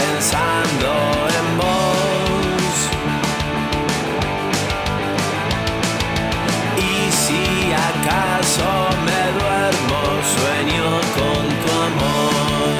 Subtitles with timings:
[0.00, 0.90] Pensando
[1.38, 2.74] en vos.
[6.88, 7.44] Y si
[7.90, 8.68] acaso
[9.06, 10.00] me duermo,
[10.36, 12.72] sueño con tu amor.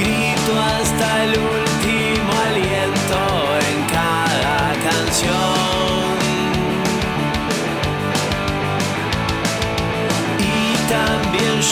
[0.00, 3.18] Grito hasta el último aliento
[3.70, 5.66] en cada canción.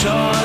[0.01, 0.44] lloro en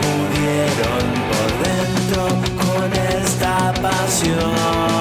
[0.00, 2.22] pudieron por dentro
[2.56, 4.93] con esta pasión.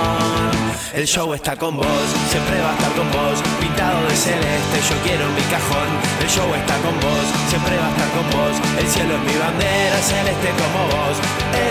[0.93, 3.41] El show está con vos, siempre va a estar con vos.
[3.59, 5.89] Pintado de celeste, yo quiero mi cajón.
[6.21, 8.53] El show está con vos, siempre va a estar con vos.
[8.77, 11.17] El cielo es mi bandera, celeste como vos.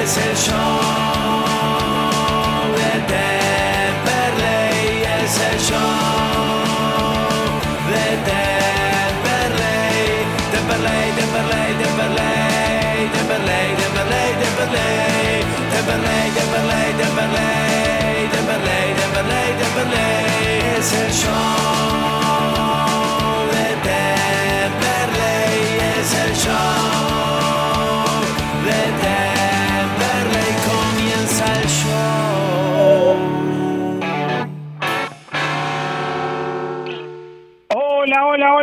[0.03, 0.83] Es el show
[2.75, 5.87] de Temperley, es el show
[7.95, 9.63] de Temperley.
[10.51, 17.92] Temperley, Temperley, Temperley, Temperley, Temperley, Temperley, Temperley, Temperley, Temperley.
[18.63, 20.23] beleiden, beleiden, beleiden.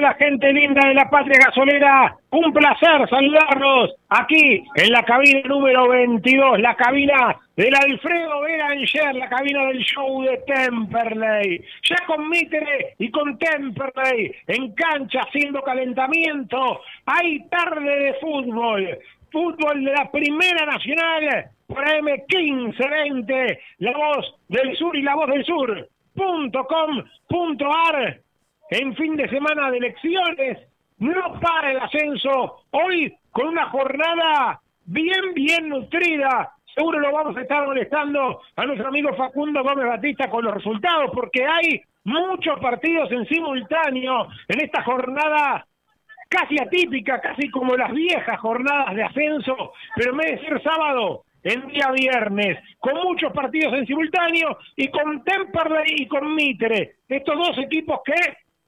[0.10, 2.16] Hola, gente linda de la patria gasolera.
[2.32, 9.30] Un placer saludarlos aquí en la cabina número 22, la cabina del Alfredo Beranger, la
[9.30, 11.64] cabina del show de Temperley.
[11.84, 16.82] Ya con Mitre y con Temperley en cancha haciendo calentamiento.
[17.06, 18.98] Hay tarde de fútbol.
[19.32, 25.46] Fútbol de la Primera Nacional por M1520, la voz del sur y la voz del
[25.46, 25.88] sur.
[26.16, 28.20] Punto com, punto ar.
[28.70, 30.60] En fin de semana de elecciones,
[31.00, 32.66] no para el ascenso.
[32.72, 38.88] Hoy con una jornada bien, bien nutrida seguro lo vamos a estar molestando a nuestro
[38.88, 44.84] amigo Facundo Gómez Batista con los resultados, porque hay muchos partidos en simultáneo en esta
[44.84, 45.66] jornada
[46.30, 51.26] casi atípica, casi como las viejas jornadas de ascenso, pero en vez de ser sábado,
[51.44, 57.36] en día viernes, con muchos partidos en simultáneo y con Temperley y con Mitre, estos
[57.36, 58.14] dos equipos que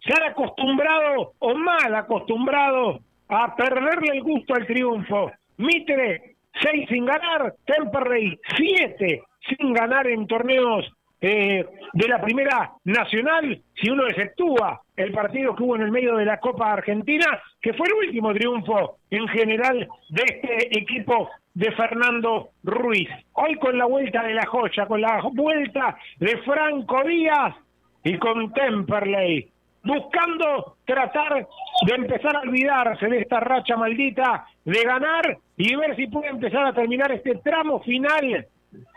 [0.03, 5.31] se han acostumbrado o mal acostumbrado a perderle el gusto al triunfo.
[5.57, 10.91] Mitre seis sin ganar, Temperley siete sin ganar en torneos
[11.23, 16.15] eh, de la primera nacional, si uno exceptúa el partido que hubo en el medio
[16.15, 21.71] de la Copa Argentina, que fue el último triunfo en general de este equipo de
[21.73, 23.09] Fernando Ruiz.
[23.33, 27.55] Hoy con la vuelta de la joya, con la vuelta de Franco Díaz
[28.03, 29.50] y con Temperley
[29.83, 31.47] buscando tratar
[31.85, 36.65] de empezar a olvidarse de esta racha maldita, de ganar y ver si puede empezar
[36.65, 38.47] a terminar este tramo final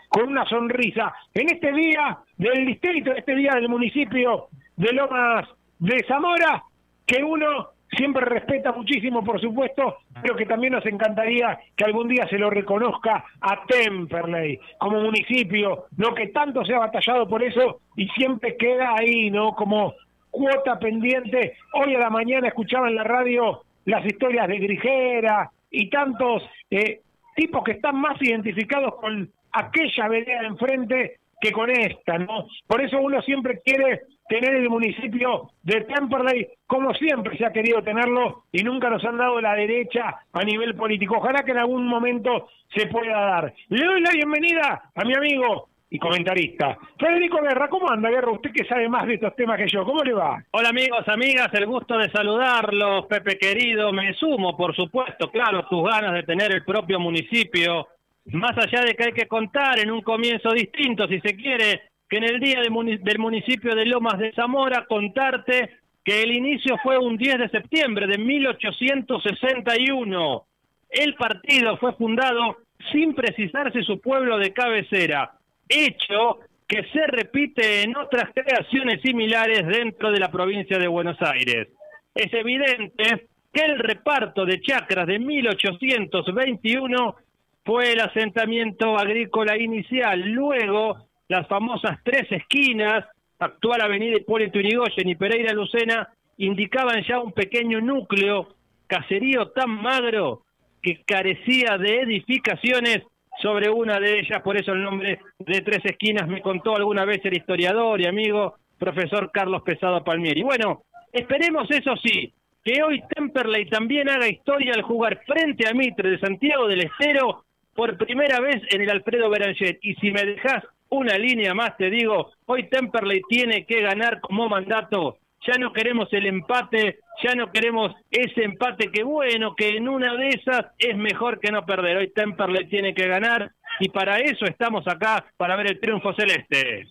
[0.09, 1.13] con una sonrisa.
[1.33, 5.47] En este día del distrito, este día del municipio de Lomas
[5.79, 6.63] de Zamora,
[7.05, 12.27] que uno siempre respeta muchísimo, por supuesto, pero que también nos encantaría que algún día
[12.27, 17.81] se lo reconozca a Temperley como municipio, no que tanto se ha batallado por eso
[17.95, 19.53] y siempre queda ahí, ¿no?
[19.53, 19.93] Como
[20.35, 21.55] cuota pendiente.
[21.73, 27.01] Hoy a la mañana escuchaba en la radio las historias de Grijera y tantos eh,
[27.35, 32.47] tipos que están más identificados con aquella vereda de enfrente que con esta, ¿no?
[32.67, 37.81] Por eso uno siempre quiere tener el municipio de Temperley como siempre se ha querido
[37.83, 41.17] tenerlo y nunca nos han dado la derecha a nivel político.
[41.17, 43.53] Ojalá que en algún momento se pueda dar.
[43.69, 46.77] Le doy la bienvenida a mi amigo y comentarista.
[46.99, 48.31] Federico Guerra, ¿cómo anda, Guerra?
[48.31, 50.43] Usted que sabe más de estos temas que yo, ¿cómo le va?
[50.51, 55.83] Hola amigos, amigas, el gusto de saludarlos, Pepe querido, me sumo, por supuesto, claro, tus
[55.83, 57.87] ganas de tener el propio municipio,
[58.25, 62.17] más allá de que hay que contar en un comienzo distinto, si se quiere, que
[62.17, 62.71] en el día del
[63.19, 68.17] municipio de Lomas de Zamora, contarte que el inicio fue un 10 de septiembre de
[68.19, 70.45] 1861.
[70.89, 72.57] El partido fue fundado
[72.91, 75.31] sin precisarse su pueblo de cabecera,
[75.67, 81.67] hecho que se repite en otras creaciones similares dentro de la provincia de Buenos Aires.
[82.13, 87.15] Es evidente que el reparto de chacras de 1821
[87.63, 93.05] fue el asentamiento agrícola inicial, luego las famosas tres esquinas,
[93.39, 98.49] actual avenida Hipólito Yrigoyen y Pereira Lucena, indicaban ya un pequeño núcleo,
[98.87, 100.43] caserío tan magro
[100.81, 103.03] que carecía de edificaciones
[103.41, 107.19] sobre una de ellas, por eso el nombre de Tres Esquinas me contó alguna vez
[107.25, 110.43] el historiador y amigo profesor Carlos Pesado Palmieri.
[110.43, 112.33] Bueno, esperemos eso sí,
[112.63, 117.45] que hoy Temperley también haga historia al jugar frente a Mitre de Santiago del Estero
[117.75, 119.77] por primera vez en el Alfredo Beranger.
[119.81, 124.49] Y si me dejas una línea más, te digo, hoy Temperley tiene que ganar como
[124.49, 125.17] mandato.
[125.47, 130.15] Ya no queremos el empate, ya no queremos ese empate que bueno, que en una
[130.15, 131.97] de esas es mejor que no perder.
[131.97, 136.87] Hoy Temperley tiene que ganar y para eso estamos acá, para ver el triunfo celeste.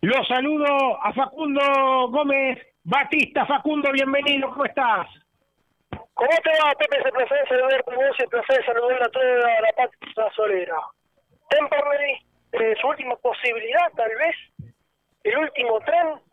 [0.00, 1.60] Lo saludo a Facundo
[2.10, 3.46] Gómez Batista.
[3.46, 5.06] Facundo, bienvenido, ¿cómo estás?
[5.90, 6.96] ¿Cómo te va, Pepe?
[7.04, 10.76] Un placer saludar con vos el placer saludar a toda la patria solera.
[11.48, 14.72] Temperley eh, su última posibilidad, tal vez,
[15.22, 16.27] el último tren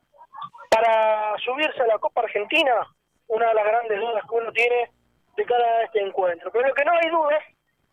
[0.75, 2.85] para subirse a la Copa Argentina,
[3.27, 4.91] una de las grandes dudas que uno tiene
[5.37, 6.51] de cara a este encuentro.
[6.51, 7.43] Pero lo que no hay dudas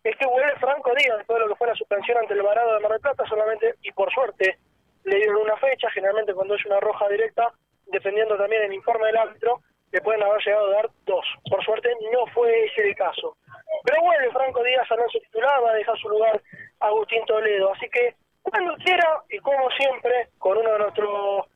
[0.02, 2.74] es que vuelve Franco Díaz después de lo que fue la suspensión ante el Varado
[2.74, 4.58] de Mar del Plata, solamente, y por suerte,
[5.04, 7.52] le dieron una fecha, generalmente cuando es una roja directa,
[7.86, 9.60] defendiendo también el informe del árbitro,
[9.92, 11.24] le pueden haber llegado a dar dos.
[11.48, 13.36] Por suerte no fue ese el caso.
[13.84, 16.42] Pero vuelve Franco Díaz a no se titular, va a dejar su lugar
[16.80, 17.72] Agustín Toledo.
[17.74, 21.46] Así que cuando quiera y como siempre, con uno de nuestros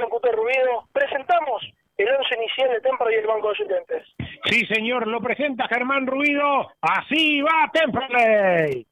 [0.00, 1.62] locutores ruido, presentamos
[1.96, 4.02] el once inicial de Tempra y el banco de suplentes.
[4.44, 6.72] Sí, señor, lo presenta Germán Ruido.
[6.80, 8.86] Así va Temperley.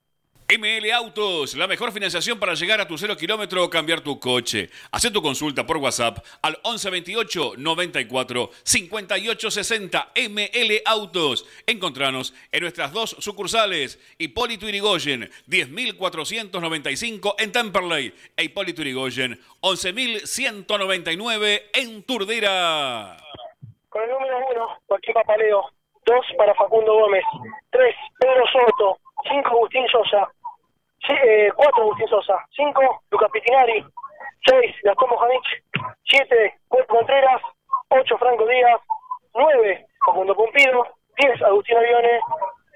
[0.58, 4.68] ML Autos, la mejor financiación para llegar a tu cero kilómetro o cambiar tu coche.
[4.90, 11.46] Haz tu consulta por WhatsApp al 1128 94 58 60 ML Autos.
[11.66, 22.02] Encontranos en nuestras dos sucursales, Hipólito Irigoyen, 10.495 en Temperley e Hipólito Irigoyen, 11.199 en
[22.02, 23.16] Turdera.
[23.88, 25.64] Con el número uno, Joaquín Papaleo.
[26.04, 27.24] Dos para Facundo Gómez.
[27.70, 28.98] Tres, Pedro Soto.
[29.30, 30.28] Cinco, Agustín Sosa
[31.08, 33.84] eh, 4 Agustín Sosa, 5 Lucas Pitinari,
[34.46, 35.42] 6 Gastón Mojanic,
[36.04, 37.42] 7 Cuerpo Contreras,
[37.88, 38.80] 8 Franco Díaz,
[39.34, 40.86] 9 Facundo Pumpido,
[41.18, 42.20] 10 Agustín Aviones,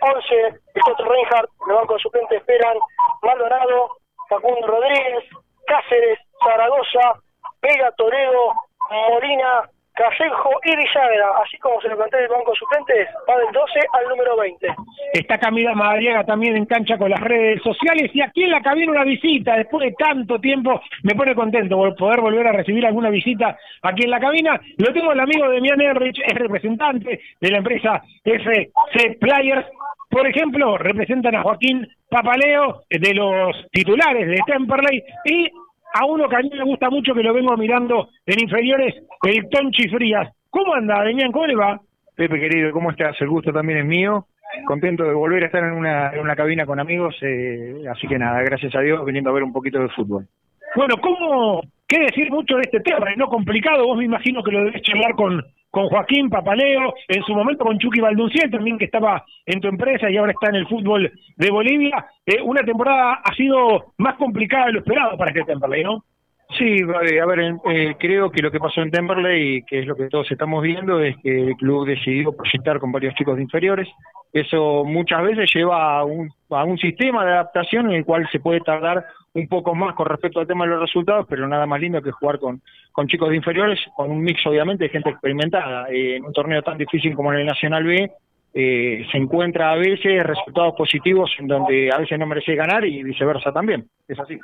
[0.01, 2.77] 11 Victor Reinhardt, el banco de suplentes esperan
[3.23, 3.97] Maldonado,
[4.29, 5.25] Facundo Rodríguez,
[5.67, 7.21] Cáceres, Zaragoza,
[7.63, 8.53] Vega Toledo,
[8.91, 13.51] Molina, Caseljo y Villagra, así como se lo plantea el banco de suplentes, va del
[13.51, 14.69] 12 al número 20.
[15.15, 18.93] Está Camila Madariaga también en cancha con las redes sociales y aquí en la cabina
[18.93, 23.57] una visita, después de tanto tiempo, me pone contento poder volver a recibir alguna visita
[23.83, 24.61] aquí en la cabina.
[24.77, 29.67] Lo tengo el amigo de Mian Errich, es representante de la empresa FC Players.
[30.11, 35.51] Por ejemplo, representan a Joaquín Papaleo, de los titulares de Temperley, y
[35.99, 39.49] a uno que a mí me gusta mucho, que lo vengo mirando en inferiores, el
[39.49, 40.29] Tonchi Frías.
[40.51, 41.33] ¿Cómo anda, Demián?
[41.33, 41.81] ¿Cómo le va?
[42.15, 43.17] Pepe, querido, ¿cómo estás?
[43.21, 44.27] El gusto también es mío.
[44.67, 48.19] Contento de volver a estar en una, en una cabina con amigos, eh, así que
[48.19, 50.27] nada, gracias a Dios, viniendo a ver un poquito de fútbol.
[50.75, 53.07] Bueno, ¿cómo, qué decir mucho de este tema?
[53.17, 53.87] ¿No complicado?
[53.87, 55.43] Vos me imagino que lo debes charlar con,
[55.77, 60.11] con Joaquín Papaleo, en su momento con Chucky Baldunciel, también que estaba en tu empresa
[60.11, 62.07] y ahora está en el fútbol de Bolivia.
[62.25, 66.03] Eh, una temporada ha sido más complicada de lo esperado para este Temperley, ¿no?
[66.51, 70.09] Sí, a ver, eh, creo que lo que pasó en Temperley, que es lo que
[70.09, 73.89] todos estamos viendo, es que el club decidió proyectar con varios chicos de inferiores.
[74.33, 78.39] Eso muchas veces lleva a un, a un sistema de adaptación en el cual se
[78.39, 81.81] puede tardar un poco más con respecto al tema de los resultados, pero nada más
[81.81, 82.63] lindo que jugar con,
[82.93, 85.89] con chicos de inferiores, con un mix obviamente de gente experimentada.
[85.91, 88.11] Eh, en un torneo tan difícil como en el Nacional B,
[88.59, 93.03] eh, se encuentra a veces resultados positivos en donde a veces no merece ganar y
[93.03, 93.85] viceversa también.
[94.09, 94.39] Es así.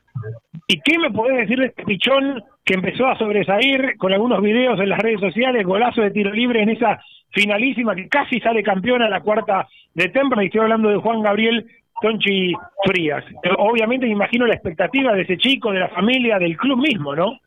[0.69, 4.79] ¿Y qué me podés decir de este pichón que empezó a sobresalir con algunos videos
[4.81, 7.01] en las redes sociales, golazo de tiro libre en esa
[7.31, 10.43] finalísima que casi sale campeona la cuarta de Temple?
[10.43, 11.65] Y estoy hablando de Juan Gabriel
[12.03, 12.53] Tonchi
[12.85, 13.25] Frías.
[13.57, 17.39] Obviamente me imagino la expectativa de ese chico, de la familia, del club mismo, ¿no?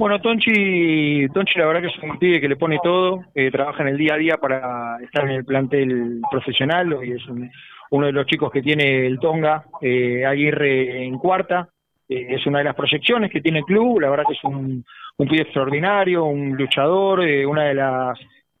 [0.00, 3.82] Bueno, Tonchi, Tonchi la verdad que es un pibe que le pone todo, eh, trabaja
[3.82, 7.22] en el día a día para estar en el plantel profesional y es
[7.90, 11.68] uno de los chicos que tiene el Tonga, eh, Aguirre en cuarta,
[12.08, 14.82] eh, es una de las proyecciones que tiene el club, la verdad que es un,
[15.18, 18.18] un pibe extraordinario, un luchador, eh, una de las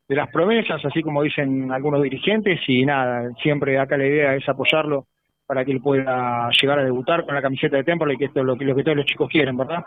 [0.08, 4.46] de las promesas, así como dicen algunos dirigentes, y nada, siempre acá la idea es
[4.46, 5.06] apoyarlo
[5.46, 8.44] para que él pueda llegar a debutar con la camiseta de Temple, que esto es
[8.44, 9.84] lo que, lo que todos los chicos quieren, ¿verdad?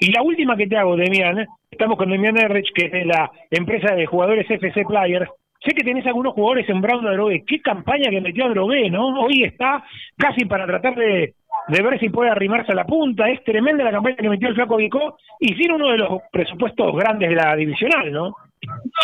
[0.00, 3.30] Y la última que te hago, Demian, estamos con Demian Errich, que es de la
[3.50, 5.30] empresa de jugadores FC Players.
[5.60, 7.42] Sé que tenés algunos jugadores en Brown Drogué.
[7.44, 9.20] Qué campaña que metió a ¿no?
[9.20, 9.82] Hoy está
[10.16, 11.34] casi para tratar de,
[11.68, 13.28] de ver si puede arrimarse a la punta.
[13.28, 16.94] Es tremenda la campaña que metió el Flaco Vicó y sin uno de los presupuestos
[16.94, 18.36] grandes de la divisional, ¿no?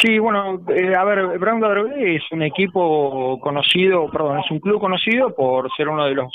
[0.01, 4.81] Sí, bueno, eh, a ver, Brown Drogué es un equipo conocido, perdón, es un club
[4.81, 6.33] conocido por ser uno de los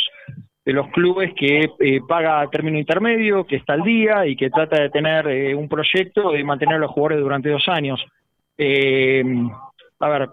[0.65, 4.81] de los clubes que eh, paga término intermedio, que está al día y que trata
[4.81, 8.03] de tener eh, un proyecto de mantener a los jugadores durante dos años.
[8.57, 9.23] Eh,
[10.01, 10.29] a ver,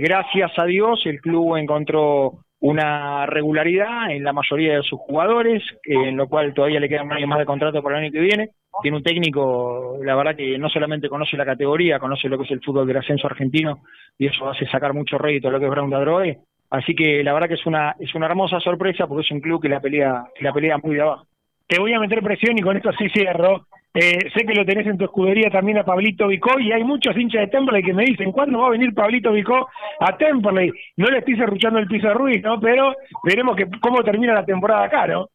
[0.00, 6.16] gracias a Dios el club encontró una regularidad en la mayoría de sus jugadores, en
[6.16, 8.50] lo cual todavía le queda un año más de contrato para el año que viene.
[8.80, 12.50] Tiene un técnico, la verdad que no solamente conoce la categoría, conoce lo que es
[12.52, 13.80] el fútbol del ascenso argentino
[14.16, 16.38] y eso hace sacar mucho rédito a lo que es Brown Drogue
[16.72, 19.60] Así que la verdad que es una es una hermosa sorpresa porque es un club
[19.60, 21.26] que la pelea que la pelea muy de abajo.
[21.66, 23.66] Te voy a meter presión y con esto sí cierro.
[23.92, 27.14] Eh, sé que lo tenés en tu escudería también a Pablito Vicó y hay muchos
[27.14, 29.68] hinchas de Temperley que me dicen, ¿cuándo va a venir Pablito Vicó
[30.00, 30.72] a Temperley?
[30.96, 32.58] No le estoy cerruchando el piso a Ruiz, ¿no?
[32.58, 35.28] Pero veremos que, cómo termina la temporada acá, ¿no?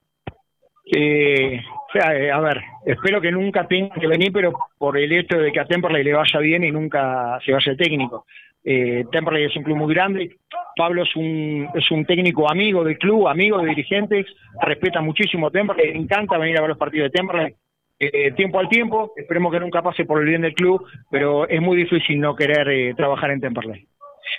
[0.92, 5.12] Eh, o sea, eh, a ver, espero que nunca tenga que venir, pero por el
[5.12, 8.26] hecho de que a Temperley le vaya bien y nunca se vaya el técnico.
[8.64, 10.36] Eh, Temperley es un club muy grande.
[10.78, 14.26] Pablo es un, es un técnico amigo del club, amigo de dirigentes,
[14.62, 17.54] respeta muchísimo Temperley, le encanta venir a ver los partidos de Temperley.
[18.00, 21.62] Eh, tiempo al tiempo, esperemos que nunca pase por el bien del club, pero es
[21.62, 23.86] muy difícil no querer eh, trabajar en Temperley.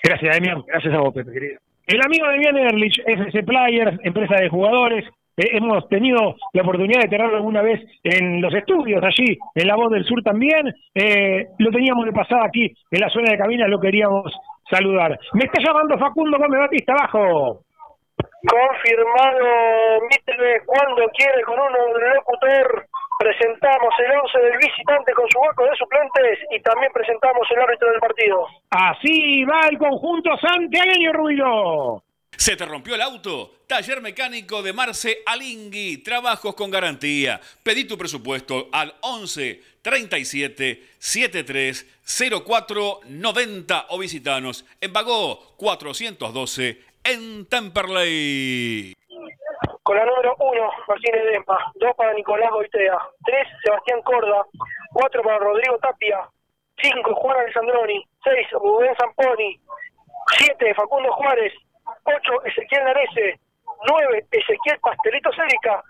[0.03, 0.63] Gracias, Demian.
[0.67, 1.59] Gracias a vos, Pepe, querido.
[1.87, 5.05] El amigo Demian Erlich, FC Players, empresa de jugadores,
[5.39, 9.77] eh, hemos tenido la oportunidad de tenerlo alguna vez en los estudios allí, en La
[9.77, 10.75] Voz del Sur también.
[10.95, 14.33] Eh, lo teníamos de pasada aquí en la zona de cabina, lo queríamos
[14.71, 15.19] saludar.
[15.35, 17.63] Me está llamando Facundo Gómez Batista, abajo.
[18.47, 22.87] Confirmado, Mitre, cuando quiere con uno del locutor.
[23.19, 27.91] Presentamos el 11 del visitante con su banco de suplentes y también presentamos el árbitro
[27.91, 28.47] del partido.
[28.71, 32.03] Así va el conjunto santiagueño Ruido.
[32.31, 33.51] ¿Se te rompió el auto?
[33.67, 36.05] Taller mecánico de Marce Alingui.
[36.05, 37.41] Trabajos con garantía.
[37.65, 41.87] Pedí tu presupuesto al 11 37 73
[42.45, 48.93] 04 90 o visitanos en Bagó 412 en Temperley.
[49.83, 51.73] Con la número 1, Martínez Dempa.
[51.77, 52.99] 2 para Nicolás Goitea.
[53.25, 54.45] 3, Sebastián Corda.
[54.93, 56.29] 4 para Rodrigo Tapia.
[56.83, 58.05] 5, Juan Alessandroni.
[58.25, 59.59] 6, Rubén Zamponi.
[60.37, 61.55] 7, Facundo Juárez.
[62.05, 63.41] 8, Ezequiel Narese,
[63.89, 65.83] 9, Ezequiel Pastelito Cérica,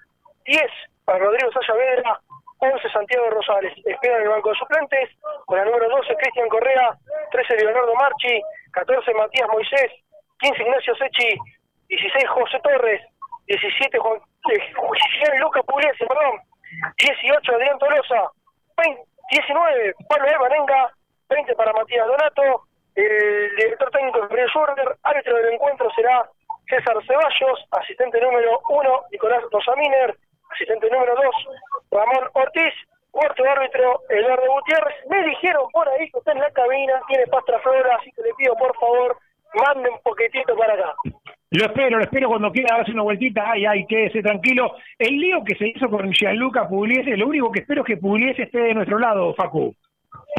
[0.45, 0.63] 10
[1.05, 2.21] para Rodrigo Vedra,
[2.59, 3.73] 11 Santiago Rosales.
[3.85, 5.11] Esperan el banco de suplentes,
[5.47, 6.91] con la número 12 Cristian Correa,
[7.31, 9.93] 13 Leonardo Marchi, 14 Matías Moisés,
[10.41, 11.39] 15 Ignacio Sechi,
[11.89, 13.03] 16 José Torres,
[13.47, 14.21] 17 Juan,
[14.53, 16.41] eh, Lucas Pugliese, perdón,
[16.99, 18.31] 18 Adrián Tolosa,
[19.31, 20.93] 19 Pablo Evanenga,
[21.29, 26.29] 20 para Matías Donato, el director técnico Gabriel Schurger, árbitro del encuentro será
[26.69, 30.17] César Ceballos, asistente número uno Nicolás Rosaminer,
[30.51, 31.35] asistente número dos
[31.91, 32.75] Ramón Ortiz,
[33.11, 34.97] cuarto árbitro Eduardo Gutiérrez.
[35.09, 38.35] Me dijeron por ahí que usted en la cabina tiene pastra flora, así que le
[38.35, 39.17] pido por favor,
[39.55, 40.95] mande un poquitito para acá.
[41.51, 43.51] Lo espero, lo espero cuando quiera darse una vueltita.
[43.51, 44.75] Ay, ay, quédese tranquilo.
[44.99, 48.43] El lío que se hizo con Gianluca Pugliese, lo único que espero es que Pugliese
[48.43, 49.75] esté de nuestro lado, Facu.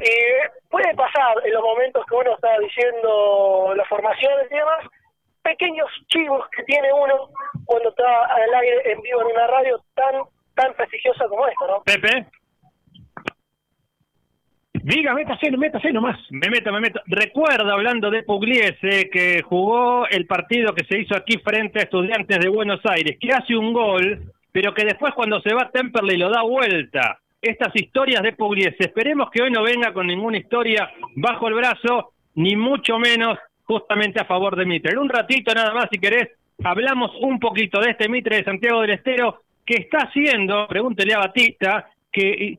[0.02, 4.86] Eh, puede pasar en los momentos que uno está diciendo las formaciones y demás,
[5.42, 7.30] pequeños chivos que tiene uno
[7.66, 10.16] cuando está al aire en vivo en una radio tan
[10.60, 11.84] tan prestigiosa como esta, ¿no?
[11.84, 12.28] Pepe.
[14.74, 16.20] Diga, métase, métase nomás.
[16.32, 17.00] Me meto, me meto.
[17.06, 22.40] Recuerda, hablando de Pugliese, que jugó el partido que se hizo aquí frente a Estudiantes
[22.40, 26.18] de Buenos Aires, que hace un gol, pero que después cuando se va a Temperley
[26.18, 28.76] lo da vuelta estas historias de Pugliese.
[28.80, 34.20] Esperemos que hoy no venga con ninguna historia bajo el brazo, ni mucho menos justamente
[34.20, 34.92] a favor de Mitre.
[34.92, 36.30] En un ratito nada más, si querés,
[36.64, 41.20] hablamos un poquito de este Mitre de Santiago del Estero, que está haciendo, pregúntele a
[41.20, 42.58] Batista, que eh,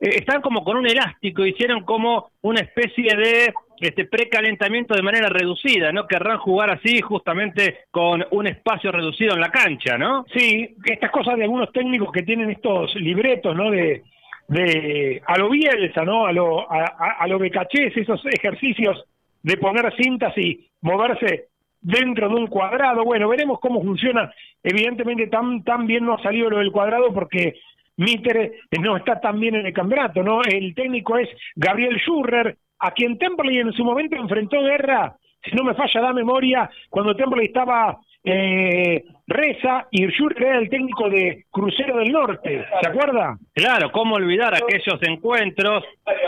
[0.00, 5.92] están como con un elástico, hicieron como una especie de este precalentamiento de manera reducida,
[5.92, 6.06] ¿no?
[6.06, 10.24] Querrán jugar así justamente con un espacio reducido en la cancha, ¿no?
[10.34, 13.70] Sí, estas cosas de algunos técnicos que tienen estos libretos, ¿no?
[13.70, 14.02] De,
[14.48, 16.24] de a lo Bielsa, ¿no?
[16.24, 19.04] A lo, a, a lo Becachés, esos ejercicios
[19.42, 21.49] de poner cintas y moverse
[21.80, 23.04] dentro de un cuadrado.
[23.04, 24.32] Bueno, veremos cómo funciona.
[24.62, 27.60] Evidentemente tan, tan bien no ha salido lo del cuadrado porque
[27.96, 30.42] Mitre no está tan bien en el campeonato, ¿no?
[30.42, 35.64] El técnico es Gabriel Schurrer, a quien Temperley en su momento enfrentó guerra, si no
[35.64, 41.46] me falla la memoria, cuando Temperley estaba eh, Reza y Schurrer era el técnico de
[41.50, 43.38] Crucero del Norte, ¿se acuerda?
[43.54, 45.84] Claro, cómo olvidar aquellos encuentros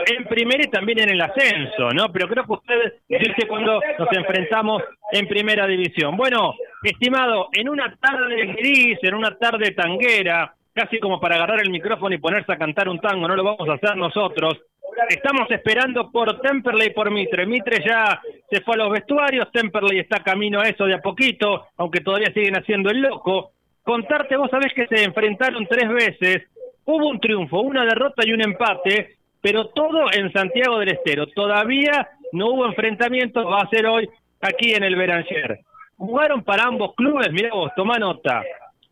[0.06, 2.12] en primera y también en el ascenso, ¿no?
[2.12, 6.16] Pero creo que ustedes dice cuando nos enfrentamos en primera división.
[6.16, 11.70] Bueno, estimado, en una tarde gris, en una tarde tanguera, casi como para agarrar el
[11.70, 14.60] micrófono y ponerse a cantar un tango, no lo vamos a hacer nosotros.
[15.08, 17.46] Estamos esperando por Temperley y por Mitre.
[17.46, 18.20] Mitre ya
[18.50, 22.32] se fue a los vestuarios, Temperley está camino a eso de a poquito, aunque todavía
[22.32, 23.52] siguen haciendo el loco.
[23.82, 26.42] Contarte, vos sabés que se enfrentaron tres veces,
[26.84, 31.26] hubo un triunfo, una derrota y un empate, pero todo en Santiago del Estero.
[31.28, 34.08] Todavía no hubo enfrentamiento, va a ser hoy
[34.40, 35.60] aquí en el Beranger.
[35.96, 38.42] Jugaron para ambos clubes, mirá vos, toma nota.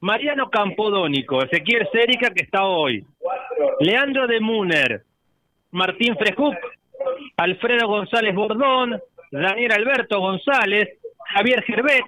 [0.00, 3.04] Mariano Campodónico, Ezequiel Cérica, que está hoy,
[3.80, 5.02] Leandro de Muner,
[5.72, 6.56] Martín Frejuc,
[7.36, 9.00] Alfredo González Bordón,
[9.30, 10.98] Daniel Alberto González,
[11.32, 12.06] Javier Gerbeck,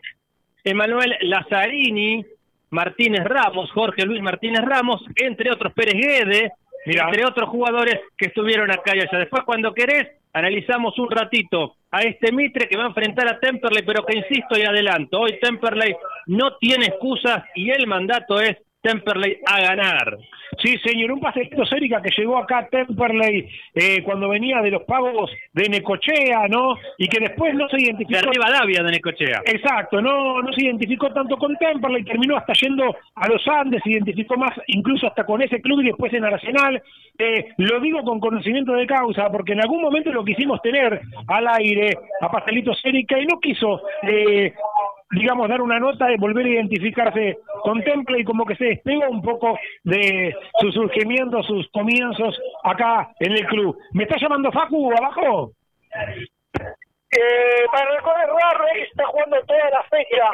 [0.65, 2.25] Emanuel Lazzarini,
[2.71, 6.53] Martínez Ramos, Jorge Luis Martínez Ramos, entre otros Pérez Guede,
[6.87, 9.19] entre otros jugadores que estuvieron acá y allá.
[9.19, 13.85] Después, cuando querés, analizamos un ratito a este Mitre que va a enfrentar a Temperley,
[13.85, 15.95] pero que insisto y adelanto, hoy Temperley
[16.27, 20.19] no tiene excusas y el mandato es Temperley a ganar.
[20.59, 24.83] Sí, señor, un pastelito Cérica que llegó acá a Temperley eh, cuando venía de los
[24.83, 26.75] pagos de Necochea, ¿no?
[26.99, 28.21] Y que después no se identificó.
[28.21, 29.43] De Rivadavia de Necochea.
[29.47, 33.93] Exacto, no, no se identificó tanto con Temperley, terminó hasta yendo a los Andes, se
[33.93, 36.83] identificó más incluso hasta con ese club y después en Arsenal.
[37.19, 41.49] Eh, lo digo con conocimiento de causa, porque en algún momento lo quisimos tener al
[41.49, 44.53] aire a Pastelito Cérica y no quiso eh,
[45.13, 49.09] digamos, dar una nota de volver a identificarse con Temple y como que se despega
[49.09, 53.77] un poco de su surgimiento, sus comienzos acá en el club.
[53.93, 55.53] ¿Me está llamando Facu abajo?
[57.15, 58.25] Eh, para recordar
[58.73, 60.31] que se está jugando toda la fecha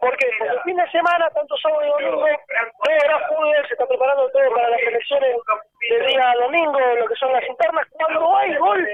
[0.00, 2.26] porque el fin de semana, tanto sábado y domingo,
[2.82, 5.36] todo era fútbol, se está preparando todo para las elecciones
[5.88, 7.86] del día domingo, lo que son las internas.
[7.92, 8.88] Cuando hay gol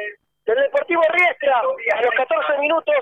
[0.44, 2.96] del Deportivo Riestra a los 14 minutos,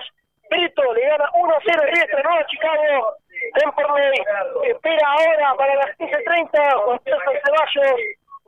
[0.49, 3.15] Brito le gana 1-0 Riestra, no a Chicago.
[3.53, 4.21] Temperley
[4.67, 7.99] espera ahora para las 15.30 Juan César Ceballos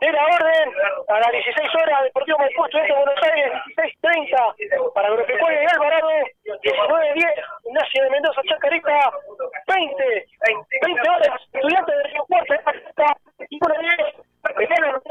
[0.02, 0.74] de la orden
[1.08, 6.10] a las 16 horas Deportivo Maipú de Buenos Aires 16.30 para Agropecuario y Alvarado
[6.44, 9.12] 19.10 Ignacio de Mendoza Chacarita
[9.68, 10.26] 20
[10.82, 12.54] 20 horas Estudiante de Río Cuarto
[13.50, 14.14] y 1.10
[14.58, 15.02] Veneno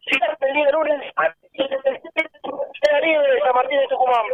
[0.00, 1.12] Gigante el día de lunes
[1.52, 4.24] Queda libre San Martín de Tucumán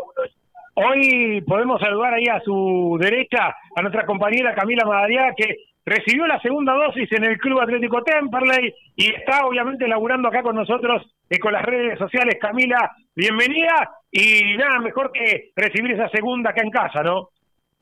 [1.47, 6.73] Podemos saludar ahí a su derecha a nuestra compañera Camila Madariaga, que recibió la segunda
[6.75, 11.53] dosis en el Club Atlético Temperley y está obviamente laburando acá con nosotros y con
[11.53, 12.39] las redes sociales.
[12.41, 17.31] Camila, bienvenida y nada mejor que recibir esa segunda acá en casa, ¿no?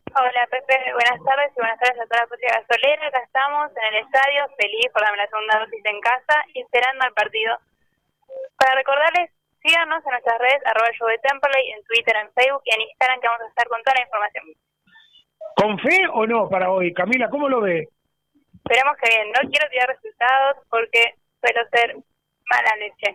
[0.09, 3.07] Hola Pepe, buenas tardes y buenas tardes a toda la patria gasolera.
[3.09, 7.05] Acá estamos en el estadio, feliz por darme la segunda dosis en casa y esperando
[7.05, 7.59] al partido.
[8.57, 9.31] Para recordarles
[9.63, 13.21] Síganos en nuestras redes, arroba show de Temperley, en Twitter, en Facebook y en Instagram,
[13.21, 14.45] que vamos a estar con toda la información.
[15.57, 16.95] ¿Con fe o no para hoy?
[16.95, 17.89] Camila, ¿cómo lo ve?
[18.55, 19.33] Esperemos que bien.
[19.33, 21.97] No quiero tirar resultados porque suelo ser
[22.51, 23.15] mala leche.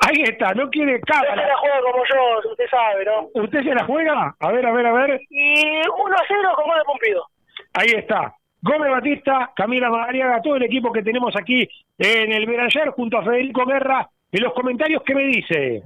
[0.00, 1.30] Ahí está, no quiere cámara.
[1.30, 3.28] Usted se la juega como yo, usted sabe, ¿no?
[3.34, 4.34] ¿Usted se la juega?
[4.40, 5.20] A ver, a ver, a ver.
[5.30, 7.26] Y 1 a 0 como de Pompido.
[7.74, 8.34] Ahí está.
[8.62, 13.24] Gómez Batista, Camila Madariaga, todo el equipo que tenemos aquí en el Beranger junto a
[13.24, 15.82] Federico Guerra en los comentarios, ¿qué me dice?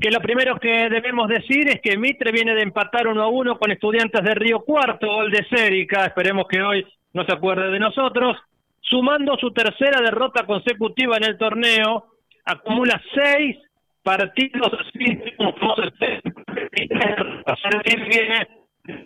[0.00, 3.58] Que lo primero que debemos decir es que Mitre viene de empatar uno a uno
[3.58, 7.78] con estudiantes de Río Cuarto, gol de Cérica, esperemos que hoy no se acuerde de
[7.78, 8.36] nosotros,
[8.80, 12.06] sumando su tercera derrota consecutiva en el torneo,
[12.44, 13.56] acumula seis
[14.02, 15.22] partidos sin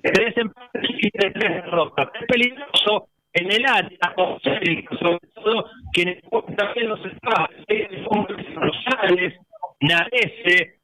[0.03, 2.09] tres empates y tres derrotas.
[2.21, 3.99] Es peligroso en el área,
[5.01, 6.23] sobre todo quienes
[6.57, 7.69] también los espacios,
[8.55, 9.35] Rosales,
[9.81, 10.77] Narese,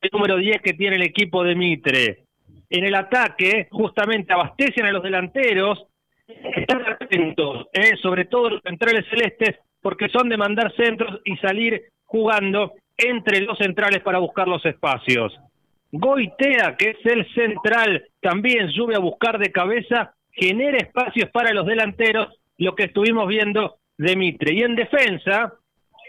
[0.00, 2.24] el número 10 que tiene el equipo de Mitre.
[2.70, 5.86] En el ataque, justamente abastecen a los delanteros,
[6.26, 11.82] están atentos, eh, sobre todo los centrales celestes, porque son de mandar centros y salir
[12.04, 15.38] jugando entre los centrales para buscar los espacios.
[15.96, 21.66] Goitea, que es el central, también sube a buscar de cabeza, genera espacios para los
[21.66, 24.54] delanteros, lo que estuvimos viendo de Mitre.
[24.54, 25.54] Y en defensa,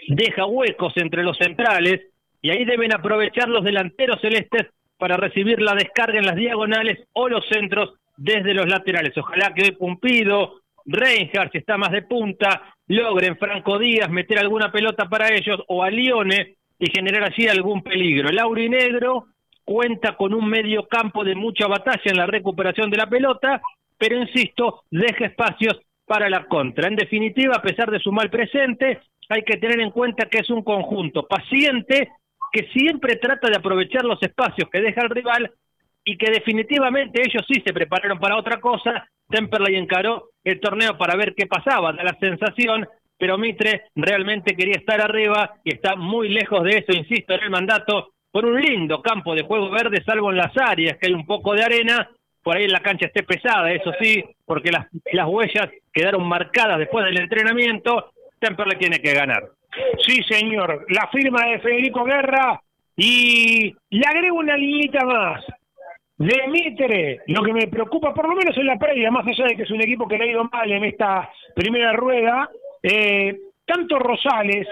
[0.08, 2.02] deja huecos entre los centrales,
[2.42, 7.30] y ahí deben aprovechar los delanteros celestes para recibir la descarga en las diagonales o
[7.30, 9.16] los centros desde los laterales.
[9.16, 15.08] Ojalá que Pumpido, Reinhardt, si está más de punta, logren Franco Díaz meter alguna pelota
[15.08, 18.30] para ellos o a Lione y generar así algún peligro.
[18.30, 19.28] El Aurinegro
[19.66, 23.62] cuenta con un medio campo de mucha batalla en la recuperación de la pelota,
[23.98, 26.88] pero insisto, deja espacios para la contra.
[26.88, 29.00] En definitiva, a pesar de su mal presente,
[29.30, 32.12] hay que tener en cuenta que es un conjunto paciente
[32.52, 35.52] que siempre trata de aprovechar los espacios que deja el rival
[36.06, 39.10] y que definitivamente ellos sí se prepararon para otra cosa.
[39.28, 44.76] Temperley encaró el torneo para ver qué pasaba, da la sensación, pero Mitre realmente quería
[44.78, 49.02] estar arriba y está muy lejos de eso, insisto, en el mandato, por un lindo
[49.02, 52.10] campo de juego verde, salvo en las áreas, que hay un poco de arena,
[52.44, 56.78] por ahí en la cancha esté pesada, eso sí, porque las, las huellas quedaron marcadas
[56.78, 59.42] después del entrenamiento, Temperley tiene que ganar.
[60.06, 62.62] Sí, señor, la firma de Federico Guerra
[62.98, 65.46] y le agrego una liñita más.
[66.18, 69.56] De Mitre, lo que me preocupa, por lo menos en la previa, más allá de
[69.56, 72.50] que es un equipo que le ha ido mal en esta primera rueda,
[72.84, 74.68] eh, tanto Rosales,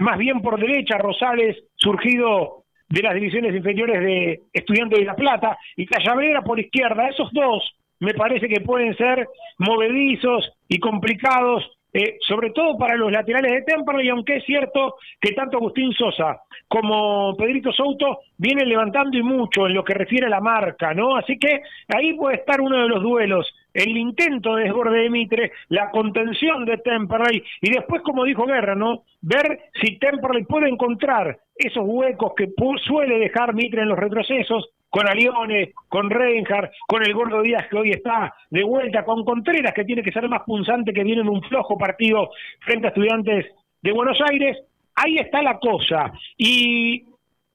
[0.00, 2.60] más bien por derecha, Rosales, surgido
[2.90, 7.76] de las divisiones inferiores de Estudiantes de La Plata, y Callabrera por izquierda, esos dos
[8.00, 13.62] me parece que pueden ser movedizos y complicados eh, sobre todo para los laterales de
[13.62, 19.66] Temperley, aunque es cierto que tanto Agustín Sosa como Pedrito Souto vienen levantando y mucho
[19.66, 21.16] en lo que refiere a la marca, ¿no?
[21.16, 25.52] Así que ahí puede estar uno de los duelos, el intento de desborde de Mitre,
[25.68, 29.04] la contención de Temperley y después, como dijo Guerra, ¿no?
[29.20, 32.48] Ver si Temperley puede encontrar esos huecos que
[32.84, 37.76] suele dejar Mitre en los retrocesos con Alione, con Reinhardt, con el Gordo Díaz que
[37.76, 41.28] hoy está de vuelta, con Contreras que tiene que ser más punzante que viene en
[41.28, 42.30] un flojo partido
[42.60, 43.46] frente a estudiantes
[43.82, 44.58] de Buenos Aires.
[44.96, 46.12] Ahí está la cosa.
[46.36, 47.04] Y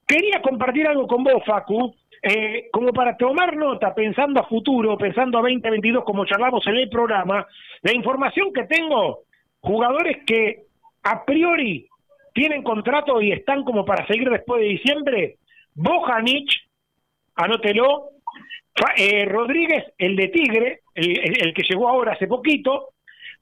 [0.06, 1.94] quería compartir algo con vos, Facu,
[2.28, 6.88] eh, como para tomar nota, pensando a futuro, pensando a 2022, como charlamos en el
[6.88, 7.46] programa,
[7.82, 9.20] la información que tengo,
[9.60, 10.64] jugadores que
[11.04, 11.88] a priori
[12.34, 15.36] tienen contrato y están como para seguir después de diciembre,
[15.74, 16.68] Bojanich,
[17.36, 18.10] anótelo.
[18.96, 22.88] Eh, Rodríguez, el de Tigre, el, que llegó ahora hace poquito.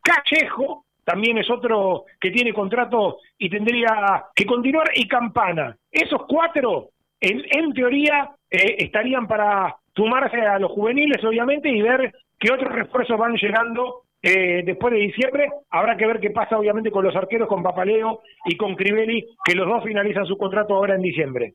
[0.02, 4.90] Callejo, también es otro que tiene contrato y tendría que continuar.
[4.94, 5.76] Y Campana.
[5.90, 12.52] Esos cuatro, en, teoría, eh, estarían para sumarse a los juveniles, obviamente, y ver qué
[12.52, 15.48] otros refuerzos van llegando eh, después de diciembre.
[15.70, 19.54] Habrá que ver qué pasa, obviamente, con los arqueros, con Papaleo y con Crivelli, que
[19.54, 21.54] los dos finalizan su contrato ahora en diciembre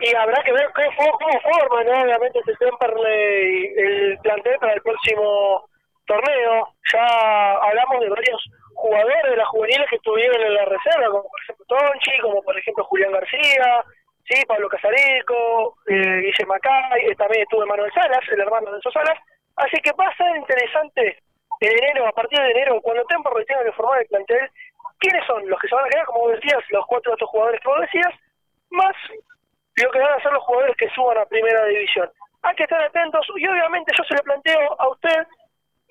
[0.00, 2.02] y habrá que ver cómo, forma ¿no?
[2.02, 5.68] obviamente ese Temperley el plantel para el próximo
[6.06, 11.24] torneo ya hablamos de varios jugadores de las juveniles que estuvieron en la reserva como
[11.24, 13.84] por ejemplo Tonchi como por ejemplo Julián García
[14.28, 18.92] sí Pablo Casarico eh, Guille Macay eh, también estuvo Manuel Salas el hermano de esos
[18.92, 19.18] Salas
[19.56, 21.18] así que va a ser interesante
[21.60, 24.50] en enero a partir de enero cuando Temperley tenga que formar el plantel
[24.98, 27.68] quiénes son los que se van a quedar como decías los cuatro otros jugadores que
[27.68, 28.14] vos decías
[28.70, 28.94] más
[29.82, 32.10] lo que van a hacer los jugadores que suban a primera división.
[32.42, 35.26] Hay que estar atentos y obviamente yo se lo planteo a usted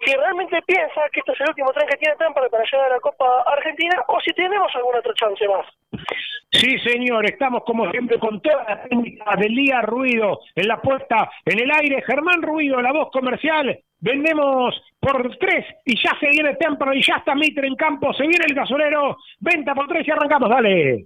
[0.06, 2.96] si realmente piensa que esto es el último tren que tiene Tampa para llegar a
[2.96, 5.66] la Copa Argentina o si tenemos alguna otra chance más.
[6.52, 11.30] Sí, señor, estamos como siempre con toda la técnica del día Ruido en la puesta
[11.46, 12.04] en el aire.
[12.06, 13.80] Germán Ruido, la voz comercial.
[14.00, 18.14] Vendemos por tres y ya se viene Templo y ya está Mitre en campo.
[18.14, 19.18] Se viene el gasolero.
[19.40, 20.50] Venta por tres y arrancamos.
[20.50, 21.06] Dale.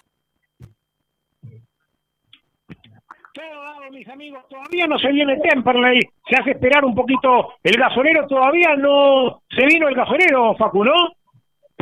[3.34, 4.44] Todo mis amigos.
[4.50, 6.02] Todavía no se viene Temperley.
[6.30, 8.28] Se hace esperar un poquito el gasolero.
[8.28, 11.14] Todavía no se vino el gasolero, Facu, ¿no?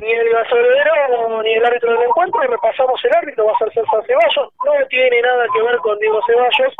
[0.01, 2.41] Ni el gasolinero ni el árbitro del encuentro.
[2.41, 4.53] Repasamos el árbitro, va a ser César Ceballos.
[4.65, 6.75] No tiene nada que ver con Diego Ceballos.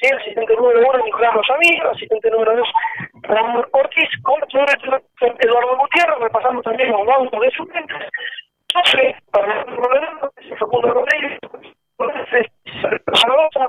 [0.00, 1.90] Sí, el asistente número uno, Nicolás Rosamiro.
[1.90, 2.68] Asistente número dos,
[3.22, 4.08] Ramón Ortiz.
[4.54, 5.02] Árbitro,
[5.40, 6.18] Eduardo Gutiérrez.
[6.20, 7.96] Repasamos también los bancos de suplentes.
[8.74, 11.38] 12 para el Facundo Rodríguez.
[13.14, 13.66] Zaragoza.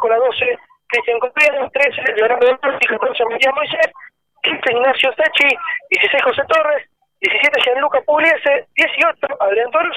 [0.00, 3.86] Con la 12, Cristian Contreras, 13, Leonardo Dolce, 14, Matías Moisés,
[4.42, 5.56] 15, Ignacio Sechi,
[5.90, 6.88] 16, José Torres,
[7.20, 9.92] 17, Gianluca Pugliese, 18, Adrián Torres,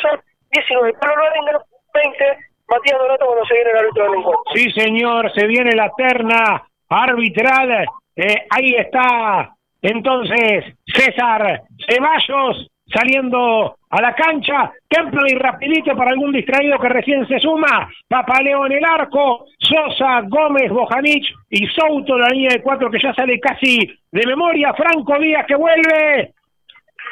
[0.52, 4.54] 19, Pablo Lorengo, 20, Matías Donato cuando se viene el árbitro del encuentro.
[4.54, 7.86] Sí, señor, se viene la terna arbitral.
[8.16, 14.72] Eh, ahí está entonces César Ceballos saliendo a la cancha.
[14.88, 17.90] Templo y rapidito para algún distraído que recién se suma.
[18.08, 19.46] Papaleo en el arco.
[19.58, 23.80] Sosa, Gómez, Bojanic y Souto, la línea de cuatro que ya sale casi
[24.12, 24.74] de memoria.
[24.74, 26.34] Franco Díaz que vuelve.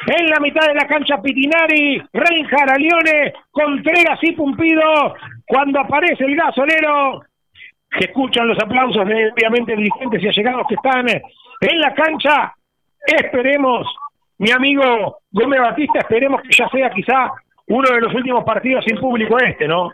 [0.06, 5.14] En la mitad de la cancha Pitinari, Reinhard Alione, Contreras y Pumpido.
[5.46, 7.22] Cuando aparece el gasolero,
[7.98, 12.52] se escuchan los aplausos de obviamente dirigentes y allegados que están en la cancha.
[13.06, 13.86] Esperemos,
[14.42, 17.30] mi amigo Gómez Batista, esperemos que ya sea quizá
[17.68, 19.92] uno de los últimos partidos sin público este, ¿no?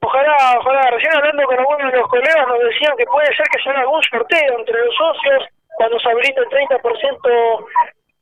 [0.00, 0.82] Ojalá, ojalá.
[0.92, 3.80] Recién hablando con algunos de los colegas nos decían que puede ser que se haga
[3.80, 7.66] algún sorteo entre los socios cuando se habilita el 30%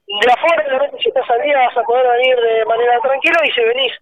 [0.07, 3.51] de la forma, realmente si estás al vas a poder venir de manera tranquila y
[3.53, 3.93] si venís,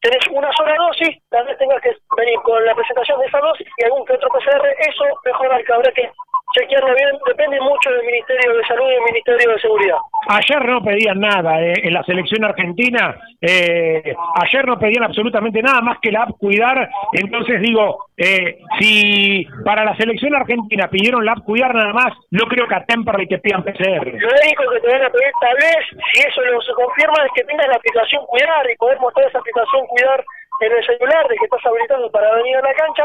[0.00, 3.66] tenés una sola dosis, tal vez tengas que venir con la presentación de esa dosis
[3.78, 6.10] y algún que otro PCR, eso mejor que habrá que
[6.54, 9.98] chequearlo bien, depende mucho del Ministerio de Salud y del Ministerio de Seguridad.
[10.28, 15.80] Ayer no pedían nada eh, en la selección argentina, eh, ayer no pedían absolutamente nada
[15.80, 21.32] más que la app Cuidar, entonces digo, eh, si para la selección argentina pidieron la
[21.32, 24.06] app Cuidar nada más, no creo que a Temperley te pidan PCR.
[24.06, 27.32] Lo único que te van a pedir tal vez, si eso lo se confirma, es
[27.34, 30.24] que tengas la aplicación Cuidar y poder mostrar esa aplicación Cuidar
[30.60, 33.04] en el celular de que estás habilitado para venir a la cancha,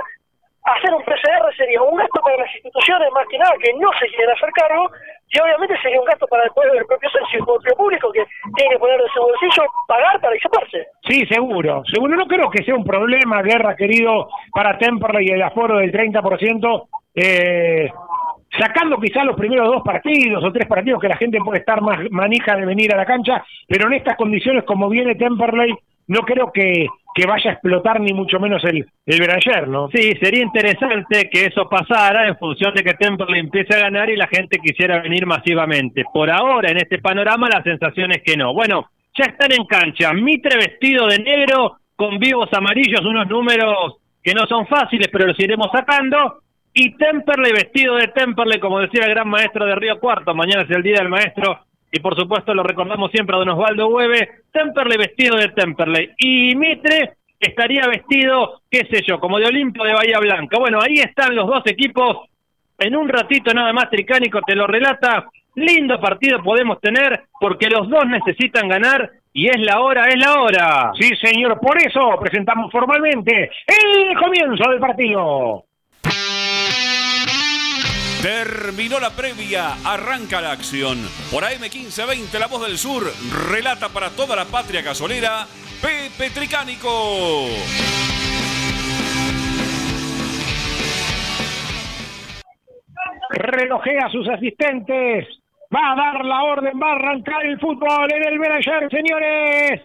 [0.68, 4.08] hacer un PCR sería un gasto para las instituciones más que nada que no se
[4.08, 4.92] quieren hacer cargo
[5.30, 8.26] y obviamente sería un gasto para el pueblo del propio el propio público que
[8.56, 10.88] tiene que poner de su bolsillo pagar para equiparse.
[11.08, 12.16] Sí, seguro, seguro.
[12.16, 16.88] No creo que sea un problema, Guerra, querido, para Temperley y el aforo del 30%,
[17.16, 17.90] eh,
[18.58, 22.00] sacando quizá los primeros dos partidos o tres partidos que la gente puede estar más
[22.12, 25.74] manija de venir a la cancha, pero en estas condiciones como viene Temperley,
[26.08, 29.90] no creo que, que vaya a explotar ni mucho menos el, el Beranger, ¿no?
[29.90, 34.16] Sí, sería interesante que eso pasara en función de que Temperley empiece a ganar y
[34.16, 36.04] la gente quisiera venir masivamente.
[36.14, 38.54] Por ahora, en este panorama, la sensación es que no.
[38.54, 40.14] Bueno, ya están en cancha.
[40.14, 45.40] Mitre vestido de negro con vivos amarillos, unos números que no son fáciles, pero los
[45.40, 46.42] iremos sacando.
[46.74, 50.70] Y Temperley vestido de Temperley, como decía el gran maestro de Río Cuarto, mañana es
[50.70, 54.98] el día del maestro y por supuesto lo recordamos siempre a don Osvaldo Hueve, Temperley
[54.98, 60.20] vestido de Temperley y Mitre estaría vestido, qué sé yo, como de Olimpio de Bahía
[60.20, 60.58] Blanca.
[60.58, 62.30] Bueno, ahí están los dos equipos,
[62.80, 67.90] en un ratito nada más Tricánico te lo relata, lindo partido podemos tener porque los
[67.90, 70.92] dos necesitan ganar y es la hora, es la hora.
[71.00, 75.64] Sí, señor, por eso presentamos formalmente el comienzo del partido.
[78.22, 80.98] Terminó la previa, arranca la acción.
[81.30, 83.04] Por AM1520, La Voz del Sur,
[83.52, 85.46] relata para toda la patria gasolera,
[85.80, 87.46] Pepe Tricánico.
[93.30, 95.28] Relojea a sus asistentes.
[95.74, 99.82] Va a dar la orden, va a arrancar el fútbol en el Belayer, señores.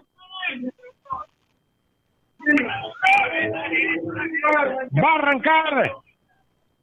[5.04, 5.92] Va a arrancar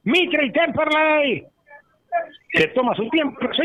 [0.04, 1.46] Mitre y Temperley.
[2.52, 3.62] Se toma su tiempo, sí.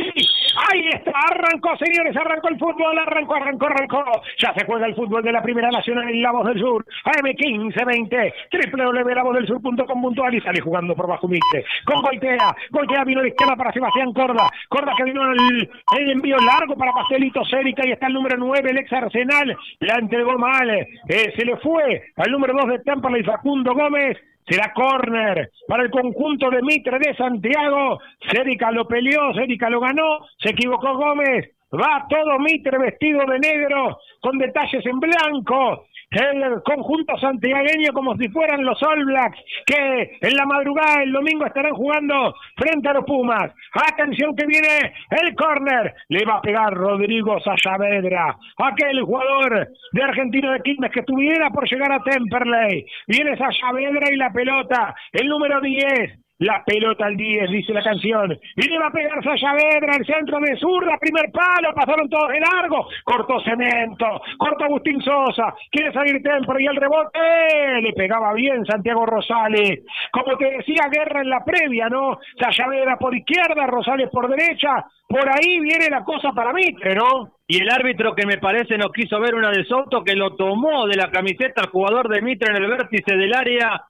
[0.71, 4.03] Ahí está, arrancó, señores, arrancó el fútbol, arrancó, arrancó, arrancó.
[4.37, 6.85] Ya se juega el fútbol de la Primera Nacional en La Voz del Sur.
[7.03, 8.33] AM1520,
[8.73, 11.65] www.lavozdelsur.com.ar y sale jugando por bajo Mitre.
[11.85, 14.49] Con Goitea, Goitea vino de izquierda para Sebastián Corda.
[14.69, 15.69] Corda que vino el,
[16.11, 19.57] envío largo para Pastelito Cérica y está el número 9, el ex Arsenal.
[19.79, 24.17] La entregó mal, eh, se le fue al número 2 de Temperley, Facundo Gómez.
[24.47, 27.99] Será córner para el conjunto de Mitre de Santiago.
[28.31, 30.19] Cérica lo peleó, Cérica lo ganó.
[30.39, 31.51] Se equivocó Gómez.
[31.73, 35.87] Va todo Mitre vestido de negro con detalles en blanco.
[36.15, 41.45] El conjunto santiagueño como si fueran los All Blacks, que en la madrugada del domingo
[41.45, 43.51] estarán jugando frente a los Pumas.
[43.73, 50.51] Atención que viene el córner, le va a pegar Rodrigo Sayavedra, aquel jugador de Argentino
[50.51, 52.85] de Quilmes que estuviera por llegar a Temperley.
[53.07, 58.37] Viene Sayavedra y la pelota, el número 10, la pelota al 10, dice la canción.
[58.55, 62.39] Y le va a pegar Sayavedra, el centro de zurda, primer palo, pasaron todos de
[62.39, 62.87] largo.
[63.03, 69.05] Cortó Cemento, cortó Agustín Sosa, quiere salir Temper y el rebote le pegaba bien Santiago
[69.05, 69.83] Rosales.
[70.11, 72.19] Como te decía, guerra en la previa, ¿no?
[72.39, 74.85] Sayavedra por izquierda, Rosales por derecha.
[75.07, 77.35] Por ahí viene la cosa para Mitre, ¿no?
[77.47, 80.87] Y el árbitro que me parece no quiso ver una de Soto que lo tomó
[80.87, 83.83] de la camiseta al jugador de Mitre en el vértice del área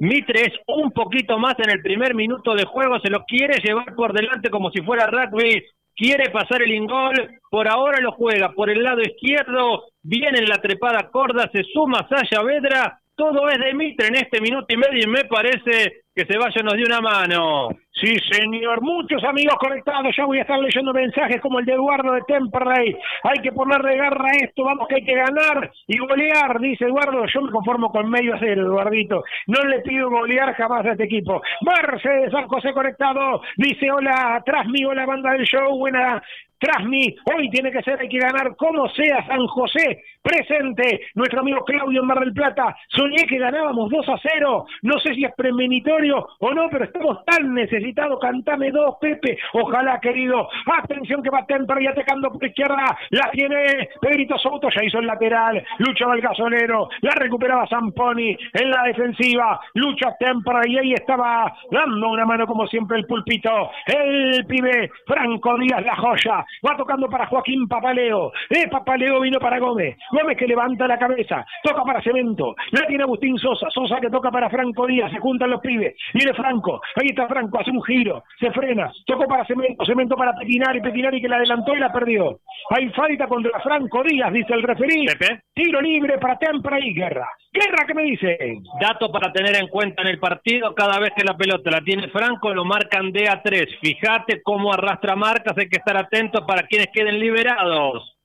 [0.00, 3.94] Mitre es un poquito más en el primer minuto de juego, se lo quiere llevar
[3.94, 5.62] por delante como si fuera rugby,
[5.94, 7.14] quiere pasar el ingol,
[7.50, 12.08] por ahora lo juega por el lado izquierdo, viene en la trepada corda, se suma
[12.08, 16.26] Saya Vedra, todo es de Mitre en este minuto y medio y me parece que
[16.38, 17.68] vaya nos dio una mano.
[17.94, 18.80] Sí, señor.
[18.80, 20.14] Muchos amigos conectados.
[20.16, 22.96] Ya voy a estar leyendo mensajes como el de Eduardo de Temperley.
[23.22, 24.64] Hay que ponerle garra a esto.
[24.64, 27.26] Vamos que hay que ganar y golear, dice Eduardo.
[27.26, 29.22] Yo me conformo con medio cero, Eduardito.
[29.46, 31.42] No le pido golear jamás a este equipo.
[31.60, 33.42] Mercedes San José conectado.
[33.56, 35.76] Dice hola, atrás mío la banda del show.
[35.76, 36.22] Buena
[36.62, 37.14] tras mí.
[37.24, 40.04] Hoy tiene que ser, hay que ganar como sea San José.
[40.22, 42.76] Presente, nuestro amigo Claudio en Mar del Plata.
[42.88, 44.66] Soñé que ganábamos 2 a 0.
[44.82, 47.81] No sé si es premonitorio o no, pero estamos tan necesitados.
[48.20, 49.38] Cantame dos, Pepe.
[49.54, 50.48] Ojalá, querido.
[50.66, 52.96] Atención que va Temper y atacando por izquierda.
[53.10, 55.62] La tiene Pedrito Soto, ya hizo el lateral.
[55.78, 56.88] Luchaba el gasolero.
[57.00, 59.60] La recuperaba Zamponi en la defensiva.
[59.74, 63.70] Lucha Temper y ahí estaba dando una mano como siempre el pulpito.
[63.86, 69.58] El pibe Franco Díaz, la joya va tocando para Joaquín Papaleo, eh, Papaleo vino para
[69.58, 74.10] Gómez, Gómez que levanta la cabeza, toca para Cemento, la tiene Agustín Sosa, Sosa que
[74.10, 78.24] toca para Franco Díaz, se juntan los pibes, viene Franco, ahí está Franco, un giro,
[78.38, 82.40] se frena, tocó para Cemento, Cemento para Petinari, Petinari que la adelantó y la perdió.
[82.70, 85.06] Hay falta contra Franco Díaz, dice el referí.
[85.54, 87.28] Tiro libre para Tempra y Guerra.
[87.52, 88.38] Guerra, ¿qué me dice?
[88.80, 92.08] Dato para tener en cuenta en el partido, cada vez que la pelota la tiene
[92.08, 93.66] Franco, lo marcan de a 3.
[93.80, 98.16] Fíjate cómo arrastra marcas, hay que estar atento para quienes queden liberados.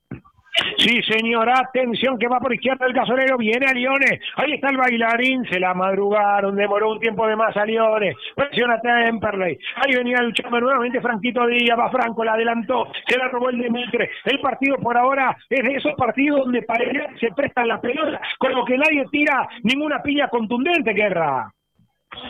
[0.78, 4.76] Sí, señora, atención que va por izquierda el gasolero, viene a Liones, ahí está el
[4.76, 10.22] bailarín, se la madrugaron, demoró un tiempo de más a Liones, presiona Temperley, ahí venía
[10.22, 14.76] luchando nuevamente Franquito Díaz, va Franco, la adelantó, se la robó el Demitre, el partido
[14.76, 16.84] por ahora es de esos partidos donde para
[17.18, 21.52] se prestan las pelotas, como que nadie tira ninguna piña contundente, Guerra.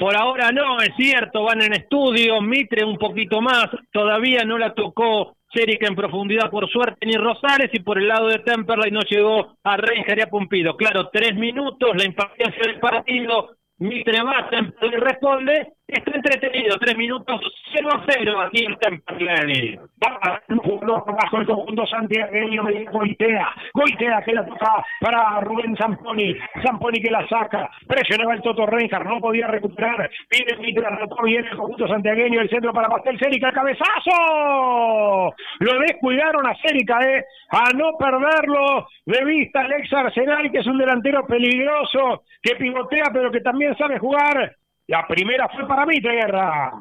[0.01, 4.75] Por ahora no, es cierto, van en estudio, Mitre un poquito más, todavía no la
[4.75, 9.01] tocó Cherica en profundidad por suerte ni Rosales y por el lado de Temperley no
[9.01, 10.77] llegó a Reinger y a Pumpido.
[10.77, 17.41] Claro, tres minutos, la impaciencia del partido, Mitre va, Temperley responde Está entretenido, tres minutos,
[17.73, 19.81] 0 a 0 aquí en Temperley.
[19.97, 23.49] Bajo el conjunto santiagueño de Goitea.
[23.73, 26.37] Goitea que la toca para Rubén Zamponi.
[26.63, 27.71] Zamponi que la saca.
[27.87, 30.11] Presionaba el Toto Reinhardt, no podía recuperar.
[30.29, 32.43] Pide Mitre, anotó bien el conjunto santiagueño.
[32.43, 35.35] El centro para Pastel Cérica, cabezazo.
[35.61, 37.25] Lo descuidaron a Cérica, ¿eh?
[37.49, 43.31] A no perderlo de vista Alex Arsenal, que es un delantero peligroso, que pivotea, pero
[43.31, 44.55] que también sabe jugar
[44.89, 46.73] la primera fue para Mitre, Guerra.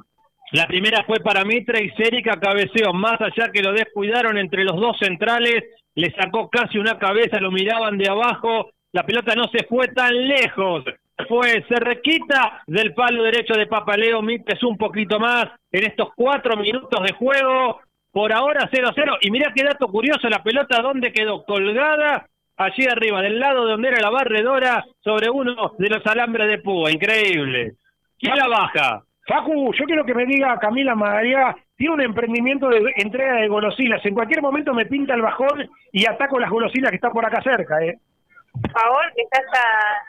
[0.54, 2.94] La primera fue para Mitre y Cérica cabeceó.
[2.94, 7.52] Más allá que lo descuidaron entre los dos centrales, le sacó casi una cabeza, lo
[7.52, 8.72] miraban de abajo.
[8.94, 10.86] La pelota no se fue tan lejos.
[11.28, 14.22] Fue Cerrequita del palo derecho de Papaleo.
[14.22, 17.82] Mitre un poquito más en estos cuatro minutos de juego.
[18.14, 19.18] Por ahora 0-0.
[19.22, 21.44] Y mira qué dato curioso: la pelota, ¿dónde quedó?
[21.44, 26.48] Colgada allí arriba, del lado de donde era la barredora, sobre uno de los alambres
[26.48, 26.90] de púa.
[26.90, 27.74] Increíble.
[28.20, 29.04] ¿Quién la baja?
[29.28, 34.04] Facu, yo quiero que me diga Camila Madariaga, tiene un emprendimiento de entrega de golosinas.
[34.06, 37.42] En cualquier momento me pinta el bajón y ataco las golosinas que están por acá
[37.42, 38.00] cerca, ¿eh?
[38.54, 39.40] Por favor, que está,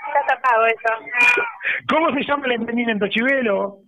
[0.07, 1.43] está tapado eso.
[1.89, 3.79] ¿Cómo se llama el emprendimiento, Chivelo?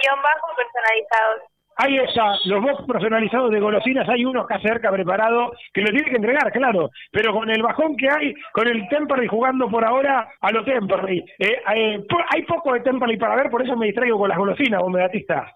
[0.00, 1.53] Guión bajo personalizados.
[1.76, 6.10] Hay esa, los box personalizados de golosinas, hay uno acá cerca preparado que lo tiene
[6.10, 10.28] que entregar, claro, pero con el bajón que hay, con el Temperley jugando por ahora
[10.40, 11.18] a los Temperley.
[11.38, 14.80] Eh, eh, hay poco de Temperley para ver, por eso me distraigo con las golosinas,
[14.80, 15.52] vos Batista.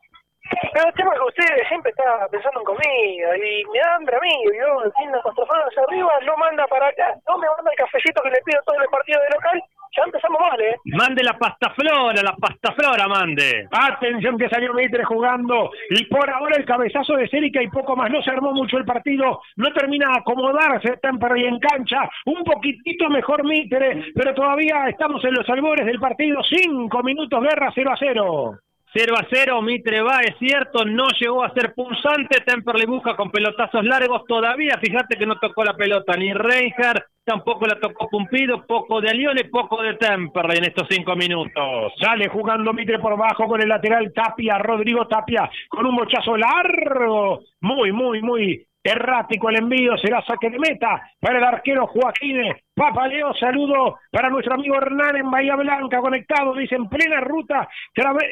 [0.72, 4.16] Pero el tema es que ustedes siempre están pensando en comida y me da hambre
[4.16, 7.76] a mí, y yo tiene hacia arriba, no manda para acá, no me manda el
[7.76, 9.62] cafecito que le pido todo el partido de local
[9.97, 10.76] Ya empezamos mal, ¿eh?
[10.84, 13.68] Mande la pasta flora, la pasta flora, mande.
[13.70, 18.11] Atención que salió Mitre jugando y por ahora el cabezazo de Cérica y poco más.
[18.11, 22.09] No se armó mucho el partido, no termina de acomodarse Temperley en cancha.
[22.26, 26.41] Un poquitito mejor Mitre, pero todavía estamos en los albores del partido.
[26.43, 28.59] Cinco minutos, guerra 0 a 0.
[28.93, 33.30] 0 a 0, Mitre va, es cierto, no llegó a ser punzante, Temperley busca con
[33.30, 38.66] pelotazos largos todavía, fíjate que no tocó la pelota ni Reinhardt, tampoco la tocó Pumpido,
[38.66, 41.93] poco de Alione, poco de Temperley en estos cinco minutos.
[42.01, 47.41] Sale jugando Mitre por bajo con el lateral Tapia, Rodrigo Tapia, con un mochazo largo,
[47.61, 52.39] muy, muy, muy errático el envío, será saque de meta para el arquero Joaquín
[52.78, 57.68] Papaleo, saludo para nuestro amigo Hernán en Bahía Blanca, conectado, dice, en plena ruta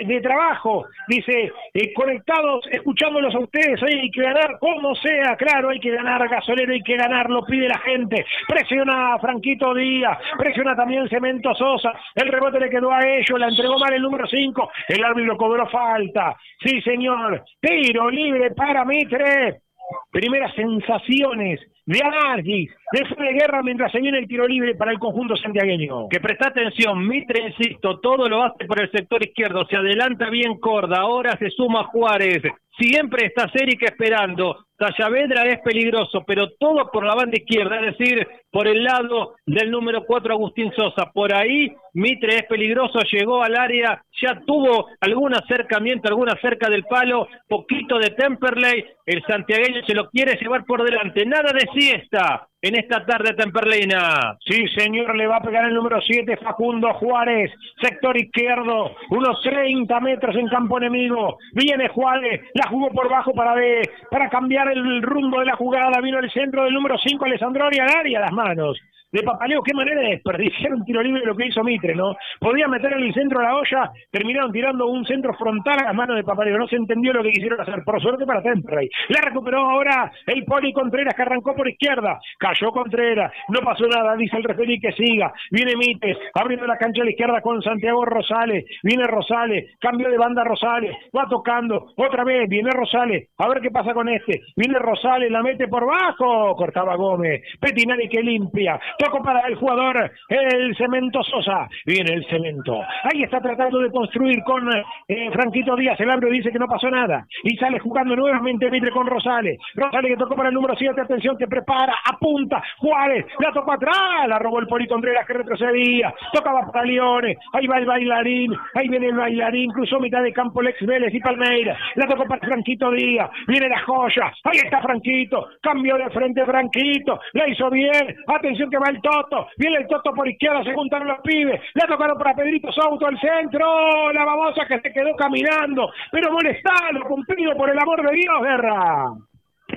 [0.07, 5.81] de trabajo, dice, eh, conectados, escuchándolos a ustedes, hay que ganar como sea, claro, hay
[5.81, 11.09] que ganar, gasolero, hay que ganar, lo pide la gente, presiona Franquito Díaz, presiona también
[11.09, 15.05] Cemento Sosa, el rebote le quedó a ellos, la entregó mal el número 5, el
[15.05, 19.66] árbitro cobró falta, sí señor, tiro libre para Mitre,
[20.11, 24.99] primeras sensaciones de análisis, de de guerra mientras se viene el tiro libre para el
[24.99, 26.09] conjunto santiagueño.
[26.09, 30.59] Que presta atención, Mitre, insisto, todo lo hace por el sector izquierdo, se adelanta bien
[30.59, 32.43] Corda, ahora se suma Juárez,
[32.79, 38.27] siempre está Cérica esperando, Sayavedra es peligroso, pero todo por la banda izquierda, es decir,
[38.51, 41.11] por el lado del número 4 Agustín Sosa.
[41.13, 46.85] Por ahí Mitre es peligroso, llegó al área, ya tuvo algún acercamiento, alguna cerca del
[46.85, 52.47] palo, poquito de Temperley, el santiagueño se lo quiere llevar por delante, nada de siesta
[52.63, 54.37] en esta tarde temperlina.
[54.45, 60.01] Sí, señor, le va a pegar el número 7 Facundo Juárez, sector izquierdo, unos 30
[60.01, 61.39] metros en campo enemigo.
[61.53, 66.01] Viene Juárez, la jugó por bajo para, de, para cambiar el rumbo de la jugada,
[66.01, 68.79] vino el centro del número 5 Alessandro al área, las manos
[69.17, 72.15] de Papaleo, qué manera de desperdiciar un tiro libre lo que hizo Mitre, ¿no?
[72.39, 76.17] Podía meter en el centro la olla, terminaron tirando un centro frontal a las manos
[76.17, 78.91] de Papaleo, no se entendió lo que quisieron hacer, por suerte para Temperley.
[79.09, 84.17] La recuperó ahora el Poli Contreras que arrancó por izquierda, cayó Contreras, no pasó nada,
[84.17, 88.05] dice el referí que siga, viene Mitre, abriendo la cancha a la izquierda con Santiago
[88.05, 93.63] Rosales, viene Rosales, cambio de banda Rosales, va tocando, otra vez, viene Rosales, a ver
[93.63, 98.79] qué pasa con este, viene Rosales, la mete por bajo, cortaba Gómez, Petinari que limpia,
[99.07, 101.69] Toco para el jugador, el Cemento Sosa.
[101.85, 102.81] Viene el Cemento.
[103.05, 104.69] Ahí está tratando de construir con
[105.09, 106.01] eh, Franquito Díaz.
[106.01, 107.25] El árbitro dice que no pasó nada.
[107.45, 109.59] Y sale jugando nuevamente Mitre con Rosales.
[109.77, 111.01] Rosales que tocó para el número 7.
[111.01, 112.61] Atención que prepara, apunta.
[112.79, 114.27] Juárez la tocó atrás.
[114.27, 116.13] La robó el Poli Contreras que retrocedía.
[116.33, 117.37] Tocaba para Leones.
[117.53, 118.53] Ahí va el bailarín.
[118.75, 119.71] Ahí viene el bailarín.
[119.71, 121.79] Cruzó mitad de campo Lex Vélez y Palmeira.
[121.95, 123.31] La tocó para Franquito Díaz.
[123.47, 124.33] Viene la joya.
[124.43, 125.47] Ahí está Franquito.
[125.63, 127.21] Cambio de frente Franquito.
[127.35, 128.17] La hizo bien.
[128.27, 131.87] Atención que va el Toto, viene el Toto por izquierda, se juntaron los pibes, le
[131.87, 137.57] tocaron para Pedrito Souto al centro, la babosa que se quedó caminando, pero molestalo, cumplido
[137.57, 139.13] por el amor de Dios, Guerra.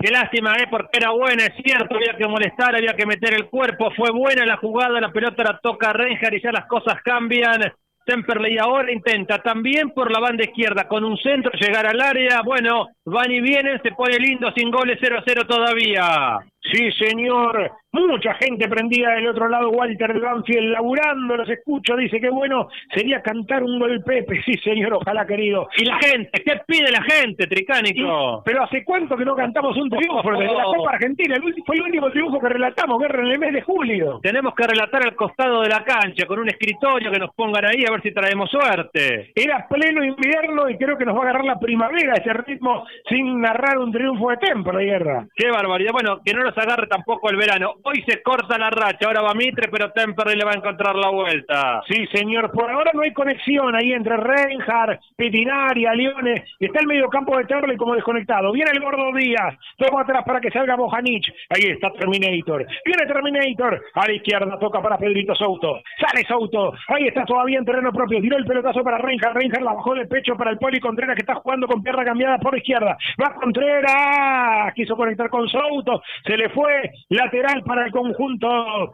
[0.02, 0.68] Qué lástima, ¿eh?
[0.70, 4.46] porque era buena, es cierto, había que molestar, había que meter el cuerpo, fue buena
[4.46, 7.62] la jugada, la pelota la toca Renjar y ya las cosas cambian.
[8.06, 12.42] Temperley ahora intenta también por la banda izquierda con un centro llegar al área.
[12.44, 16.40] Bueno, van y vienen, se pone lindo sin goles 0 a 0 todavía.
[16.62, 17.72] Sí, señor.
[17.92, 23.20] Mucha gente prendida del otro lado, Walter Banfield laburando, los escucho, dice que bueno, sería
[23.24, 25.68] cantar un gol Pepe, sí señor, ojalá querido.
[25.76, 26.44] ¿Y la gente?
[26.46, 28.44] ¿Qué pide la gente, Tricánico?
[28.46, 31.36] pero hace cuánto que no cantamos un triunfo de la Copa Argentina,
[31.66, 34.20] fue el último triunfo que relatamos, guerra en el mes de julio.
[34.22, 37.84] Tenemos que relatar al costado de la cancha, con un escritorio que nos pongan ahí
[37.88, 39.32] a ver si traemos suerte.
[39.34, 43.42] Era pleno invierno y creo que nos va a agarrar la primavera ese ritmo sin
[43.42, 45.28] narrar un triunfo de tiempo la guerra.
[45.36, 47.76] Qué barbaridad, bueno, que no nos agarre tampoco el verano.
[47.84, 51.10] Hoy se corta la racha, ahora va Mitre, pero Temperley le va a encontrar la
[51.10, 51.82] vuelta.
[51.88, 56.44] Sí, señor, por ahora no hay conexión ahí entre Reinhardt, Petinari, Leones.
[56.60, 58.52] Está el medio campo de Temperley como desconectado.
[58.52, 61.32] Viene el gordo Díaz, toma atrás para que salga Bojanich.
[61.50, 62.66] Ahí está Terminator.
[62.86, 65.82] Viene Terminator, a la izquierda toca para Pedrito Souto.
[66.00, 68.22] Sale Souto, ahí está todavía en terreno propio.
[68.22, 71.22] Tiró el pelotazo para Reinhardt, Reinhardt la bajó de pecho para el Poli Contreras que
[71.22, 72.98] está jugando con pierna cambiada por izquierda.
[73.22, 78.94] Va Contreras, quiso conectar con Souto, se le fue lateral para el conjunto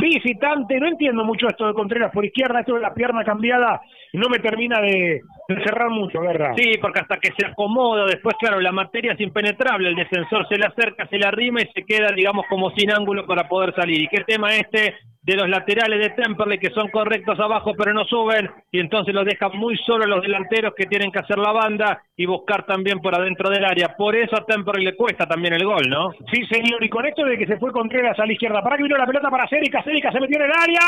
[0.00, 0.78] visitante.
[0.80, 3.80] No entiendo mucho esto de Contreras por izquierda, esto de la pierna cambiada
[4.12, 6.54] no me termina de, encerrar mucho, Guerra.
[6.56, 10.58] Sí, porque hasta que se acomoda, después, claro, la materia es impenetrable, el defensor se
[10.58, 14.02] le acerca, se le arrima y se queda, digamos, como sin ángulo para poder salir.
[14.02, 14.94] ¿Y qué tema este
[15.26, 19.24] de los laterales de Temperley que son correctos abajo pero no suben y entonces los
[19.24, 23.12] dejan muy solo los delanteros que tienen que hacer la banda y buscar también por
[23.12, 23.96] adentro del área.
[23.96, 26.12] Por eso a Temperley le cuesta también el gol, ¿no?
[26.32, 28.84] Sí, señor, y con esto de que se fue Contreras a la izquierda, para que
[28.84, 30.80] vino la pelota para Cérica, Cérica se metió en el área,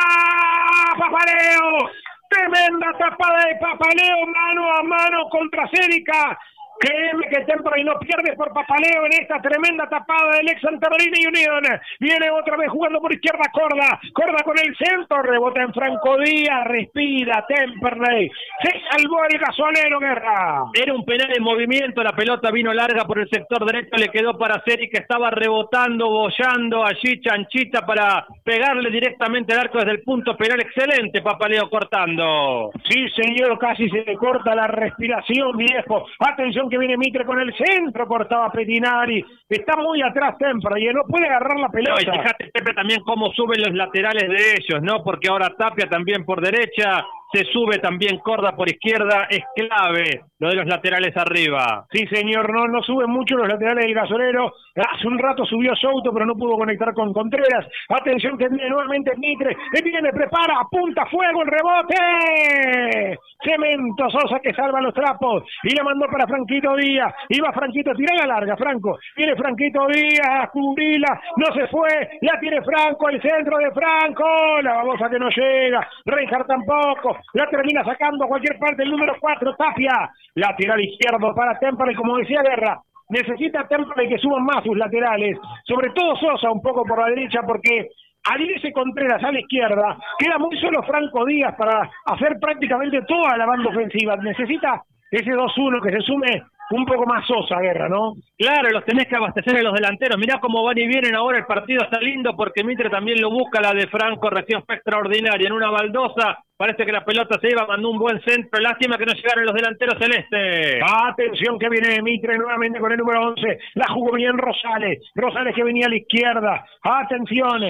[0.96, 1.90] ¡Papaleo!
[2.28, 6.38] Tremenda tapada de Papaleo, mano a mano contra Cérica.
[6.78, 11.62] Créeme que Temperley no pierde por papaleo en esta tremenda tapada del ex y Unión.
[11.98, 14.00] Viene otra vez jugando por izquierda Corda.
[14.12, 15.22] Corda con el centro.
[15.22, 16.66] Rebota en Franco Díaz.
[16.66, 18.30] Respira Temperley.
[18.62, 20.64] Se salvó el gasolero, Guerra.
[20.74, 22.02] Era un penal en movimiento.
[22.02, 23.96] La pelota vino larga por el sector derecho.
[23.96, 29.78] Le quedó para Seri que estaba rebotando, bollando allí Chanchita para pegarle directamente al arco
[29.78, 30.60] desde el punto penal.
[30.60, 32.70] Excelente Papaleo cortando.
[32.88, 33.58] Sí, señor.
[33.58, 36.06] Casi se le corta la respiración, viejo.
[36.20, 39.24] Atención que viene Mitre con el centro, cortaba Petinari.
[39.48, 42.00] Está muy atrás Tempra y no puede agarrar la pelota.
[42.00, 45.02] y fíjate, Pepe, también cómo suben los laterales de ellos, ¿no?
[45.02, 50.48] Porque ahora Tapia también por derecha, se sube también Corda por izquierda, es clave lo
[50.48, 51.84] de los laterales arriba.
[51.90, 54.52] Sí, señor, no, no suben mucho los laterales del gasolero.
[54.76, 57.66] Hace un rato subió Souto, pero no pudo conectar con Contreras.
[57.88, 59.56] Atención que viene nuevamente Mitre.
[59.74, 63.18] Le viene, prepara, apunta, fuego, el rebote.
[63.42, 67.12] Cemento Sosa que salva los trapos y le mandó para Franquito Díaz.
[67.28, 68.98] Iba Franquito, tira la larga, Franco.
[69.16, 71.88] Viene Franquito Díaz, cubrila, no se fue,
[72.22, 74.60] la tiene Franco, el centro de Franco.
[74.62, 79.14] La babosa que no llega, Reinhardt tampoco la termina sacando a cualquier parte el número
[79.20, 84.76] 4, Tapia, lateral izquierdo para Temple, como decía Guerra, necesita Temple que suban más sus
[84.76, 87.88] laterales, sobre todo Sosa un poco por la derecha, porque
[88.30, 93.36] al irse Contreras a la izquierda, queda muy solo Franco Díaz para hacer prácticamente toda
[93.36, 98.14] la banda ofensiva, necesita ese 2-1 que se sume un poco más sosa, Guerra, ¿no?
[98.36, 100.18] Claro, los tenés que abastecer en los delanteros.
[100.18, 103.60] Mirá cómo van y vienen ahora, el partido está lindo porque Mitre también lo busca,
[103.60, 107.66] la de Franco recién fue extraordinaria, en una baldosa, parece que la pelota se iba,
[107.66, 110.82] mandó un buen centro, lástima que no llegaron los delanteros celestes.
[110.84, 115.64] Atención que viene Mitre nuevamente con el número 11, la jugó bien Rosales, Rosales que
[115.64, 117.62] venía a la izquierda, atención,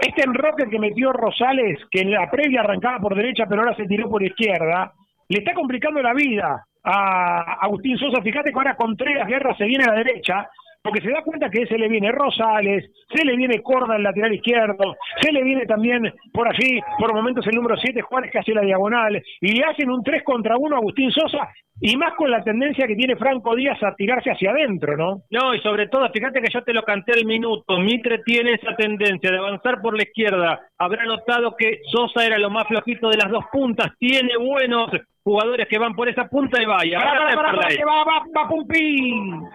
[0.00, 3.86] este enroque que metió Rosales, que en la previa arrancaba por derecha pero ahora se
[3.86, 4.92] tiró por izquierda,
[5.28, 8.22] le está complicando la vida a Agustín Sosa.
[8.22, 10.50] Fíjate que ahora Contreras Guerra se viene a la derecha,
[10.82, 14.34] porque se da cuenta que se le viene Rosales, se le viene Corda el lateral
[14.34, 18.52] izquierdo, se le viene también por allí, por momentos el número 7, Juárez que hace
[18.52, 21.48] la diagonal, y le hacen un 3 contra 1 a Agustín Sosa,
[21.80, 25.22] y más con la tendencia que tiene Franco Díaz a tirarse hacia adentro, ¿no?
[25.30, 28.74] No, y sobre todo, fíjate que yo te lo canté el minuto, Mitre tiene esa
[28.74, 33.18] tendencia de avanzar por la izquierda, habrá notado que Sosa era lo más flojito de
[33.18, 34.90] las dos puntas, tiene buenos
[35.22, 36.98] jugadores que van por esa punta y vaya.
[36.98, 39.48] Para, para, para, que va, va, va Pumpín.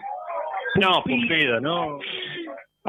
[0.79, 1.99] No, Pumpido, no.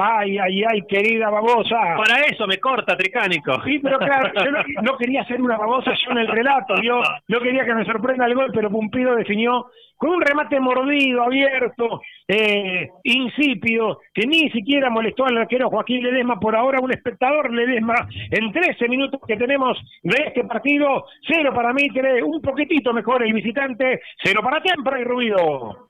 [0.01, 1.77] Ay, ay, ay, querida babosa.
[1.97, 3.61] Para eso me corta, Tricánico.
[3.65, 7.39] Sí, pero claro, yo no, quería ser una babosa yo en el relato, yo no
[7.41, 9.65] quería que me sorprenda el gol, pero Pumpido definió
[9.97, 16.39] con un remate mordido, abierto, eh, insípido, que ni siquiera molestó al arquero Joaquín Ledesma.
[16.39, 21.03] Por ahora, un espectador Ledesma en 13 minutos que tenemos de este partido.
[21.27, 23.99] Cero para mí, tiene un poquitito mejor el visitante.
[24.23, 25.88] Cero para Tempra y Ruido.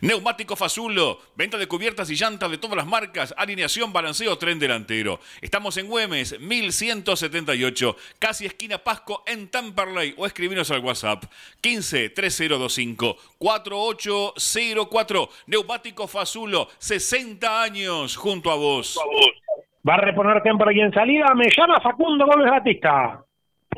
[0.00, 5.20] Neumático Fazulo, venta de cubiertas y llantas de todas las marcas, alineación, balanceo, tren delantero.
[5.40, 11.24] Estamos en Güemes, 1178, casi esquina Pasco en Tamperley o escribinos al WhatsApp
[11.60, 15.28] 15 3025 4804.
[15.46, 18.98] Neumático Fazulo, 60 años junto a vos.
[19.88, 23.25] Va a reponer Temperley en salida, me llama Facundo Gómez Batista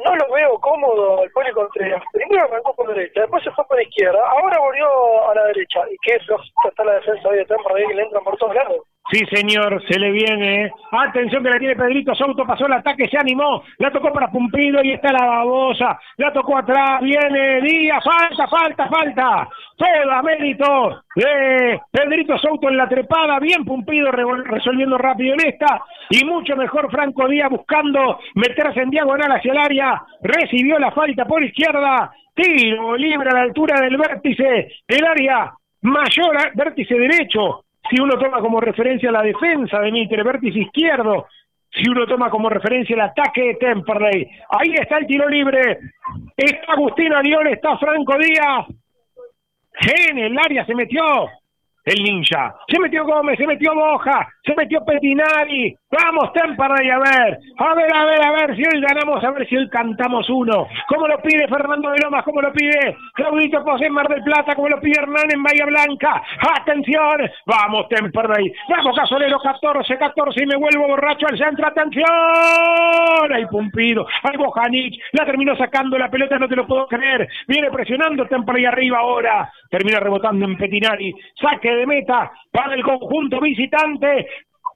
[0.04, 2.02] no lo veo cómodo el Poli Contreras.
[2.12, 5.80] Primero arrancó por derecha, después se fue por izquierda, ahora volvió a la derecha.
[5.90, 8.78] ¿Y qué que está la defensa hoy de Temperley que le entran por todos lados?
[9.10, 10.70] Sí, señor, se le viene.
[10.90, 14.82] Atención que la tiene Pedrito Souto, pasó el ataque, se animó, la tocó para Pumpido
[14.84, 19.48] y está la babosa, la tocó atrás, viene Díaz, falta, falta, falta.
[19.76, 25.80] Todo mérito de Pedrito Souto en la trepada, bien Pumpido resolviendo rápido en esta
[26.10, 31.24] y mucho mejor Franco Díaz buscando meterse en diagonal hacia el área, recibió la falta
[31.24, 38.00] por izquierda, tiro libre a la altura del vértice, el área mayor, vértice derecho, si
[38.00, 41.26] uno toma como referencia la defensa de Mitre, vértice izquierdo,
[41.70, 45.78] si uno toma como referencia el ataque de Temperley, ahí está el tiro libre,
[46.36, 48.66] está Agustín Arión, está Franco Díaz,
[50.08, 51.02] en el área se metió,
[51.88, 52.54] el ninja.
[52.68, 55.74] Se metió Gómez, se metió Boja, se metió Petinari.
[55.90, 57.38] Vamos, Temperley, a ver.
[57.58, 60.66] A ver, a ver, a ver si hoy ganamos, a ver si hoy cantamos uno.
[60.88, 62.24] ¿Cómo lo pide Fernando de Lomas?
[62.24, 64.54] ¿Cómo lo pide Claudito José en Mar del Plata?
[64.54, 66.22] ¿Cómo lo pide Hernán en Bahía Blanca?
[66.60, 67.30] ¡Atención!
[67.46, 68.52] Vamos, Temperley.
[68.68, 71.66] Vamos, Casolero, 14, 14 y me vuelvo borracho al centro.
[71.66, 72.06] ¡Atención!
[73.32, 74.06] ¡Ay, Pumpido!
[74.24, 74.94] ¡Ay, Bojanic!
[75.12, 77.26] La terminó sacando la pelota, no te lo puedo creer.
[77.46, 79.50] Viene presionando Temperley arriba ahora.
[79.70, 81.14] Termina rebotando en Petinari.
[81.40, 84.26] Saque de meta para el conjunto visitante.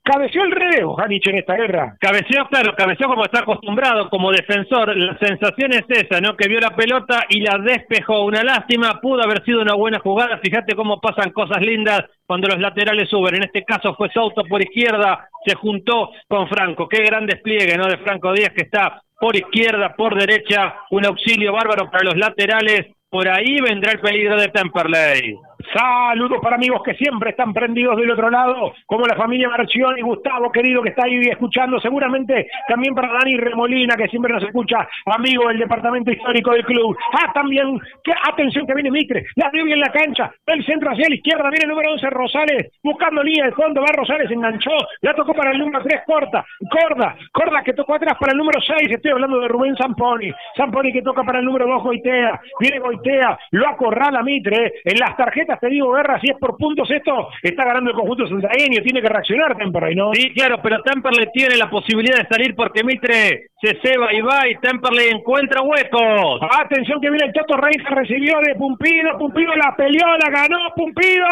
[0.05, 1.97] Cabeció el relevo, Janich, en esta guerra.
[2.01, 4.97] Cabeceó, claro, cabeceó como está acostumbrado como defensor.
[4.97, 6.37] La sensación es esa, ¿no?
[6.37, 8.25] Que vio la pelota y la despejó.
[8.25, 10.39] Una lástima, pudo haber sido una buena jugada.
[10.39, 13.37] Fíjate cómo pasan cosas lindas cuando los laterales suben.
[13.37, 16.89] En este caso fue Souto por izquierda, se juntó con Franco.
[16.89, 17.87] Qué gran despliegue, ¿no?
[17.87, 20.79] De Franco Díaz que está por izquierda, por derecha.
[20.91, 22.89] Un auxilio bárbaro para los laterales.
[23.09, 25.39] Por ahí vendrá el peligro de Temperley.
[25.73, 30.03] Saludos para amigos que siempre están prendidos del otro lado, como la familia Marchión y
[30.03, 31.81] Gustavo, querido, que está ahí escuchando.
[31.81, 36.97] Seguramente también para Dani Remolina, que siempre nos escucha, amigo del departamento histórico del club.
[37.13, 41.09] Ah, también, que, atención que viene Mitre, la dio bien la cancha, del centro hacia
[41.09, 45.15] la izquierda, viene el número 11 Rosales, buscando línea de fondo, va Rosales, enganchó, la
[45.15, 48.91] tocó para el número 3, corta, corda, corda que tocó atrás para el número 6,
[48.91, 53.39] estoy hablando de Rubén Zamponi, Zamponi que toca para el número 2, Goitea, viene Goitea,
[53.53, 57.65] lo acorrala Mitre, en las tarjetas te digo, Guerra, si es por puntos esto, está
[57.65, 60.13] ganando el conjunto santagueño, tiene que reaccionar Temperley, ¿no?
[60.13, 64.49] Sí, claro, pero Temperley tiene la posibilidad de salir porque Mitre se ceba y va
[64.49, 66.41] y Temperley encuentra huecos.
[66.61, 71.27] Atención que viene el Toto Reina, recibió de Pumpido, Pumpido la peleó, la ganó, Pumpido.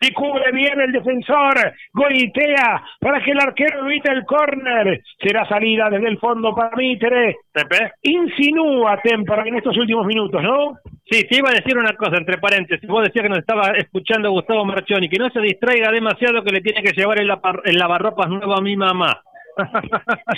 [0.00, 5.00] Y cubre bien el defensor, Goitea, para que el arquero evite el córner.
[5.20, 7.36] Será salida desde el fondo para Mitre.
[8.02, 10.78] Insinúa Temperley en estos últimos minutos, ¿no?
[11.10, 12.86] Sí, te iba a decir una cosa, entre paréntesis.
[12.88, 16.60] Vos decías que nos estaba escuchando Gustavo Marchoni, que no se distraiga demasiado que le
[16.60, 17.30] tiene que llevar el,
[17.64, 19.20] el lavarropas nuevo a mi mamá.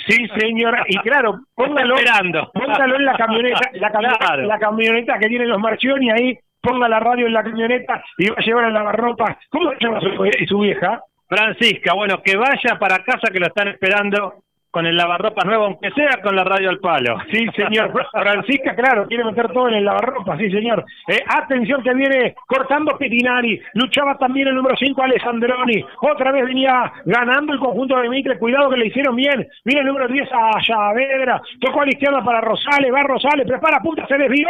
[0.07, 0.83] Sí, señora.
[0.87, 2.51] Y claro, póngalo, Esperando.
[2.53, 4.43] póngalo en la camioneta, la, cami- Claro.
[4.47, 8.35] la camioneta que tienen los Marchioni ahí, ponga la radio en la camioneta y va
[8.37, 9.37] a llevar el lavarropa.
[9.49, 11.01] ¿Cómo se llama su, y su vieja?
[11.29, 15.91] Francisca, bueno, que vaya para casa que lo están esperando con el lavarropas nuevo, aunque
[15.91, 17.17] sea con la radio al palo.
[17.29, 17.91] Sí, señor.
[18.11, 20.85] Francisca, claro, quiere meter todo en el lavarropa, sí, señor.
[21.07, 23.61] Eh, atención que viene cortando Petinari.
[23.73, 25.83] Luchaba también el número 5, Alessandroni.
[26.01, 28.39] Otra vez venía ganando el conjunto de Mitre.
[28.39, 29.45] Cuidado que le hicieron bien.
[29.65, 31.41] Viene el número 10 a Saavedra.
[31.59, 32.93] Tocó a la izquierda para Rosales.
[32.93, 33.47] Va Rosales.
[33.47, 34.07] Prepara punta.
[34.07, 34.47] Se desvió.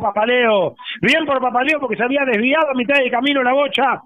[0.00, 0.74] Papaleo.
[1.00, 4.02] Bien por Papaleo porque se había desviado a mitad de camino la bocha.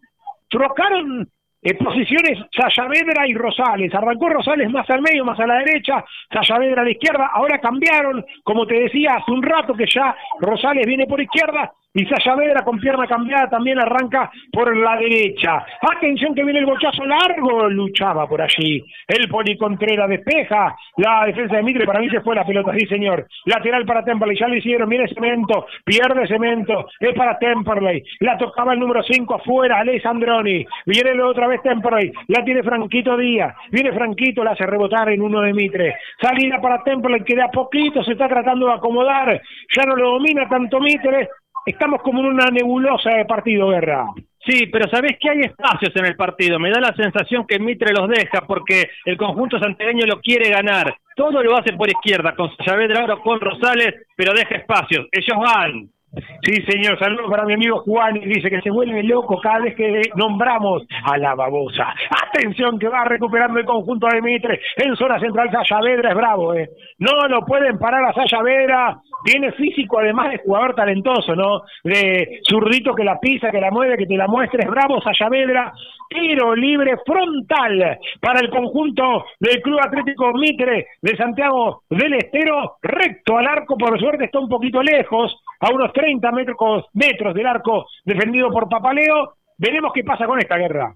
[0.51, 1.27] Trocaron
[1.63, 3.95] eh, posiciones Sayavedra y Rosales.
[3.95, 7.31] Arrancó Rosales más al medio, más a la derecha, Sayavedra a la izquierda.
[7.33, 12.07] Ahora cambiaron, como te decía hace un rato que ya Rosales viene por izquierda y
[12.07, 15.65] Sayavedra con pierna cambiada también arranca por la derecha.
[15.83, 18.83] Atención que viene el bochazo largo, luchaba por allí.
[19.07, 21.85] El Poli Contreras despeja la defensa de Mitre.
[21.85, 23.27] Para mí se fue la pelota, sí señor.
[23.45, 24.89] Lateral para Temperley, ya lo hicieron.
[24.89, 26.87] Viene Cemento, pierde Cemento.
[26.99, 28.03] Es para Temperley.
[28.21, 30.65] La tocaba el número 5 afuera, Alessandroni.
[30.87, 32.13] Viene otra vez Temperley.
[32.29, 33.55] La tiene Franquito Díaz.
[33.71, 35.97] Viene Franquito, la hace rebotar en uno de Mitre.
[36.21, 39.41] Salida para Temperley que de a poquito se está tratando de acomodar.
[39.77, 41.29] Ya no lo domina tanto Mitre.
[41.65, 44.07] Estamos como en una nebulosa de partido, Guerra.
[44.45, 46.59] Sí, pero sabés que hay espacios en el partido.
[46.59, 50.97] Me da la sensación que Mitre los deja porque el conjunto santiagueño lo quiere ganar.
[51.15, 55.07] Todo lo hace por izquierda, con Saavedra ahora con Rosales, pero deja espacios.
[55.13, 55.89] Ellos van.
[56.15, 59.75] Sí, señor, saludos para mi amigo Juan, y dice que se vuelve loco cada vez
[59.75, 61.95] que nombramos a la babosa.
[62.29, 66.69] Atención que va recuperando el conjunto de Mitre en zona central, Sayavedra es bravo, ¿eh?
[66.99, 71.63] No lo pueden parar a Sayavedra, tiene físico además de jugador talentoso, ¿no?
[71.83, 75.73] De zurdito que la pisa, que la mueve, que te la muestre, es bravo Sayavedra,
[76.11, 83.39] tiro libre frontal para el conjunto del Club Atlético Mitre de Santiago del Estero, recto
[83.39, 87.87] al arco, por suerte está un poquito lejos, a unos 30 metros, metros del arco
[88.05, 89.35] defendido por Papaleo.
[89.57, 90.95] Veremos qué pasa con esta guerra.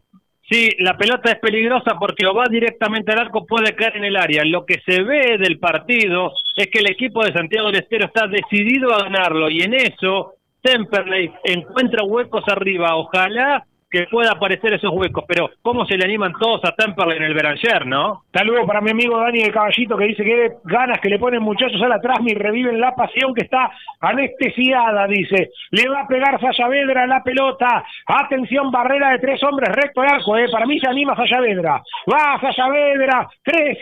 [0.51, 4.17] Sí, la pelota es peligrosa porque o va directamente al arco puede caer en el
[4.17, 4.45] área.
[4.45, 8.27] Lo que se ve del partido es que el equipo de Santiago del Estero está
[8.27, 12.97] decidido a ganarlo y en eso Temperley encuentra huecos arriba.
[12.97, 17.25] Ojalá que pueda aparecer esos huecos, pero cómo se le animan todos a Temperley en
[17.25, 18.25] el Beranger, ¿no?
[18.33, 21.81] Saludos para mi amigo Dani de Caballito que dice que ganas que le ponen muchachos
[21.83, 23.71] a la trasmi y reviven la pasión que está
[24.01, 25.51] anestesiada, dice.
[25.71, 27.85] Le va a pegar Sayavedra la pelota.
[28.07, 30.47] Atención, barrera de tres hombres recto de arco, eh.
[30.51, 31.83] Para mí se anima Sayavedra.
[32.13, 33.79] Va Sayavedra, tres,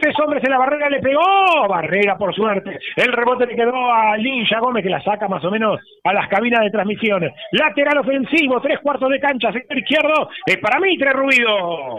[0.00, 1.68] tres hombres en la barrera le pegó.
[1.68, 2.78] Barrera por suerte.
[2.96, 6.28] El rebote le quedó a Linja Gómez que la saca más o menos a las
[6.28, 7.32] cabinas de transmisiones.
[7.52, 10.28] Lateral ofensivo, tres cuartos de cancha, izquierdo.
[10.46, 11.98] Es para mí tres ruido.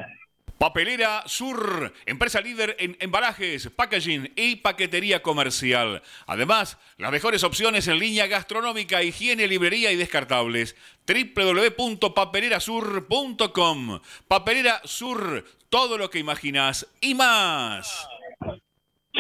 [0.58, 6.04] Papelera Sur, empresa líder en embalajes, packaging y paquetería comercial.
[6.28, 10.76] Además, las mejores opciones en línea gastronómica, higiene, librería y descartables.
[11.08, 14.00] www.papelerasur.com.
[14.28, 18.08] Papelera Sur, todo lo que imaginas y más.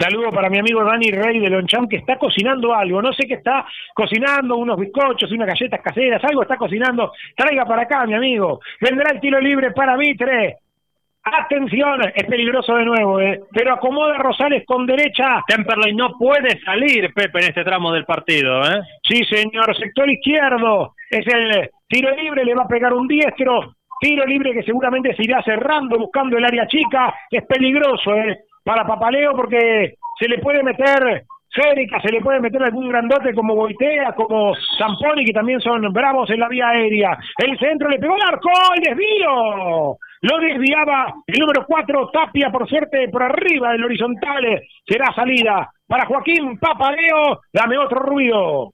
[0.01, 3.03] Saludo para mi amigo Dani Rey de Lonchan que está cocinando algo.
[3.03, 7.11] No sé qué está cocinando, unos bizcochos, unas galletas caseras, algo está cocinando.
[7.35, 8.61] Traiga para acá, mi amigo.
[8.79, 10.57] Vendrá el tiro libre para Mitre.
[11.23, 13.41] Atención, es peligroso de nuevo, ¿eh?
[13.51, 15.43] pero acomoda Rosales con derecha.
[15.47, 18.59] Temperley no puede salir, Pepe, en este tramo del partido.
[18.63, 18.81] ¿eh?
[19.07, 20.95] Sí, señor, sector izquierdo.
[21.11, 23.75] Es el tiro libre, le va a pegar un diestro.
[23.99, 27.13] Tiro libre que seguramente se irá cerrando, buscando el área chica.
[27.29, 28.39] Es peligroso, ¿eh?
[28.63, 33.55] Para Papaleo porque se le puede meter Férica, se le puede meter algún grandote como
[33.55, 37.17] Boitea, como Zamponi, que también son bravos en la vía aérea.
[37.37, 39.97] El centro le pegó el arco, el desvío.
[40.21, 44.61] Lo desviaba el número 4, Tapia, por suerte, por arriba del horizontal.
[44.87, 47.41] Será salida para Joaquín Papaleo.
[47.51, 48.71] Dame otro ruido.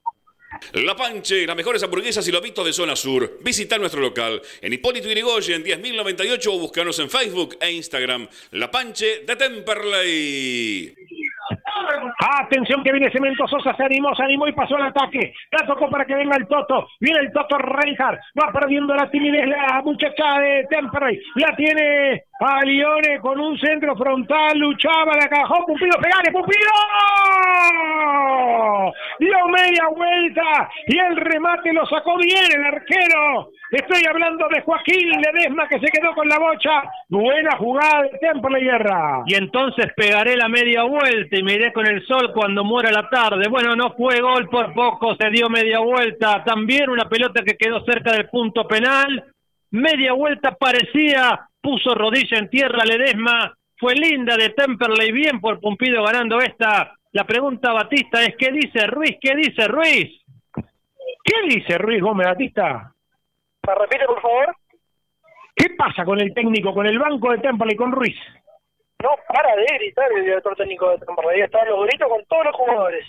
[0.72, 3.38] La Panche, las mejores hamburguesas y lobitos de zona sur.
[3.42, 8.28] Visita nuestro local en Hipólito Yrigoyen 10.098 o búscanos en Facebook e Instagram.
[8.52, 10.94] La Panche de Temperley.
[12.40, 15.34] Atención que viene Cemento Sosa, se animó, se animó y pasó al ataque.
[15.52, 16.88] La tocó para que venga el Toto.
[17.00, 18.20] Viene el Toto Reinhardt.
[18.38, 21.20] Va perdiendo la timidez la muchacha de Temperley.
[21.36, 24.58] La tiene a Lione con un centro frontal.
[24.58, 25.66] Luchaba, la cajó.
[25.66, 26.70] Pumpido, pegale, Pumpido.
[29.18, 33.50] Dio media vuelta y el remate lo sacó bien el arquero.
[33.70, 36.82] Estoy hablando de Joaquín Ledesma que se quedó con la bocha.
[37.08, 39.24] Buena jugada de Temperley Guerra.
[39.26, 43.48] Y entonces pegaré la media vuelta y me con el sol cuando muera la tarde.
[43.48, 46.42] Bueno, no fue gol por poco, se dio media vuelta.
[46.44, 49.24] También una pelota que quedó cerca del punto penal.
[49.70, 53.54] Media vuelta parecía, puso rodilla en tierra Ledesma.
[53.76, 56.94] Fue linda de Temperley, bien por Pumpido ganando esta.
[57.12, 59.16] La pregunta Batista es, ¿qué dice Ruiz?
[59.20, 60.22] ¿Qué dice Ruiz?
[61.24, 62.92] ¿Qué dice Ruiz Gómez Batista?
[63.66, 64.56] ¿Me repite, por favor?
[65.54, 68.16] ¿Qué pasa con el técnico, con el banco de Temperley, con Ruiz?
[69.02, 71.40] No para de gritar el director técnico de Temperley.
[71.42, 73.04] Está los gritos con todos los jugadores.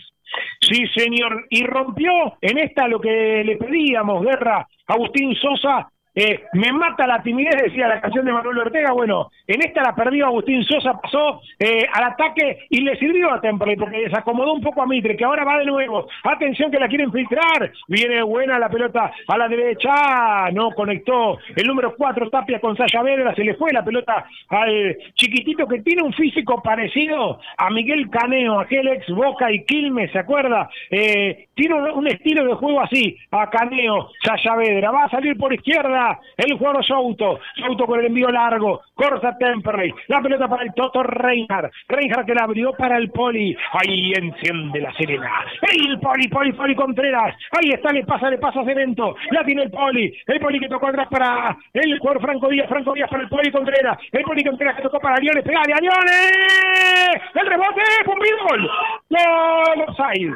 [0.61, 1.47] Sí, señor.
[1.49, 2.11] Y rompió
[2.41, 5.89] en esta lo que le pedíamos, Guerra, Agustín Sosa,
[6.21, 8.91] eh, me mata la timidez, decía la canción de Manuel Ortega.
[8.91, 13.39] Bueno, en esta la perdió Agustín Sosa, pasó eh, al ataque y le sirvió a
[13.39, 16.09] Temple porque desacomodó un poco a Mitre, que ahora va de nuevo.
[16.25, 17.71] Atención que la quieren filtrar.
[17.87, 20.51] Viene buena la pelota a la derecha.
[20.51, 22.99] No conectó el número 4, Tapia con Saya.
[23.33, 28.59] Se le fue la pelota al chiquitito que tiene un físico parecido a Miguel Caneo,
[28.59, 30.69] aquel ex Boca y Quilmes, ¿se acuerda?
[30.91, 34.91] Eh, tiene un, estilo de juego así, a Caneo, Saya Vedra.
[34.91, 39.93] Va a salir por izquierda el jugador Souto, Souto con el envío largo, corta Temperley,
[40.07, 44.79] la pelota para el Toto Reinhardt, Reinhardt que la abrió para el Poli, ahí enciende
[44.79, 45.29] la Serena,
[45.61, 49.71] el Poli, Poli, Poli Contreras, ahí está, le pasa, le pasa Cemento, la tiene el
[49.71, 53.29] Poli, el Poli que tocó atrás para el jugador Franco Díaz, Franco Díaz para el
[53.29, 58.47] Poli Contreras, el Poli Contreras que tocó para Liones, pegale a Liones, el rebote, un
[58.47, 58.71] gol,
[59.09, 60.33] gol, offside.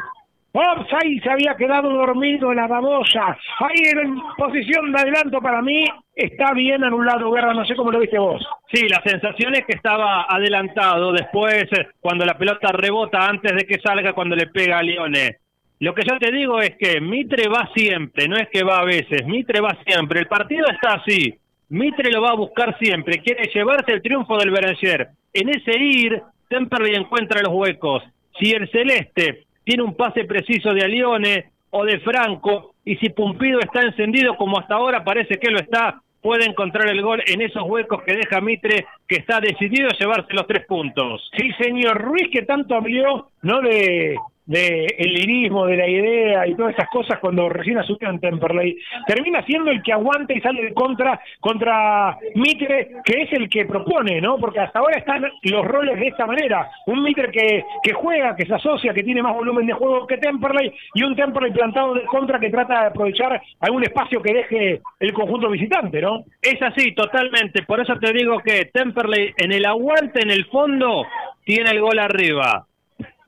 [0.55, 3.35] Offside se había quedado dormido la babosa.
[3.59, 5.83] Ahí en posición de adelanto para mí
[6.15, 7.55] está bien anulado, Guerra.
[7.55, 8.45] No sé cómo lo viste vos.
[8.71, 11.11] Sí, la sensación es que estaba adelantado.
[11.11, 11.65] Después,
[11.99, 15.37] cuando la pelota rebota antes de que salga, cuando le pega a Leone.
[15.79, 18.85] Lo que yo te digo es que Mitre va siempre, no es que va a
[18.85, 19.25] veces.
[19.25, 20.19] Mitre va siempre.
[20.19, 21.33] El partido está así.
[21.69, 23.23] Mitre lo va a buscar siempre.
[23.23, 25.09] Quiere llevarse el triunfo del Beranger.
[25.33, 28.03] En ese ir, Temperley encuentra los huecos.
[28.39, 33.59] Si el Celeste tiene un pase preciso de Alione o de Franco, y si Pumpido
[33.59, 37.63] está encendido como hasta ahora parece que lo está, puede encontrar el gol en esos
[37.63, 41.29] huecos que deja Mitre, que está decidido a llevarse los tres puntos.
[41.37, 43.61] Sí, señor Ruiz, que tanto habló, ¿no?
[43.61, 44.15] De
[44.45, 48.77] de el lirismo, de la idea y todas esas cosas cuando recién asumió en Temperley,
[49.07, 53.65] termina siendo el que aguanta y sale de contra contra Mitre, que es el que
[53.65, 54.37] propone, ¿no?
[54.37, 56.69] Porque hasta ahora están los roles de esta manera.
[56.87, 60.17] Un Mitre que, que juega, que se asocia, que tiene más volumen de juego que
[60.17, 64.81] Temperley, y un Temperley plantado de contra que trata de aprovechar algún espacio que deje
[64.99, 66.23] el conjunto visitante, ¿no?
[66.41, 67.63] Es así, totalmente.
[67.63, 71.05] Por eso te digo que Temperley en el aguante, en el fondo,
[71.45, 72.67] tiene el gol arriba.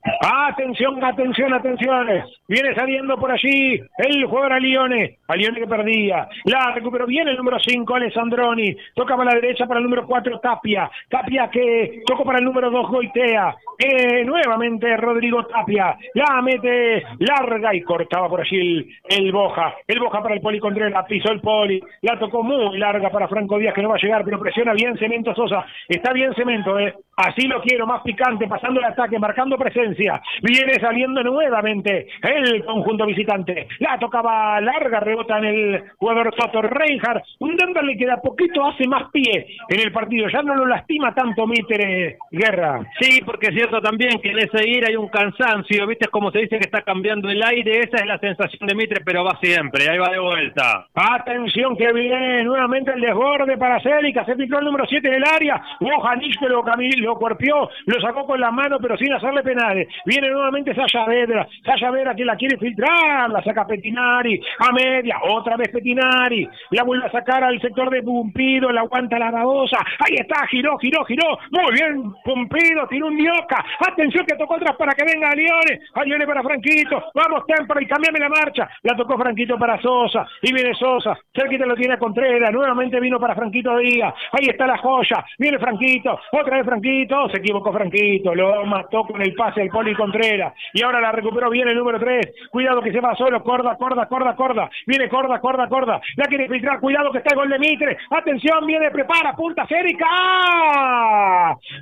[0.06, 2.08] Atención, atención, atención.
[2.47, 5.18] Viene saliendo por allí el jugador a Lione.
[5.28, 6.28] A Lione que perdía.
[6.43, 8.76] La recuperó bien el número 5, Alessandroni.
[8.93, 10.91] Toca para la derecha para el número 4, Tapia.
[11.10, 13.56] Tapia que tocó para el número 2, Goitea.
[13.78, 15.97] Eh, nuevamente Rodrigo Tapia.
[16.13, 19.76] La mete larga y cortaba por allí el, Boja.
[19.88, 21.05] El Boja para el Poli Contreras.
[21.07, 21.82] Pisó el Poli.
[22.01, 24.97] La tocó muy larga para Franco Díaz que no va a llegar, pero presiona bien
[24.97, 25.65] Cemento Sosa.
[25.88, 26.93] Está bien Cemento, ¿eh?
[27.17, 30.21] Así lo quiero, más picante, pasando el ataque, marcando presencia.
[30.41, 33.67] Viene saliendo nuevamente el conjunto visitante.
[33.80, 37.23] La tocaba larga, rebota en el jugador Toto Reinhardt.
[37.39, 40.28] Un Denverle que de a poquito hace más pie en el partido.
[40.28, 42.82] Ya no lo lastima tanto Mitre Guerra.
[42.99, 45.88] Sí, porque es cierto también que en ese ir hay un cansancio.
[45.88, 47.80] ¿Viste cómo se dice que está cambiando el aire?
[47.80, 49.89] Esa es la sensación de Mitre, pero va siempre.
[49.89, 50.88] Ahí va de vuelta.
[50.93, 54.24] Atención que viene nuevamente el desborde para Célica.
[54.26, 55.61] Se picó el número 7 en el área.
[55.80, 59.88] Mojanich que lo, lo cuerpió, lo sacó con la mano, pero sin hacerle penales.
[60.05, 61.47] Viene nuevamente Sasha Vedra.
[61.63, 66.47] Sasha Vedra que la quiere filtrar, la saca Petinari a media, otra vez Petinari.
[66.72, 69.78] La vuelve a sacar al sector de Pumpido, la aguanta la babosa.
[69.99, 71.39] Ahí está, giró, giró, giró.
[71.51, 73.55] Muy bien, Pumpido, tiene un dioca.
[73.80, 75.80] Atención que tocó atrás para que venga a Lione.
[75.93, 77.03] A Lione para Franquito.
[77.14, 78.70] Vamos, Tempra y cambiame la marcha.
[78.84, 80.26] La tocó Franquito para Sosa.
[80.41, 81.18] Y viene Sosa.
[81.34, 82.51] Cerquita lo tiene a Contreras.
[82.51, 84.14] Nuevamente vino para Franquito Díaz.
[84.32, 85.24] Ahí está la joya.
[85.38, 86.20] Viene Franquito.
[86.32, 87.30] Otra vez Franquito.
[87.30, 88.34] Se equivocó Franquito.
[88.34, 90.53] Lo mató con el pase al Poli Contreras.
[90.74, 92.49] Y ahora la recuperó bien el número 3.
[92.51, 93.43] Cuidado que se va solo.
[93.43, 94.70] Corda, corda, corda, corda.
[94.86, 96.01] Viene corda, corda, corda.
[96.16, 96.80] La quiere filtrar.
[96.80, 97.97] Cuidado que está el gol de Mitre.
[98.10, 99.34] Atención, viene, prepara.
[99.34, 100.06] Punta Cérica.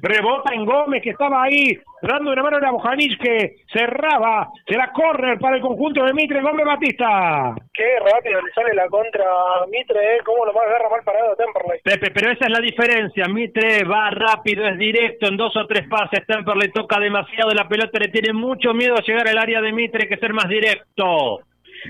[0.02, 1.63] Rebota en Gómez que estaba ahí
[2.02, 4.50] dando una mano a Bojanic que cerraba.
[4.68, 6.42] Será córner para el conjunto de Mitre.
[6.42, 7.56] Gómez Batista.
[7.74, 10.20] Qué rápido le sale la contra a Mitre, ¿eh?
[10.26, 11.80] Cómo lo más agarra mal parado Temperley.
[11.84, 13.26] Pepe, pero esa es la diferencia.
[13.28, 16.26] Mitre va rápido, es directo en dos o tres pases.
[16.26, 20.08] Temperley toca demasiado la pelota, le tiene mucho miedo a llegar al área de Mitre
[20.08, 21.40] que ser más directo.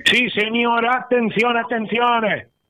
[0.05, 2.25] Sí, señor, atención, atención.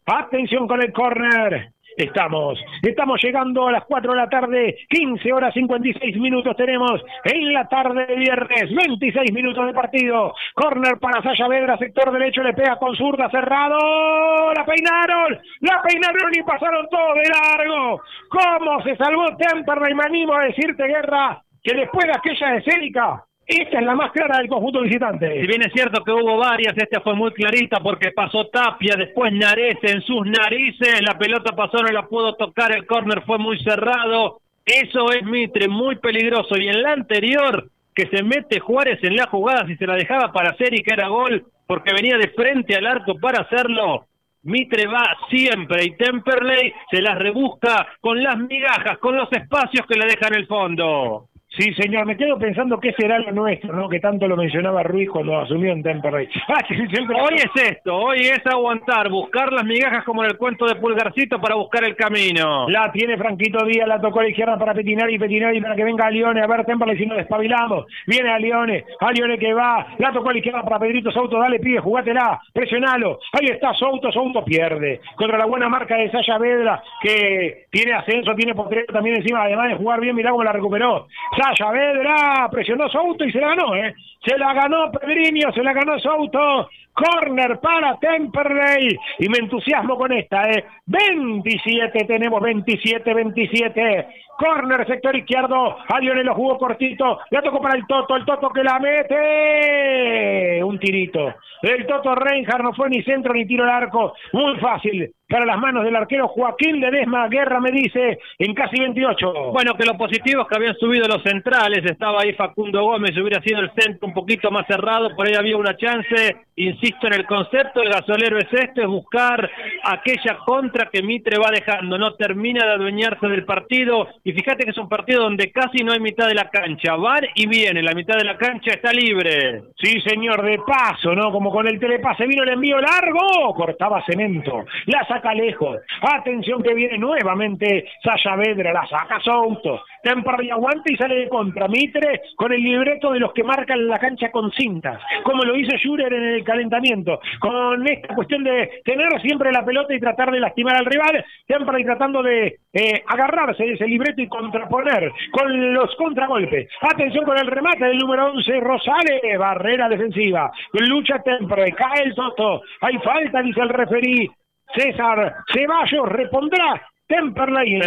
[0.06, 1.70] Atención con el córner.
[1.96, 7.54] Estamos, estamos llegando a las 4 de la tarde, 15 horas 56 minutos tenemos en
[7.54, 10.34] la tarde de viernes, 26 minutos de partido.
[10.56, 14.54] Corner para Vedra, sector derecho, le pega con zurda, cerrado.
[14.54, 18.02] La peinaron, la peinaron y pasaron todo de largo.
[18.30, 19.94] ¿Cómo se salvó Temperley?
[19.94, 24.38] Me animo a decirte, Guerra, que después de aquella escénica, esta es la más clara
[24.38, 25.42] del conjunto visitante.
[25.42, 29.34] Si bien es cierto que hubo varias, esta fue muy clarita porque pasó Tapia, después
[29.34, 33.60] Narece en sus narices, la pelota pasó, no la pudo tocar, el córner fue muy
[33.60, 34.40] cerrado.
[34.66, 36.58] Eso es Mitre, muy peligroso.
[36.58, 40.32] Y en la anterior, que se mete Juárez en la jugada, si se la dejaba
[40.32, 44.06] para hacer y que era gol, porque venía de frente al arco para hacerlo.
[44.44, 49.96] Mitre va siempre y Temperley se las rebusca con las migajas, con los espacios que
[49.96, 51.28] le dejan el fondo.
[51.56, 53.88] Sí, señor, me quedo pensando qué será lo nuestro, ¿no?
[53.88, 56.28] Que tanto lo mencionaba Ruiz cuando asumió en Temperley.
[56.54, 56.62] Ah.
[56.70, 61.40] Hoy es esto, hoy es aguantar, buscar las migajas como en el cuento de Pulgarcito
[61.40, 62.68] para buscar el camino.
[62.70, 66.06] La tiene Franquito Díaz, la tocó a la izquierda para Petinari, Petinari para que venga
[66.06, 67.86] a Lione, a ver Temperley si no despabilamos.
[68.08, 71.40] Viene a Lione, a Lione que va, la tocó a la izquierda para Pedrito Souto,
[71.40, 73.20] dale pide, jugátela, presionalo.
[73.34, 75.02] Ahí está Souto, Souto pierde.
[75.16, 79.70] Contra la buena marca de Saya Vedra, que tiene ascenso, tiene potrero también encima, además
[79.70, 81.08] de jugar bien, mirá cómo la recuperó.
[81.44, 83.94] Saya Vedra presionó su auto y se la ganó, ¿eh?
[84.26, 86.70] Se la ganó Pedriño, se la ganó su auto.
[86.94, 88.96] Corner para Temperley.
[89.20, 90.64] Y me entusiasmo con esta, ¿eh?
[90.86, 94.08] 27, tenemos 27, 27.
[94.38, 95.78] Corner, sector izquierdo.
[95.88, 97.20] A Lionel lo jugó cortito.
[97.30, 98.16] La tocó para el Toto.
[98.16, 100.64] El Toto que la mete.
[100.64, 101.34] Un tirito.
[101.62, 104.14] El Toto Reinhardt no fue ni centro ni tiro al arco.
[104.34, 107.28] Muy fácil para las manos del arquero Joaquín Ledesma.
[107.28, 109.52] Guerra me dice en casi 28.
[109.52, 111.84] Bueno, que lo positivo es que habían subido los centrales.
[111.86, 113.18] Estaba ahí Facundo Gómez.
[113.18, 115.16] Hubiera sido el centro un poquito más cerrado.
[115.16, 116.36] Por ahí había una chance.
[116.56, 117.82] Insisto en el concepto.
[117.82, 119.50] El gasolero es esto: es buscar
[119.86, 121.98] aquella contra que Mitre va dejando.
[121.98, 124.10] No termina de adueñarse del partido.
[124.26, 126.96] Y fíjate que es un partido donde casi no hay mitad de la cancha.
[126.96, 127.84] Van y viene.
[127.84, 129.64] La mitad de la cancha está libre.
[129.76, 131.30] Sí, señor, de paso, ¿no?
[131.30, 133.54] Como con el telepase vino el envío largo.
[133.54, 134.66] Cortaba cemento.
[134.86, 135.78] La saca lejos.
[136.02, 139.82] Atención que viene nuevamente Sasha Vedra, la saca Souto.
[140.04, 141.68] Temperley aguanta y sale de contra.
[141.68, 145.78] Mitre con el libreto de los que marcan la cancha con cintas, como lo hizo
[145.78, 147.20] Schurer en el calentamiento.
[147.40, 151.86] Con esta cuestión de tener siempre la pelota y tratar de lastimar al rival, Temperley
[151.86, 156.70] tratando de eh, agarrarse de ese libreto y contraponer con los contragolpes.
[156.82, 160.52] Atención con el remate del número 11, Rosales, barrera defensiva.
[160.74, 162.62] Lucha Temperley, cae el Toto.
[162.82, 164.30] Hay falta, dice el referí.
[164.76, 167.82] César Ceballos repondrá Temperley.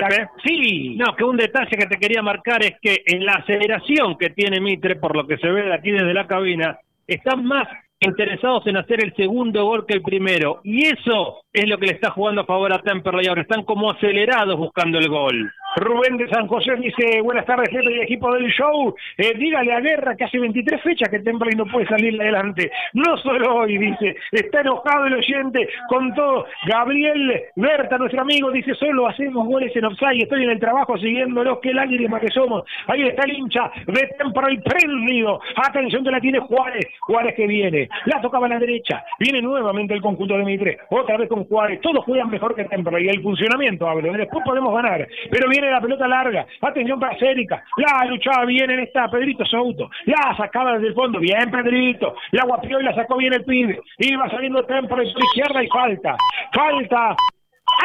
[0.44, 0.96] Sí.
[0.96, 4.60] No, que un detalle que te quería marcar es que en la aceleración que tiene
[4.60, 7.68] Mitre, por lo que se ve de aquí desde la cabina, están más
[8.00, 10.60] interesados en hacer el segundo gol que el primero.
[10.64, 13.40] Y eso es lo que le está jugando a favor a Temperley ahora.
[13.40, 15.50] Están como acelerados buscando el gol.
[15.76, 18.94] Rubén de San José dice, buenas tardes, jefe y equipo del show.
[19.16, 22.70] Eh, dígale a Guerra que hace 23 fechas que Temperley no puede salir adelante.
[22.92, 24.16] No solo hoy, dice.
[24.32, 26.46] Está enojado el oyente con todo.
[26.66, 30.22] Gabriel Berta, nuestro amigo, dice, solo hacemos goles en offside.
[30.22, 31.58] Estoy en el trabajo siguiéndolos.
[31.62, 32.64] Qué lágrima que somos.
[32.86, 35.40] Ahí está el hincha de Temperley prendido.
[35.56, 36.86] Atención que la tiene Juárez.
[37.00, 37.88] Juárez que viene.
[38.04, 39.04] La tocaba a la derecha.
[39.18, 40.78] Viene nuevamente el conjunto de Mitre.
[40.90, 43.08] Otra vez con Todos juegan mejor que Temperley.
[43.08, 44.12] El funcionamiento hablo.
[44.12, 45.06] Después podemos ganar.
[45.30, 46.46] Pero viene la pelota larga.
[46.60, 47.62] Atención para Cérica.
[47.76, 49.90] La luchaba bien en esta Pedrito Souto.
[50.06, 51.18] La sacaba desde el fondo.
[51.18, 52.14] Bien, Pedrito.
[52.32, 53.80] La guapió y la sacó bien el pibe.
[53.98, 56.16] Iba saliendo de su izquierda y falta.
[56.52, 57.16] Falta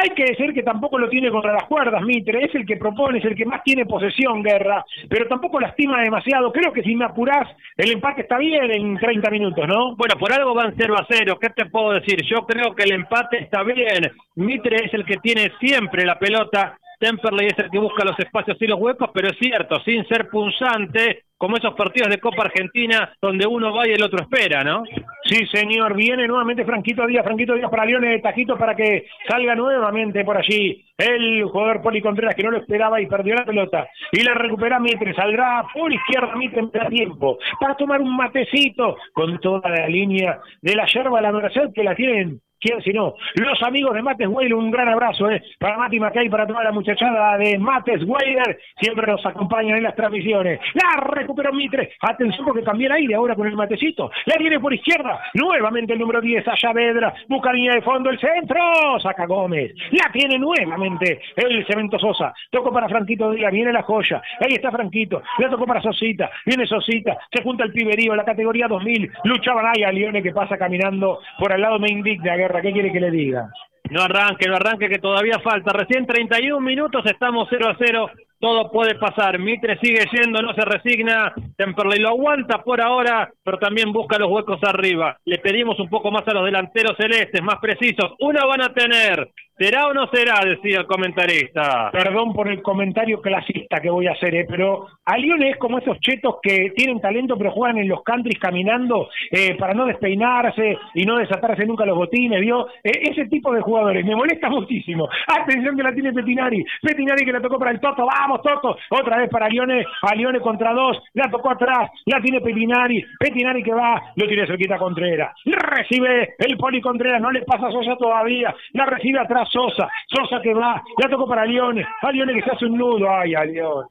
[0.00, 3.18] hay que decir que tampoco lo tiene contra las cuerdas, Mitre, es el que propone,
[3.18, 6.52] es el que más tiene posesión, Guerra, pero tampoco lastima demasiado.
[6.52, 9.96] Creo que si me apurás, el empate está bien en 30 minutos, ¿no?
[9.96, 12.22] Bueno, por algo van 0 a 0, ¿qué te puedo decir?
[12.22, 14.12] Yo creo que el empate está bien.
[14.36, 18.56] Mitre es el que tiene siempre la pelota Temperley es el que busca los espacios
[18.60, 23.16] y los huecos, pero es cierto, sin ser punzante, como esos partidos de Copa Argentina
[23.20, 24.84] donde uno va y el otro espera, ¿no?
[25.24, 29.56] Sí, señor, viene nuevamente Franquito Díaz, Franquito Díaz para Leones de Tajito para que salga
[29.56, 33.88] nuevamente por allí el jugador Poli Contreras que no lo esperaba y perdió la pelota.
[34.12, 39.40] Y la recupera Mitre, saldrá por izquierda Mitre en tiempo para tomar un matecito con
[39.40, 43.16] toda la línea de la yerba la Merced que la tienen ¿Quién si no?
[43.34, 45.42] Los amigos de Mates Weiler, un gran abrazo ¿eh?
[45.58, 49.96] para Mati Macay, para toda la muchachada de Mates Weiler, siempre nos acompañan en las
[49.96, 50.60] transmisiones.
[50.74, 51.00] La
[51.32, 54.10] recuperó Mitre, atención porque también aire ahora con el matecito.
[54.26, 58.20] La viene por izquierda, nuevamente el número 10, allá Vedra, busca línea de fondo, el
[58.20, 58.60] centro,
[59.00, 59.72] saca Gómez.
[59.92, 64.70] La tiene nuevamente el Cemento Sosa, tocó para Franquito Díaz, viene la joya, ahí está
[64.70, 69.66] Franquito, la tocó para Sosita, viene Sosita, se junta el piberío, la categoría 2000, luchaban
[69.66, 72.60] ahí a Lione que pasa caminando por al lado, me indigna, guerra.
[72.60, 73.48] ¿qué quiere que le diga?
[73.90, 75.72] No arranque, no arranque, que todavía falta.
[75.72, 78.10] Recién 31 minutos, estamos 0 a 0.
[78.42, 79.38] Todo puede pasar.
[79.38, 81.32] Mitre sigue yendo, no se resigna.
[81.56, 85.16] Temperley lo aguanta por ahora, pero también busca los huecos arriba.
[85.24, 88.14] Le pedimos un poco más a los delanteros celestes, más precisos.
[88.18, 89.30] Una van a tener.
[89.62, 90.40] ¿Será o no será?
[90.44, 91.90] Decía el comentarista.
[91.92, 94.46] Perdón por el comentario clasista que voy a hacer, ¿eh?
[94.48, 98.40] pero a Lyon es como esos chetos que tienen talento pero juegan en los countries
[98.40, 102.66] caminando eh, para no despeinarse y no desatarse nunca los botines, ¿vio?
[102.82, 105.08] Eh, ese tipo de jugadores me molesta muchísimo.
[105.28, 106.64] Atención que la tiene Petinari.
[106.80, 108.06] Petinari que la tocó para el Toto.
[108.06, 108.76] ¡Vamos, Toto!
[108.90, 109.84] Otra vez para Lione.
[110.02, 110.98] A Lione contra dos.
[111.14, 111.90] La tocó atrás.
[112.06, 113.04] La tiene Petinari.
[113.18, 114.00] Petinari que va.
[114.16, 115.34] Lo tiene cerquita Contreras.
[115.44, 117.20] Recibe el Poli Contreras.
[117.20, 118.54] No le pasa a Sosa todavía.
[118.72, 122.50] La recibe atrás Sosa, Sosa que va, ya tocó para Leone, a Leone que se
[122.50, 123.88] hace un nudo, ay, a Leone.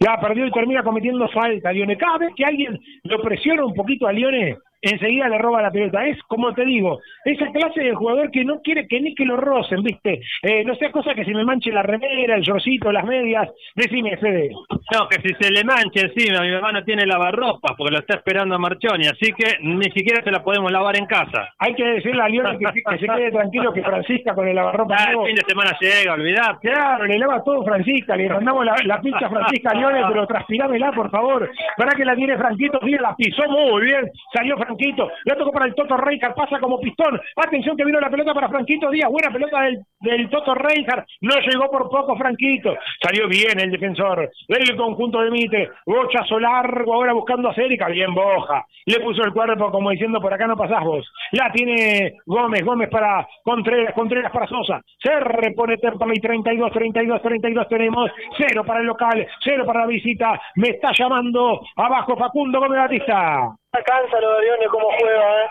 [0.00, 1.96] Ya perdió y termina cometiendo falta, Leone.
[1.96, 6.04] Cada vez que alguien lo presiona un poquito a Leone, enseguida le roba la pelota.
[6.04, 9.36] Es, como te digo, esa clase de jugador que no quiere que ni que lo
[9.36, 10.20] rocen, ¿viste?
[10.42, 13.48] Eh, no sea cosa que se me manche la remera, el shortcito, las medias.
[13.76, 14.50] Decime, Fede.
[14.50, 18.16] No, que si se le manche encima, mi mamá no tiene lavarropa porque lo está
[18.16, 21.50] esperando a Marchoni, así que ni siquiera se la podemos lavar en casa.
[21.58, 24.96] Hay que decirle a Leone que, se quede tranquilo que Francisca con el lavarropa.
[24.98, 26.58] Ah, el fin de semana llega, olvidad.
[26.60, 30.92] Claro, le lava todo Francisca, le mandamos la, la pizza Francisca a Leone, pero transpirámela,
[30.92, 31.48] por favor.
[31.76, 35.52] Para que la tiene Franquito, mira, la pisó muy bien, salió Franquito Franquito, le tocó
[35.52, 39.10] para el Toto Reijard, pasa como pistón, atención que vino la pelota para Franquito Díaz,
[39.10, 39.62] buena pelota
[40.00, 44.30] del, Toto Reijard, no llegó por poco Franquito, salió bien el defensor.
[44.48, 49.32] Del conjunto de Mite, bochazo largo, ahora buscando a Cérica, bien Boja, le puso el
[49.32, 54.32] cuerpo como diciendo por acá no pasás vos, la tiene Gómez, Gómez para Contreras, Contreras
[54.32, 56.20] para Sosa, se repone Temperley.
[56.20, 61.60] 32, 32, 32 tenemos, cero para el local, cero para la visita, me está llamando
[61.76, 63.56] abajo Facundo Gómez Batista.
[63.72, 65.48] Alcanza lo de Lione cómo juega, ¿eh?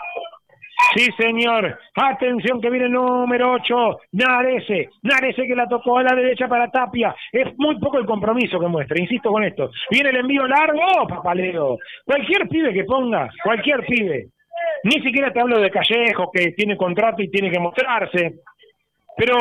[0.94, 1.78] Sí, señor.
[1.94, 4.90] Atención que viene el número 8, Narese.
[5.02, 7.14] Narese que la tocó a la derecha para Tapia.
[7.32, 9.70] Es muy poco el compromiso que muestra, insisto con esto.
[9.90, 11.78] Viene el envío largo, papaleo.
[12.04, 14.26] Cualquier pibe que ponga, cualquier pibe.
[14.84, 18.34] Ni siquiera te hablo de Callejo, que tiene contrato y tiene que mostrarse.
[19.16, 19.34] Pero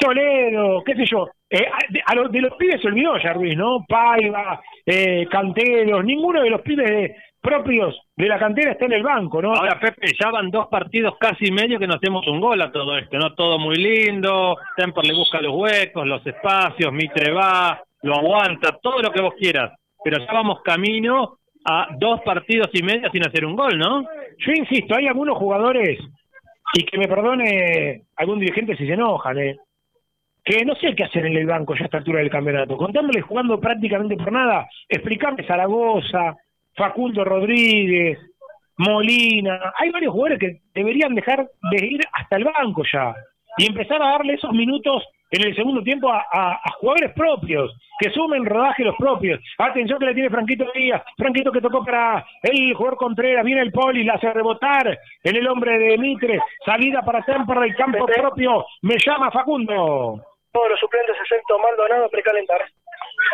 [0.00, 3.56] Toledo, qué sé yo, eh, a- a los- de los pibes se olvidó ya Ruiz,
[3.56, 3.84] ¿no?
[3.88, 9.02] Paiva, eh, Canteros, ninguno de los pibes de- propios de la cantera está en el
[9.02, 9.54] banco, ¿no?
[9.54, 12.96] Ahora, Pepe, ya van dos partidos casi medio que no hacemos un gol a todo
[12.96, 13.34] esto, ¿no?
[13.34, 19.00] Todo muy lindo, Temper le busca los huecos, los espacios, Mitre va, lo aguanta, todo
[19.00, 19.72] lo que vos quieras.
[20.02, 24.02] Pero ya vamos camino a dos partidos y medio sin hacer un gol, ¿no?
[24.38, 25.98] Yo insisto, hay algunos jugadores,
[26.74, 29.56] y que me perdone algún dirigente si se enojan, ¿eh?
[30.44, 32.76] que no sé qué hacer en el banco ya a esta altura del campeonato.
[32.76, 36.36] Contándole jugando prácticamente por nada, explicarme Zaragoza,
[36.78, 38.18] Facundo Rodríguez,
[38.78, 39.74] Molina.
[39.78, 43.14] Hay varios jugadores que deberían dejar de ir hasta el banco ya
[43.58, 48.46] y empezar a darle esos minutos en el segundo tiempo a, jugadores propios, que sumen
[48.46, 49.40] rodaje los propios.
[49.58, 53.72] Atención que le tiene Franquito Díaz, Franquito que tocó para el jugador Contreras, viene el
[53.72, 58.96] poli, la hace rebotar en el hombre de Mitre, salida para Temperley, campo propio, me
[59.04, 60.22] llama Facundo.
[60.52, 62.62] Todos los suplentes excepto Maldonado precalentar.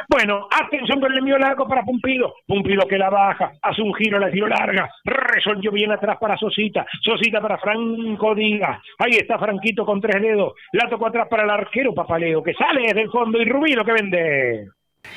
[0.08, 2.34] Bueno, atención con el envío largo para Pumpido.
[2.46, 4.90] Pumpido que la baja, hace un giro, la tiro larga.
[5.04, 6.86] Resolvió bien atrás para Sosita.
[7.02, 8.80] Sosita para Franco Díaz.
[8.98, 10.54] Ahí está Franquito con tres dedos.
[10.72, 13.40] La tocó atrás para el arquero Papaleo, que sale desde el fondo.
[13.40, 14.68] Y Rubí lo que vende.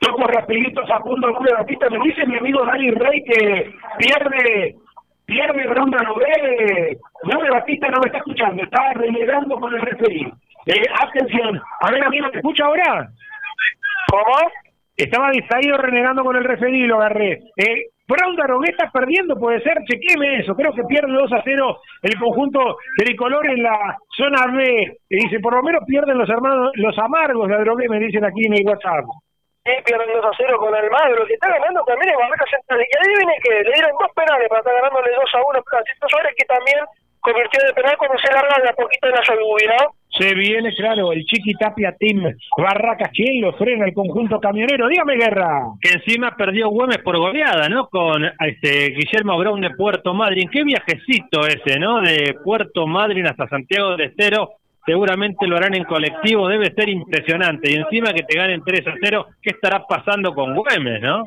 [0.01, 4.75] Toco rapidito Facundo Gómez Batista, me dice mi amigo Dani Rey que pierde,
[5.25, 6.95] pierde ronda Nobel.
[7.23, 10.31] Gómez Batista no me está escuchando, está renegando con el referí.
[10.67, 13.09] Eh, atención, a ver amigo, ¿me escucha ahora?
[14.11, 14.64] ¿Cómo?
[14.97, 17.39] Estaba distraído renegando con el referí, lo agarré.
[17.57, 20.55] Eh, Darogué está perdiendo, puede ser, chequeme eso.
[20.55, 24.97] Creo que pierde 2 a 0 el conjunto tricolor en la zona B.
[25.09, 28.45] Y dice, por lo menos pierden los hermanos, los amargos de Adrogué, me dicen aquí
[28.45, 29.05] en el WhatsApp.
[29.65, 32.79] Sí, pierden 2 a 0 con Almagro, que está ganando también en Barraca Central.
[32.79, 36.07] Y adivinen que le dieron dos penales para estar ganándole 2 a 1 a Tito
[36.07, 36.77] Suárez, que también
[37.25, 39.95] convirtió de penal cuando se larga de a poquito en la Yolgubi, ¿no?
[40.17, 42.23] Se viene, claro, el Chiqui Tapia Team
[42.57, 43.09] Barracas.
[43.11, 44.87] ¿Quién lo frena el conjunto camionero?
[44.87, 45.63] Dígame, Guerra.
[45.81, 47.87] Que encima perdió Güemes por goleada, ¿no?
[47.89, 50.49] Con este Guillermo Brown de Puerto Madryn.
[50.49, 51.99] Qué viajecito ese, ¿no?
[52.01, 54.51] De Puerto Madryn hasta Santiago del Estero.
[54.85, 57.71] Seguramente lo harán en colectivo, debe ser impresionante.
[57.71, 61.25] Y encima que te ganen 3 a 0, ¿qué estará pasando con Güemes, no?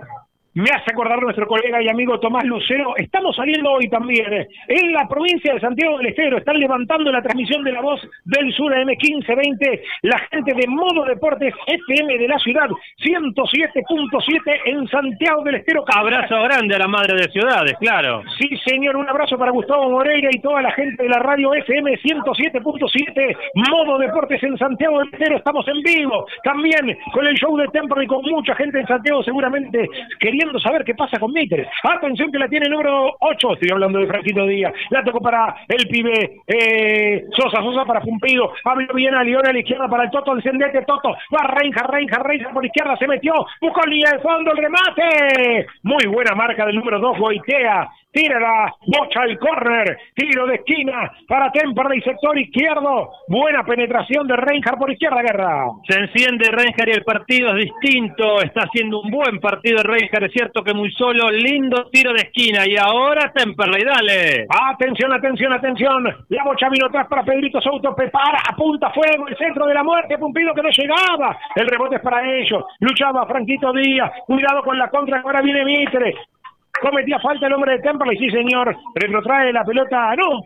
[0.58, 2.96] Me hace acordar nuestro colega y amigo Tomás Lucero.
[2.96, 6.36] Estamos saliendo hoy también eh, en la provincia de Santiago del Estero.
[6.36, 9.80] Están levantando la transmisión de la voz del sur M1520.
[10.02, 12.66] La gente de Modo Deportes FM de la ciudad,
[12.98, 15.84] 107.7 en Santiago del Estero.
[15.94, 18.24] Abrazo grande a la madre de ciudades, claro.
[18.36, 21.92] Sí, señor, un abrazo para Gustavo Moreira y toda la gente de la radio FM
[21.98, 25.36] 107.7, Modo Deportes en Santiago del Estero.
[25.36, 29.22] Estamos en vivo también con el show de Tempo y con mucha gente en Santiago
[29.22, 29.88] seguramente
[30.18, 31.68] queriendo saber qué pasa con Mitre.
[31.82, 34.72] Atención que la tiene el número 8, estoy hablando de Franquito Díaz.
[34.90, 38.52] La tocó para el pibe eh, Sosa, Sosa para Pumpido.
[38.64, 41.10] Abrió bien a León a la izquierda para el Toto, descendete Toto.
[41.34, 43.32] Va Reinja, Reinja, Reinja por izquierda, se metió.
[43.60, 45.66] Buscó línea de fondo, el remate.
[45.82, 47.88] Muy buena marca del número 2, Goitea.
[48.10, 49.98] Tira la bocha al córner.
[50.14, 53.10] Tiro de esquina para Temperley, sector izquierdo.
[53.28, 55.66] Buena penetración de Reinhardt por izquierda, Guerra.
[55.86, 58.40] Se enciende Reinhardt y el partido es distinto.
[58.40, 60.24] Está haciendo un buen partido Reinhardt.
[60.24, 61.30] Es cierto que muy solo.
[61.30, 62.64] Lindo tiro de esquina.
[62.66, 64.46] Y ahora Temperley, dale.
[64.48, 66.04] Atención, atención, atención.
[66.30, 67.94] La bocha vino atrás para Pedrito Souto.
[67.94, 69.28] Prepara, apunta fuego.
[69.28, 70.16] El centro de la muerte.
[70.16, 71.38] Pumpido que no llegaba.
[71.54, 72.64] El rebote es para ellos.
[72.80, 74.10] Luchaba Franquito Díaz.
[74.26, 75.20] Cuidado con la contra.
[75.20, 76.14] Ahora viene Mitre.
[76.80, 78.74] Cometía falta el hombre de Temperley, sí señor.
[78.94, 80.14] Retrotrae la pelota.
[80.16, 80.40] No,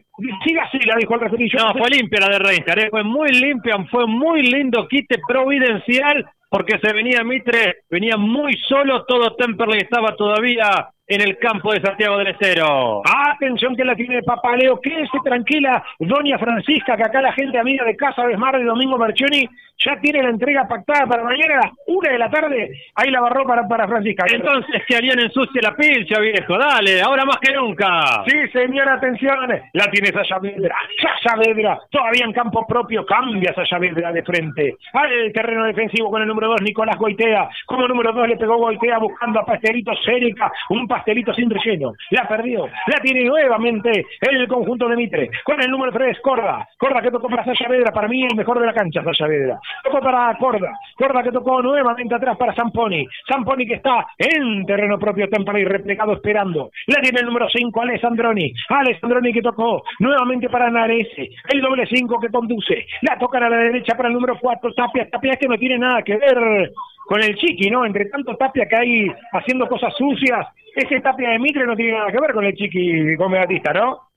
[0.45, 1.59] sigue así, la dijo el referido.
[1.59, 2.79] No, fue limpia la de Reinhardt.
[2.85, 3.77] eh, Fue muy limpia.
[3.91, 7.77] Fue muy lindo quite providencial porque se venía Mitre.
[7.91, 9.05] Venía muy solo.
[9.05, 13.03] Todo Temperley estaba todavía en el campo de Santiago del Estero.
[13.05, 14.81] Atención que la tiene Papaleo.
[14.81, 19.47] Quédese tranquila, doña Francisca, que acá la gente amiga de Casa Desmar de Domingo Marchioni
[19.85, 22.71] ya tiene la entrega pactada para mañana a las una de la tarde.
[22.95, 24.25] Ahí la barró para, para Francisca.
[24.33, 26.57] Entonces que harían ensucie la pilcha, viejo.
[26.57, 28.25] Dale, ahora más que nunca.
[28.27, 29.51] Sí, señora, atención.
[29.73, 30.77] La tiene Sayavedra.
[31.23, 34.77] Sayavedra, todavía en campo propio, cambia Sayavedra de frente.
[34.95, 37.49] Al terreno defensivo con el número 2, Nicolás Goitea.
[37.67, 41.02] Como número 2 le pegó Goitea buscando a Pastelito Cérica, un pastelito
[41.35, 41.93] sin relleno.
[42.11, 42.67] La perdió.
[42.87, 45.31] La tiene nuevamente el conjunto de Mitre.
[45.45, 46.69] Con el número 3, Corda.
[46.79, 47.93] Corda que tocó para Sayavedra.
[47.93, 49.59] Para mí el mejor de la cancha, Sayavedra.
[49.85, 50.73] Tocó para Corda.
[50.97, 53.07] Corda que tocó nuevamente atrás para Zamponi.
[53.29, 56.71] Zamponi que está en terreno propio, Temperley replegado esperando.
[56.87, 58.53] La tiene el número 5, Alessandroni.
[58.69, 61.31] Alessandroni que tocó nuevamente para Narese.
[61.53, 62.87] El doble 5 que conduce.
[63.03, 65.09] La tocan a la derecha para el número 4, Tapia.
[65.11, 66.73] Tapia que no tiene nada que ver
[67.13, 67.85] con el Chiqui, ¿no?
[67.85, 70.47] Entre tanto Tapia que hay haciendo cosas sucias.
[70.75, 74.09] Ese Tapia de Mitre no tiene nada que ver con el Chiqui con Megatista, ¿no?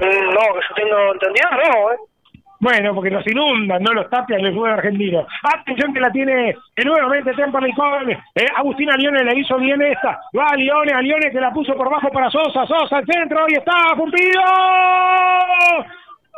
[0.00, 1.96] Mm, No, que yo tengo entendido, no, ¿eh?
[2.58, 5.24] Bueno, porque los inundan, no los tapian el fútbol argentino.
[5.44, 8.18] Atención que la tiene eh, nuevamente Temperley con eh,
[8.56, 10.18] Agustina Lione le hizo bien esta.
[10.36, 13.44] Va a Lione, a Lione que la puso por bajo para Sosa, Sosa al centro,
[13.46, 14.42] y está, Pumpido.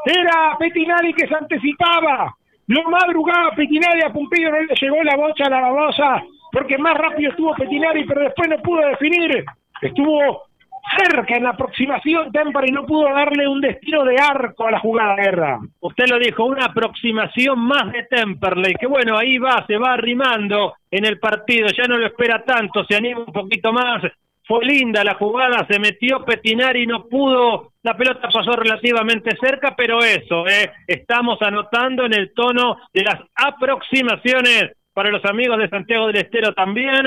[0.04, 2.34] Era Petinari que se anticipaba.
[2.68, 6.22] Lo madrugaba Petinari a Pumpido, no le llegó la bocha a la babosa,
[6.52, 9.44] porque más rápido estuvo Petinari, pero después no pudo definir.
[9.80, 10.48] Estuvo
[10.96, 15.16] cerca en la aproximación Temperley, no pudo darle un destino de arco a la jugada
[15.16, 15.58] guerra.
[15.80, 20.74] Usted lo dijo, una aproximación más de Temperley, que bueno, ahí va, se va arrimando
[20.90, 24.02] en el partido, ya no lo espera tanto, se anima un poquito más.
[24.44, 29.74] Fue linda la jugada, se metió Petinari y no pudo, la pelota pasó relativamente cerca,
[29.74, 35.70] pero eso, eh, estamos anotando en el tono de las aproximaciones para los amigos de
[35.70, 37.02] Santiago del Estero también.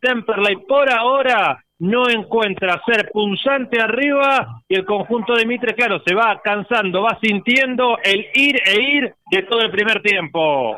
[0.00, 6.16] Temperley por ahora no encuentra ser punzante arriba y el conjunto de Mitre, claro, se
[6.16, 10.76] va cansando, va sintiendo el ir e ir de todo el primer tiempo.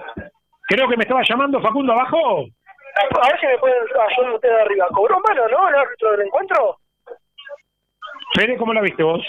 [0.69, 2.41] Creo que me estaba llamando Facundo abajo.
[2.41, 4.87] A ver si me pueden ayudar usted de arriba.
[4.93, 6.77] ¿Cobró mano, no, el árbitro del encuentro?
[8.35, 9.24] Fede, ¿cómo la viste vos?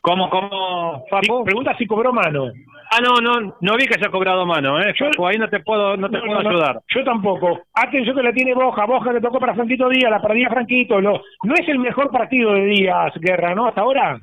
[0.00, 1.44] ¿Cómo, cómo, Facu?
[1.44, 2.50] Pregunta si cobró mano.
[2.90, 4.94] Ah, no, no, no vi que haya cobrado mano, ¿eh?
[4.98, 6.80] Facu, ahí no te puedo, no te No, puedo no, no, ayudar.
[6.94, 7.60] Yo tampoco.
[7.74, 8.84] Atención que la tiene Boja.
[8.84, 11.00] Boja que tocó para Franquito Díaz, la perdía Franquito.
[11.00, 13.66] Lo, no es el mejor partido de Díaz, Guerra, ¿no?
[13.66, 14.20] Hasta ahora.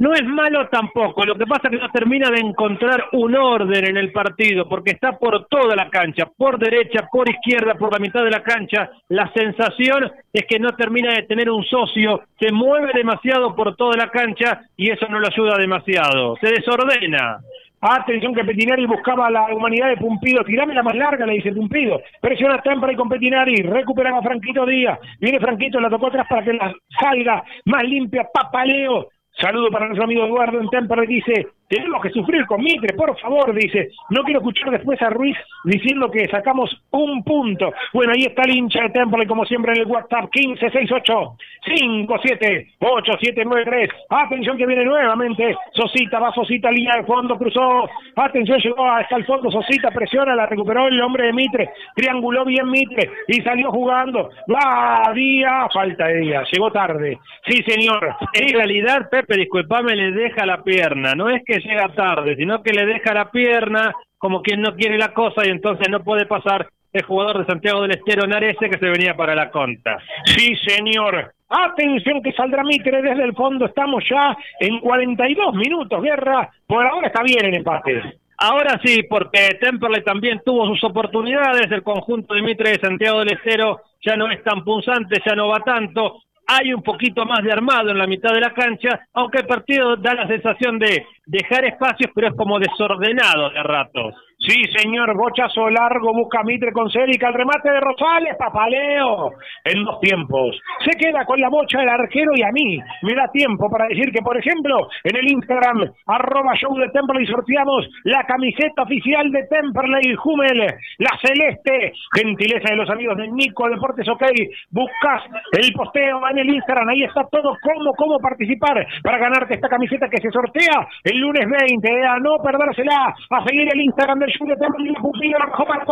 [0.00, 3.84] No es malo tampoco, lo que pasa es que no termina de encontrar un orden
[3.84, 7.98] en el partido, porque está por toda la cancha, por derecha, por izquierda, por la
[7.98, 8.90] mitad de la cancha.
[9.10, 13.94] La sensación es que no termina de tener un socio, se mueve demasiado por toda
[13.98, 17.40] la cancha y eso no lo ayuda demasiado, se desordena.
[17.82, 20.44] Atención que Petinari buscaba la humanidad de Pumpido.
[20.44, 22.00] Tirame la más larga, le dice Pumpido.
[22.20, 23.62] Presiona Temperley con Petinari.
[23.62, 24.98] Recuperaba Franquito Díaz.
[25.18, 28.28] Viene Franquito, la tocó atrás para que la salga más limpia.
[28.32, 29.08] Papaleo.
[29.38, 31.06] Saludo para nuestro amigo Eduardo en Temperley.
[31.06, 33.90] Dice, tenemos que sufrir con Mitre, por favor, dice.
[34.08, 37.72] No quiero escuchar después a Ruiz diciendo que sacamos un punto.
[37.92, 43.88] Bueno, ahí está el hincha de Temperley, como siempre, en el WhatsApp 1568 578793.
[44.08, 45.54] Atención que viene nuevamente.
[45.72, 47.88] Sosita, va Sosita, línea de fondo, cruzó.
[48.16, 49.48] Atención, llegó hasta el fondo.
[49.48, 51.70] Sosita presiona, la recuperó el hombre de Mitre.
[51.94, 54.30] Trianguló bien Mitre y salió jugando.
[54.52, 57.16] Va Díaz, falta de Díaz, llegó tarde.
[57.46, 58.16] Sí, señor.
[58.34, 61.14] En realidad, Pepe, disculpame, le deja la pierna.
[61.14, 64.98] No es que llega tarde, sino que le deja la pierna como quien no quiere
[64.98, 68.78] la cosa y entonces no puede pasar el jugador de Santiago del Estero Narese que
[68.78, 69.98] se venía para la conta.
[70.24, 71.32] Sí, señor.
[71.48, 73.66] Atención que saldrá Mitre desde el fondo.
[73.66, 76.50] Estamos ya en 42 minutos, guerra.
[76.66, 78.18] Por ahora está bien el empate.
[78.38, 83.32] Ahora sí, porque Temperley también tuvo sus oportunidades, el conjunto de Mitre de Santiago del
[83.32, 87.52] Estero ya no es tan punzante, ya no va tanto, hay un poquito más de
[87.52, 91.64] armado en la mitad de la cancha, aunque el partido da la sensación de dejar
[91.64, 94.14] espacios, pero es como desordenado de ratos.
[94.42, 99.32] Sí, señor, bochazo largo, busca Mitre con Cérica, el remate de Rosales, papaleo,
[99.64, 100.58] en dos tiempos.
[100.82, 104.10] Se queda con la bocha del arquero y a mí me da tiempo para decir
[104.10, 109.44] que, por ejemplo, en el Instagram, arroba show de Temperley, sorteamos la camiseta oficial de
[109.44, 114.24] Temperley Hummel, la celeste, gentileza de los amigos de Nico Deportes OK,
[114.70, 115.22] buscas
[115.52, 120.08] el posteo en el Instagram, ahí está todo, cómo, cómo participar para ganarte esta camiseta
[120.08, 125.38] que se sortea el lunes 20, a no perdérsela, a seguir el Instagram del la
[125.38, 125.84] la bajó para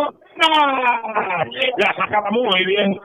[1.77, 2.97] la sacaba muy bien,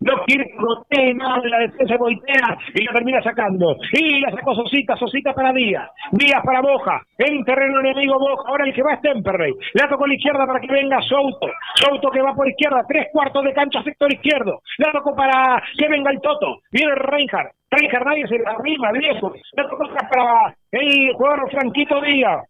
[0.00, 0.46] no quiere
[0.90, 2.58] que nada de la defensa de Boitea.
[2.74, 3.76] Y la termina sacando.
[3.92, 8.64] Y la sacó Sosita, Sosita para Díaz, Díaz para Boja, en terreno enemigo Boja, ahora
[8.66, 12.10] el que va es Temperley, la tocó a la izquierda para que venga Souto, Souto
[12.10, 16.10] que va por izquierda, tres cuartos de cancha, sector izquierdo, la tocó para que venga
[16.10, 22.00] el Toto, viene Reinhardt, Reinhardt nadie se arriba, viejo, la tocó para el jugador Franquito
[22.00, 22.49] Díaz,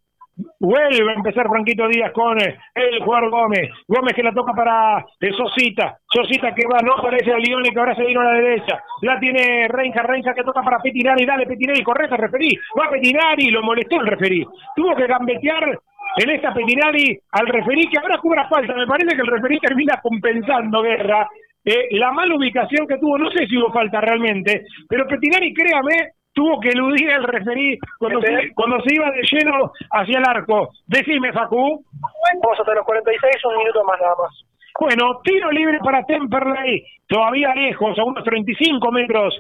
[0.59, 3.71] Vuelve a empezar Franquito Díaz con eh, el jugador Gómez.
[3.89, 5.99] Gómez que la toca para eh, Sosita.
[6.07, 8.83] Sosita que va, no parece a Lione que ahora se vino a la derecha.
[9.03, 11.25] La tiene Renja, Renja que toca para Petinari.
[11.25, 12.51] Dale Petinari, correcto, referí.
[12.79, 14.45] Va Petinari, lo molestó el referí.
[14.77, 15.79] Tuvo que gambetear
[16.17, 18.75] en esta Petinari al referí que ahora cubra falta.
[18.75, 21.29] Me parece que el referí termina compensando guerra.
[21.65, 26.13] Eh, la mala ubicación que tuvo, no sé si hubo falta realmente, pero Petinari, créame,
[26.33, 30.71] tuvo que eludir el referí cuando, se, cuando se iba de lleno hacia el arco.
[30.87, 31.85] Decime, Facu.
[31.93, 34.45] Vamos hasta los 46, un minuto más nada más.
[34.79, 39.39] Bueno, tiro libre para Temperley, todavía lejos, a unos 35 metros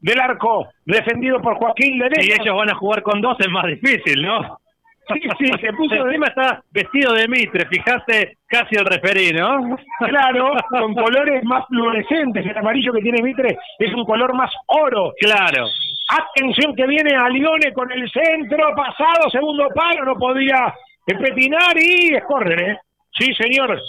[0.00, 2.22] del arco, defendido por Joaquín Ledesma.
[2.22, 4.58] Y ellos van a jugar con dos, es más difícil, ¿no?
[5.08, 9.76] Sí, sí, se puso Encima está vestido de Mitre, fijaste casi el referí, ¿no?
[10.00, 12.44] Claro, con colores más fluorescentes.
[12.44, 15.12] El amarillo que tiene Mitre es un color más oro.
[15.20, 15.66] Claro.
[16.08, 20.72] Atención que viene a Lione con el centro pasado, segundo palo, no podía
[21.04, 22.78] petinar y es córner, ¿eh?
[23.18, 23.80] Sí, señor.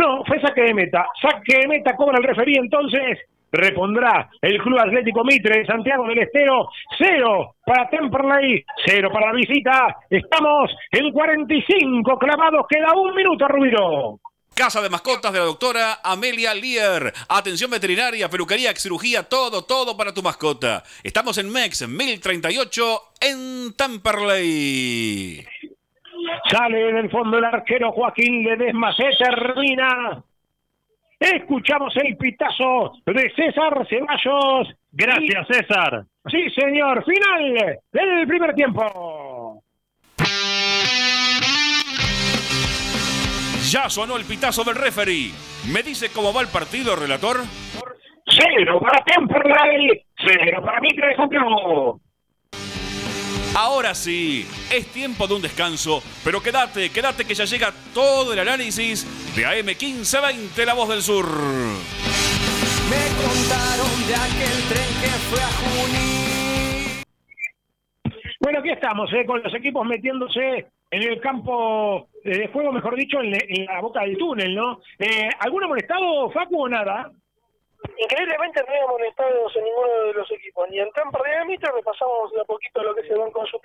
[0.00, 1.06] No, fue saque de meta.
[1.20, 3.20] Saque de meta cobra el referí entonces.
[3.50, 6.68] Repondrá el Club Atlético Mitre de Santiago del Estero.
[6.96, 9.96] Cero para Temperley, cero para la visita.
[10.08, 12.66] Estamos en 45 clavados.
[12.68, 14.18] Queda un minuto, Rubiro.
[14.62, 17.12] Casa de mascotas de la doctora Amelia Lear.
[17.28, 20.84] Atención veterinaria, peluquería, cirugía, todo, todo para tu mascota.
[21.02, 25.44] Estamos en MEX 1038 en Temperley.
[26.48, 28.94] Sale en el fondo el arquero Joaquín Ledesma.
[28.94, 30.22] Se termina.
[31.18, 34.76] Escuchamos el pitazo de César Ceballos.
[34.92, 36.04] Gracias, César.
[36.30, 37.04] Sí, señor.
[37.04, 39.31] Final del primer tiempo.
[43.72, 45.32] Ya sonó el pitazo del referee.
[45.72, 47.38] ¿Me dice cómo va el partido, relator?
[48.26, 50.04] Cero para Temperley.
[50.18, 50.78] Cero para
[51.16, 51.98] Santiago.
[53.56, 58.40] Ahora sí, es tiempo de un descanso, pero quédate, quédate que ya llega todo el
[58.40, 61.24] análisis de AM1520, La Voz del Sur.
[61.24, 67.02] Me contaron de aquel tren que fue a Junín.
[68.38, 73.20] Bueno, aquí estamos, eh, con los equipos metiéndose en el campo de juego, mejor dicho,
[73.20, 74.80] en, en la boca del túnel, ¿no?
[74.98, 77.10] Eh, ¿Alguno molestado, Facu, o nada?
[77.98, 82.40] Increíblemente no habíamos molestados en ninguno de los equipos, ni en de Mitre, repasamos de
[82.40, 83.58] a poquito lo que se van con su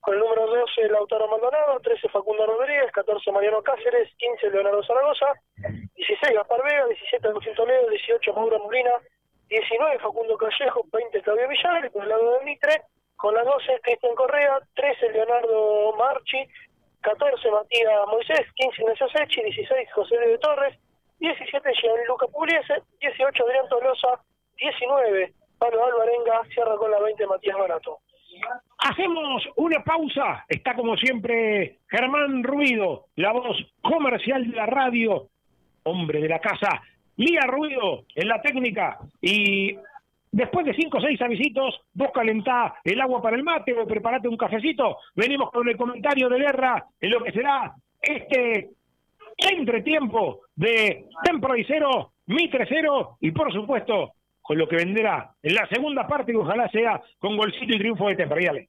[0.00, 5.26] con el número 12 Lautaro Maldonado, 13 Facundo Rodríguez, 14 Mariano Cáceres, 15 Leonardo Zaragoza,
[5.96, 8.92] 16 Gaspar Vega, 17 Agustín Toledo, 18 Mauro Molina,
[9.48, 12.82] 19 Facundo Callejo, 20 Claudio Villar, y por el lado de Mitre,
[13.16, 16.48] con la 12 Cristian Correa, 13 Leonardo Marchi,
[17.00, 20.78] 14 Matías Moisés, 15 Ignacio Sechi, 16 José de Torres,
[21.18, 24.20] 17 Gianluca Pugliese, 18 Adrián Tolosa,
[24.56, 27.98] 19 Pablo Alvarenga, cierra con la 20 Matías Barato.
[28.78, 30.44] Hacemos una pausa.
[30.48, 35.28] Está como siempre Germán Ruido, la voz comercial de la radio,
[35.82, 36.82] hombre de la casa.
[37.16, 39.76] Lía Ruido en la técnica y
[40.32, 44.28] después de cinco o seis avisitos, vos calentá el agua para el mate o preparate
[44.28, 44.98] un cafecito.
[45.14, 48.70] Venimos con el comentario de guerra en lo que será este
[49.36, 55.66] entretiempo de Temperley cero, Mitre cero y por supuesto con lo que vendrá en la
[55.68, 58.68] segunda parte que ojalá sea con golcito y triunfo de Temperley.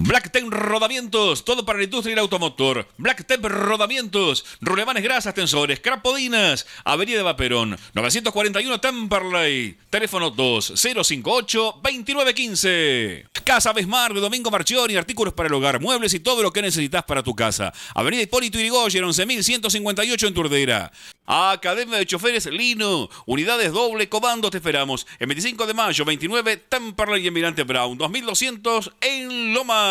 [0.00, 2.86] Blacktep Rodamientos, todo para la industria y el automotor.
[2.98, 13.26] Blacktep Rodamientos, rulemanes grasas, tensores, crapodinas, Avenida Vaperón, 941 Temperley, teléfono 2058-2915.
[13.42, 17.02] Casa Besmar de Domingo Marchioni, artículos para el hogar, muebles y todo lo que necesitas
[17.02, 17.72] para tu casa.
[17.92, 20.92] Avenida Hipólito Yrigoyen, 11158 en Turdera.
[21.26, 25.08] Academia de Choferes Lino, unidades doble comando, te esperamos.
[25.18, 29.87] El 25 de mayo, 29, Temperley y Emirante Brown, 2200 en Lomas.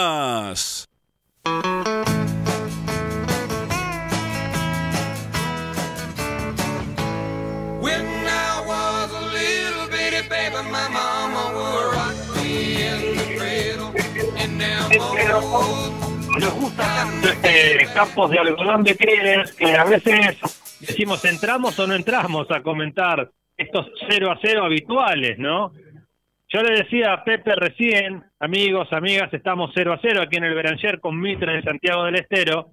[7.81, 13.91] When I was a little bitty baby, my mama would rock me in the cradle.
[14.37, 14.87] And now
[16.39, 20.37] Nos gusta tanto este campos de algodón de Tigres que a veces
[20.79, 25.73] decimos entramos o no entramos a comentar estos 0 a 0 habituales, ¿no?
[26.49, 30.55] Yo le decía a Pepe recién, amigos, amigas, estamos 0 a 0 aquí en el
[30.55, 32.71] Beranger con Mitre de Santiago del Estero,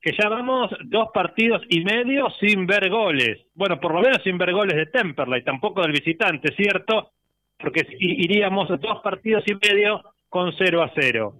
[0.00, 3.40] que ya vamos dos partidos y medio sin ver goles.
[3.54, 7.10] Bueno, por lo menos sin ver goles de Temperley, tampoco del visitante, ¿cierto?
[7.58, 11.34] Porque iríamos dos partidos y medio con 0 a 0.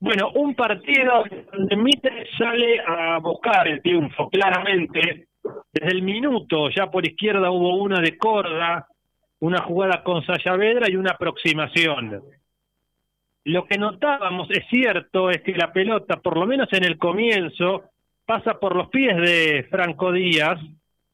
[0.00, 5.28] Bueno, un partido donde Mitre sale a buscar el triunfo, claramente.
[5.70, 8.86] Desde el minuto, ya por izquierda hubo una de Corda,
[9.44, 12.22] una jugada con Sayavedra y una aproximación.
[13.44, 17.84] Lo que notábamos, es cierto, es que la pelota, por lo menos en el comienzo,
[18.24, 20.58] pasa por los pies de Franco Díaz,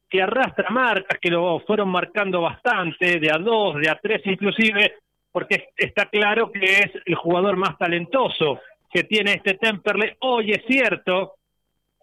[0.09, 4.93] que arrastra marcas, que lo fueron marcando bastante, de a dos, de a tres inclusive,
[5.29, 8.61] porque está claro que es el jugador más talentoso
[8.93, 10.13] que tiene este Temperley.
[10.19, 11.33] Hoy es cierto,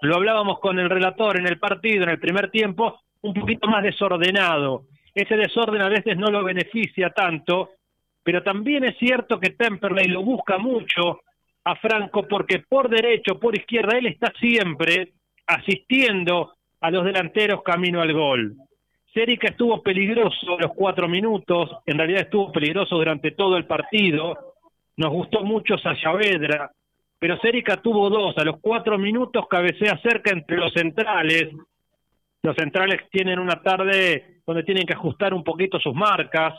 [0.02, 3.82] lo hablábamos con el relator en el partido, en el primer tiempo, un poquito más
[3.82, 4.84] desordenado.
[5.18, 7.70] Ese desorden a veces no lo beneficia tanto,
[8.22, 11.22] pero también es cierto que Temperley lo busca mucho
[11.64, 15.14] a Franco porque por derecho, por izquierda, él está siempre
[15.44, 18.54] asistiendo a los delanteros camino al gol.
[19.12, 24.54] Cérica estuvo peligroso los cuatro minutos, en realidad estuvo peligroso durante todo el partido.
[24.98, 26.70] Nos gustó mucho Sayavedra,
[27.18, 28.38] pero Cérica tuvo dos.
[28.38, 31.48] A los cuatro minutos cabecea cerca entre los centrales.
[32.42, 36.54] Los centrales tienen una tarde donde tienen que ajustar un poquito sus marcas.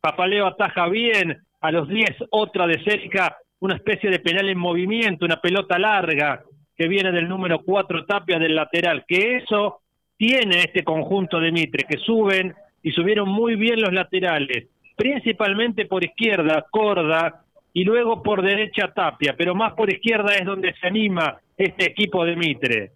[0.00, 1.42] Papaleo ataja bien.
[1.60, 6.44] A los 10, otra de Cérica, una especie de penal en movimiento, una pelota larga
[6.76, 9.04] que viene del número 4 Tapia del lateral.
[9.06, 9.80] Que eso
[10.16, 16.04] tiene este conjunto de Mitre, que suben y subieron muy bien los laterales, principalmente por
[16.04, 17.42] izquierda, Corda,
[17.72, 22.24] y luego por derecha Tapia, pero más por izquierda es donde se anima este equipo
[22.24, 22.92] de Mitre.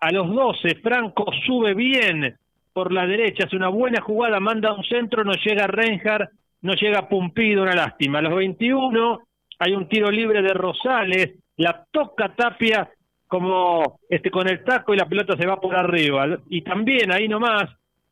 [0.00, 2.36] A los 12, Franco sube bien
[2.72, 6.30] por la derecha, hace una buena jugada, manda un centro, no llega Reinhardt,
[6.62, 8.18] no llega Pumpido, una lástima.
[8.18, 9.20] A los 21
[9.58, 12.88] hay un tiro libre de Rosales, la toca Tapia
[13.26, 16.38] como este con el taco y la pelota se va por arriba.
[16.48, 17.64] Y también ahí nomás,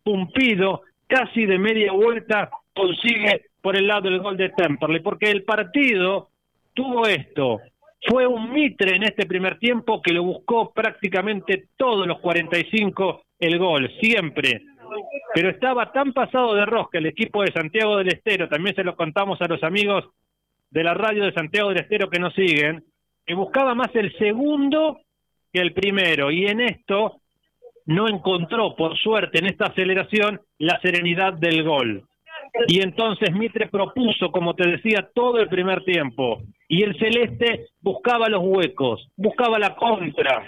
[0.02, 5.42] Pumpido, casi de media vuelta, consigue por el lado el gol de Temperley, porque el
[5.44, 6.28] partido
[6.74, 7.60] tuvo esto.
[8.06, 13.58] Fue un Mitre en este primer tiempo que lo buscó prácticamente todos los 45 el
[13.58, 14.62] gol, siempre.
[15.34, 18.96] Pero estaba tan pasado de rosca el equipo de Santiago del Estero, también se lo
[18.96, 20.04] contamos a los amigos
[20.70, 22.84] de la radio de Santiago del Estero que nos siguen,
[23.24, 25.00] que buscaba más el segundo
[25.52, 26.30] que el primero.
[26.30, 27.20] Y en esto
[27.86, 32.04] no encontró, por suerte, en esta aceleración, la serenidad del gol.
[32.68, 36.42] Y entonces Mitre propuso, como te decía, todo el primer tiempo.
[36.68, 40.44] Y el Celeste buscaba los huecos, buscaba la contra.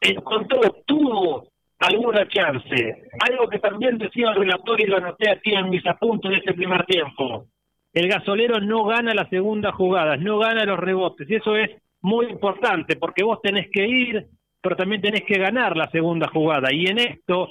[0.00, 3.02] Encontró, tuvo alguna chance.
[3.20, 6.54] Algo que también decía el relator y lo anoté aquí en mis apuntes de este
[6.54, 7.46] primer tiempo.
[7.92, 11.28] El gasolero no gana la segunda jugada, no gana los rebotes.
[11.28, 11.70] Y eso es
[12.00, 14.26] muy importante porque vos tenés que ir,
[14.60, 16.72] pero también tenés que ganar la segunda jugada.
[16.72, 17.48] Y en esto,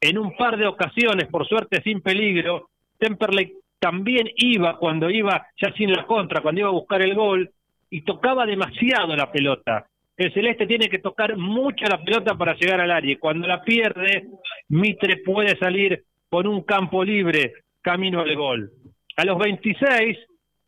[0.00, 2.68] en un par de ocasiones, por suerte sin peligro,
[2.98, 7.50] Temperley también iba cuando iba ya sin la contra, cuando iba a buscar el gol,
[7.90, 9.86] y tocaba demasiado la pelota.
[10.16, 13.12] El Celeste tiene que tocar mucho la pelota para llegar al área.
[13.12, 14.26] y Cuando la pierde,
[14.68, 17.52] Mitre puede salir con un campo libre
[17.82, 18.70] camino al gol.
[19.16, 20.18] A los 26,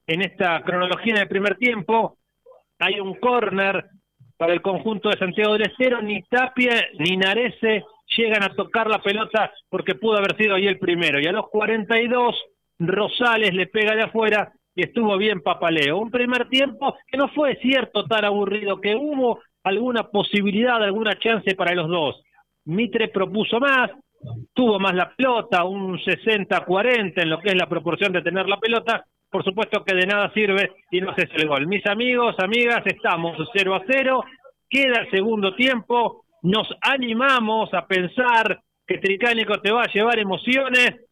[0.06, 2.16] en esta cronología del primer tiempo,
[2.78, 3.86] hay un córner
[4.36, 6.02] para el conjunto de Santiago del Estero.
[6.02, 7.84] Ni Tapia ni Narese
[8.16, 11.20] llegan a tocar la pelota porque pudo haber sido ahí el primero.
[11.20, 12.36] Y a los 42,
[12.78, 15.98] Rosales le pega de afuera y estuvo bien Papaleo.
[15.98, 21.54] Un primer tiempo que no fue cierto tan aburrido, que hubo alguna posibilidad, alguna chance
[21.54, 22.22] para los dos.
[22.66, 23.90] Mitre propuso más,
[24.52, 28.58] tuvo más la pelota, un 60-40 en lo que es la proporción de tener la
[28.58, 29.04] pelota.
[29.30, 31.66] Por supuesto que de nada sirve y no haces el gol.
[31.66, 34.24] Mis amigos, amigas, estamos 0 a 0.
[34.68, 36.24] Queda el segundo tiempo.
[36.42, 41.05] Nos animamos a pensar que Tricánico te va a llevar emociones.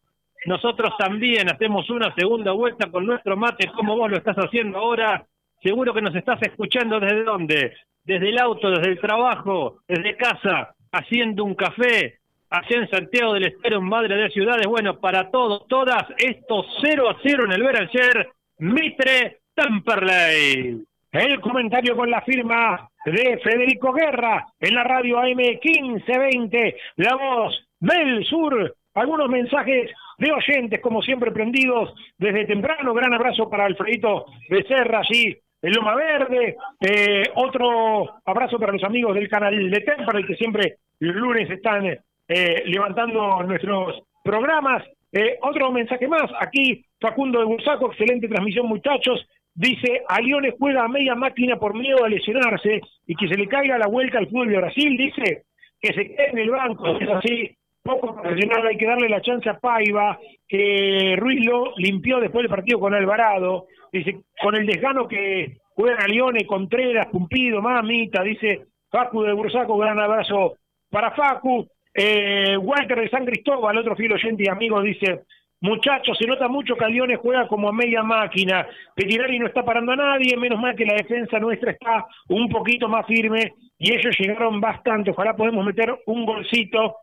[0.45, 5.25] Nosotros también hacemos una segunda vuelta con nuestro mate, como vos lo estás haciendo ahora.
[5.61, 7.73] Seguro que nos estás escuchando desde dónde?
[8.03, 12.19] Desde el auto, desde el trabajo, desde casa, haciendo un café,
[12.51, 14.67] allá en Santiago del Estero, en Madre de Ciudades.
[14.67, 20.83] Bueno, para todos, todas, esto 0 a 0 en el Beranger, Mitre Tamperley.
[21.11, 27.67] El comentario con la firma de Federico Guerra en la radio AM 1520, la voz
[27.79, 28.75] del sur.
[28.93, 32.93] Algunos mensajes de oyentes, como siempre, prendidos desde temprano.
[32.93, 36.55] Gran abrazo para Alfredito Becerra, allí en Loma Verde.
[36.79, 41.85] Eh, otro abrazo para los amigos del canal de Temperley, que siempre los lunes están
[41.85, 44.83] eh, levantando nuestros programas.
[45.11, 50.83] Eh, otro mensaje más, aquí Facundo de Bursaco, excelente transmisión muchachos, dice, a Liones juega
[50.83, 54.27] a media máquina por miedo a lesionarse y que se le caiga la vuelta al
[54.27, 55.43] fútbol de Brasil, dice
[55.79, 57.55] que se quede en el banco, es así,
[57.85, 60.17] poco profesional, hay que darle la chance a Paiva,
[60.47, 66.01] que Ruiz lo limpió después del partido con Alvarado, dice, con el desgano que juegan
[66.01, 70.55] a Liones, Contreras, Cumpido, Mamita, dice Facu de Bursaco, gran abrazo
[70.89, 75.21] para Facu, eh, Walter de San Cristóbal, otro fiel oyente y amigo, dice,
[75.61, 79.91] muchachos, se nota mucho que Leones juega como a media máquina, Petirari no está parando
[79.91, 84.17] a nadie, menos mal que la defensa nuestra está un poquito más firme y ellos
[84.17, 86.95] llegaron bastante, ojalá podemos meter un golcito,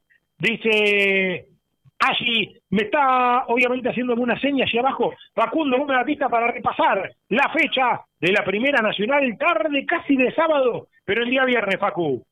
[0.50, 1.46] dice
[2.00, 7.48] allí, me está obviamente haciendo una seña allí abajo, Facundo, una pista para repasar la
[7.50, 12.24] fecha de la Primera Nacional, tarde casi de sábado, pero el día viernes, Facu.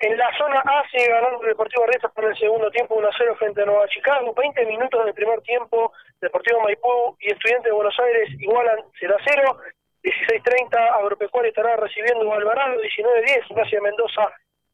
[0.00, 3.62] En la zona A sigue ganando el Deportivo Riestra por el segundo tiempo 1-0 frente
[3.62, 4.34] a Nueva Chicago.
[4.34, 9.56] 20 minutos del primer tiempo, Deportivo Maipú y Estudiantes de Buenos Aires igualan 0-0.
[10.02, 12.80] 16.30, Agropecuario estará recibiendo Alvarado.
[12.80, 14.32] 19.10, Ignacia Mendoza.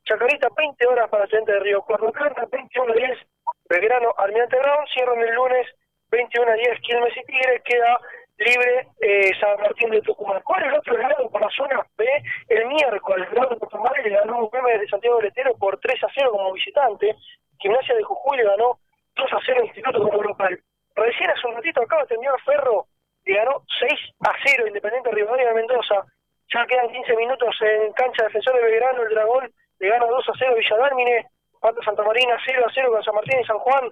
[0.08, 2.46] Chacarita, 20 horas para Estudiantes de Río Cuarto Plata.
[2.46, 3.26] 21.10,
[3.68, 4.86] Belgrano, Almirante Brown.
[4.94, 5.66] Cierran el lunes,
[6.10, 7.62] 21.10, Quilmes y Tigre.
[7.62, 8.00] Queda
[8.38, 10.40] libre eh, San Martín de Tucumán.
[10.44, 12.06] ¿Cuál es el otro grado por la zona B?
[12.48, 16.08] El miércoles, grado de Tucumán le ganó un de Santiago del Estero por 3 a
[16.14, 17.14] 0 como visitante.
[17.58, 18.78] Gimnasia de Jujuy le ganó
[19.14, 20.58] 2 a 0 Instituto como local.
[20.96, 22.86] Recién hace un ratito acaba de terminar Ferro,
[23.26, 26.06] le ganó 6 a 0 Independiente Rivadavia de Mendoza.
[26.54, 30.32] Ya quedan 15 minutos en cancha defensor de Belgrano, el Dragón le gana 2 a
[30.38, 31.26] 0 Villadármine,
[31.60, 33.90] Pato Santa Marina 0 a 0 con San Martín y San Juan.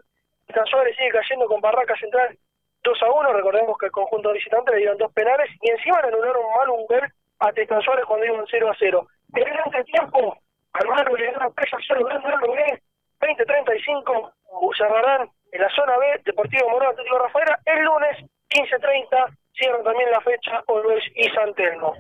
[0.53, 2.37] San Suárez sigue cayendo con Barraca Central
[2.83, 6.09] 2 a 1, recordemos que el conjunto visitante le dieron dos penales y encima le
[6.09, 9.07] anularon mal un gol a Tristan Suárez cuando iban 0 a 0.
[9.29, 10.39] Durante el tiempo,
[10.73, 12.83] Alvaro le gana 3 a 0, ganando B,
[13.21, 14.33] 20-35,
[14.77, 18.17] cerrarán en la zona B, Deportivo Morón Atlético Rafaela, el lunes
[18.51, 21.95] 15-30, cierran también la fecha Olves y Santelmo.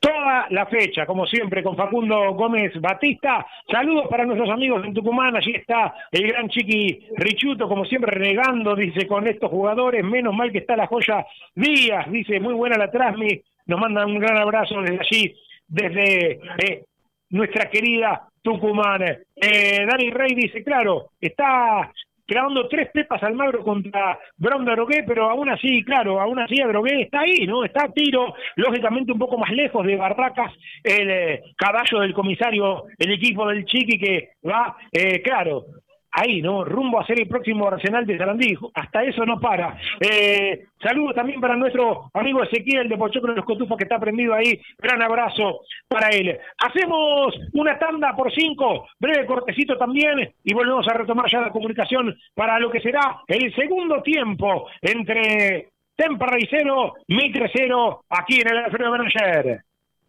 [0.00, 3.46] Toda la fecha, como siempre, con Facundo Gómez Batista.
[3.70, 5.36] Saludos para nuestros amigos en Tucumán.
[5.36, 10.04] Allí está el gran Chiqui Richuto, como siempre, renegando, dice, con estos jugadores.
[10.04, 13.40] Menos mal que está la joya Díaz, dice, muy buena la Trasmi.
[13.66, 15.34] Nos manda un gran abrazo desde allí,
[15.66, 16.84] desde eh,
[17.30, 19.02] nuestra querida Tucumán.
[19.02, 21.92] Eh, Dani Rey dice, claro, está
[22.28, 26.56] clavando tres pepas al Magro contra Brown de Drogué, pero aún así, claro, aún así
[26.56, 27.64] Drogué está ahí, ¿no?
[27.64, 30.52] Está a tiro, lógicamente un poco más lejos de Barracas,
[30.84, 35.64] el eh, caballo del comisario, el equipo del Chiqui que va, eh, claro,
[36.12, 36.64] ahí, ¿no?
[36.64, 38.56] Rumbo a ser el próximo Arsenal de Sarandí.
[38.74, 39.78] Hasta eso no para.
[40.00, 44.34] Eh, saludos también para nuestro amigo Ezequiel de Pochocro de los Cotufos que está prendido
[44.34, 44.60] ahí.
[44.78, 46.38] Gran abrazo para él.
[46.58, 52.16] Hacemos una tanda por cinco, breve cortecito también, y volvemos a retomar ya la comunicación
[52.34, 58.58] para lo que será el segundo tiempo entre Temperley 0, Mitre 0, aquí en el
[58.58, 59.62] Alfredo Benayer.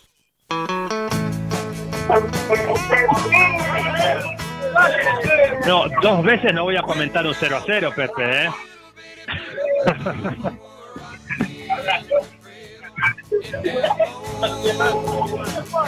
[5.67, 8.49] No, dos veces no voy a comentar un 0 a 0, Pepe, ¿eh?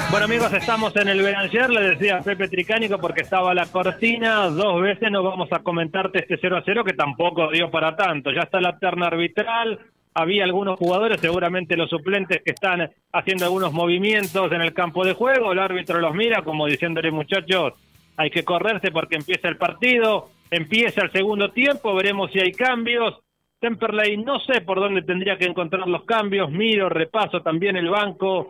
[0.09, 4.81] Bueno amigos, estamos en el Beranger, le decía Pepe Tricánico porque estaba la cortina, dos
[4.81, 8.41] veces no vamos a comentarte este 0 a 0 que tampoco dio para tanto, ya
[8.41, 9.79] está la terna arbitral,
[10.13, 15.13] había algunos jugadores, seguramente los suplentes que están haciendo algunos movimientos en el campo de
[15.13, 17.73] juego, el árbitro los mira como diciéndole muchachos,
[18.21, 23.19] hay que correrse porque empieza el partido, empieza el segundo tiempo, veremos si hay cambios,
[23.59, 28.49] Temperley no sé por dónde tendría que encontrar los cambios, miro, repaso también el banco,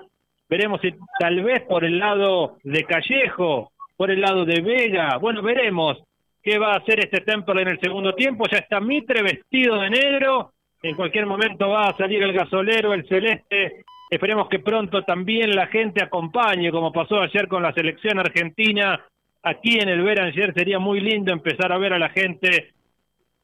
[0.49, 5.41] veremos si tal vez por el lado de Callejo, por el lado de Vega, bueno,
[5.41, 6.03] veremos
[6.43, 9.89] qué va a hacer este Temperley en el segundo tiempo, ya está Mitre vestido de
[9.89, 10.51] negro,
[10.83, 15.67] en cualquier momento va a salir el gasolero, el celeste, esperemos que pronto también la
[15.67, 18.99] gente acompañe, como pasó ayer con la selección argentina,
[19.43, 22.73] aquí en el Beranger sería muy lindo empezar a ver a la gente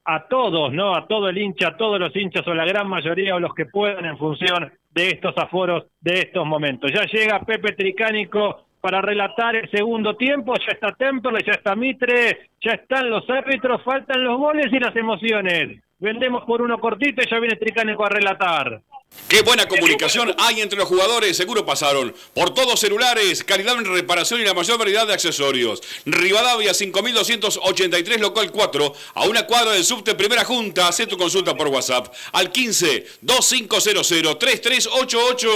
[0.06, 0.96] a todos, ¿no?
[0.96, 3.66] A todo el hincha, a todos los hinchas o la gran mayoría o los que
[3.66, 6.92] puedan en función de estos aforos, de estos momentos.
[6.94, 12.50] Ya llega Pepe Tricánico para relatar el segundo tiempo, ya está Temple, ya está Mitre,
[12.62, 15.82] ya están los árbitros, faltan los goles y las emociones.
[16.00, 18.82] Vendemos por uno cortito y ya viene Tricánico a relatar.
[19.28, 24.42] Qué buena comunicación hay entre los jugadores, seguro pasaron por todos celulares, calidad en reparación
[24.42, 25.82] y la mayor variedad de accesorios.
[26.06, 31.68] Rivadavia 5283 local 4, a una cuadra del subte Primera Junta, haz tu consulta por
[31.70, 35.50] WhatsApp al 15 2500 3388.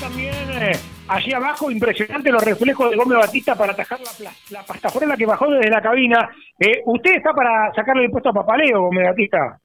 [0.00, 0.80] También eh,
[1.14, 4.64] allí abajo, impresionante los reflejos de Gómez Batista para atajar la,
[5.06, 6.30] la, que bajó desde la cabina.
[6.58, 9.58] Eh, ¿Usted está para sacarle el puesto a Papaleo, Gómez Batista?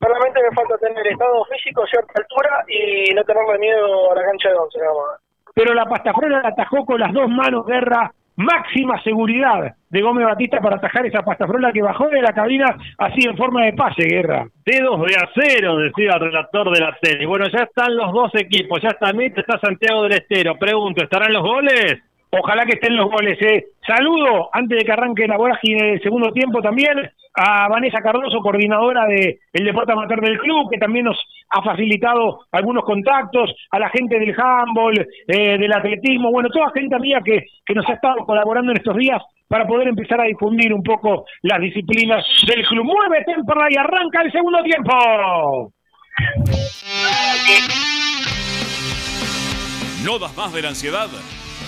[0.00, 4.48] Solamente me falta tener estado físico, cierta altura y no tenerle miedo a la cancha
[4.48, 5.20] de once, nada más.
[5.54, 10.60] Pero la pastaforela la atajó con las dos manos, Guerra, máxima seguridad de Gómez Batista
[10.60, 14.46] para atajar esa pastafrola que bajó de la cabina así en forma de pase, Guerra.
[14.64, 17.26] Dedos de acero, decía el relator de la tele.
[17.26, 20.56] Bueno, ya están los dos equipos, ya está Mit, está Santiago del Estero.
[20.58, 22.02] Pregunto, ¿estarán los goles?
[22.34, 23.38] Ojalá que estén los goles.
[23.42, 23.66] Eh.
[23.86, 26.98] Saludo, antes de que arranque la vorágine del segundo tiempo también,
[27.34, 31.18] a Vanessa Cardoso, coordinadora del el deporte amateur del club, que también nos
[31.50, 36.96] ha facilitado algunos contactos, a la gente del handball, eh, del atletismo, bueno, toda gente
[36.96, 40.72] amiga que, que nos ha estado colaborando en estos días para poder empezar a difundir
[40.72, 42.84] un poco las disciplinas del club.
[42.86, 45.70] Mueve Temperley y arranca el segundo tiempo.
[50.02, 51.08] ¿No das más de la ansiedad?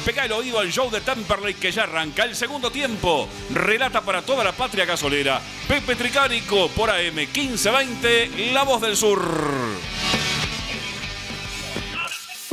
[0.05, 3.27] Pega el oído al show de Temperley que ya arranca el segundo tiempo.
[3.51, 5.41] Relata para toda la patria gasolera.
[5.67, 9.23] Pepe Tricánico por AM 1520, La Voz del Sur.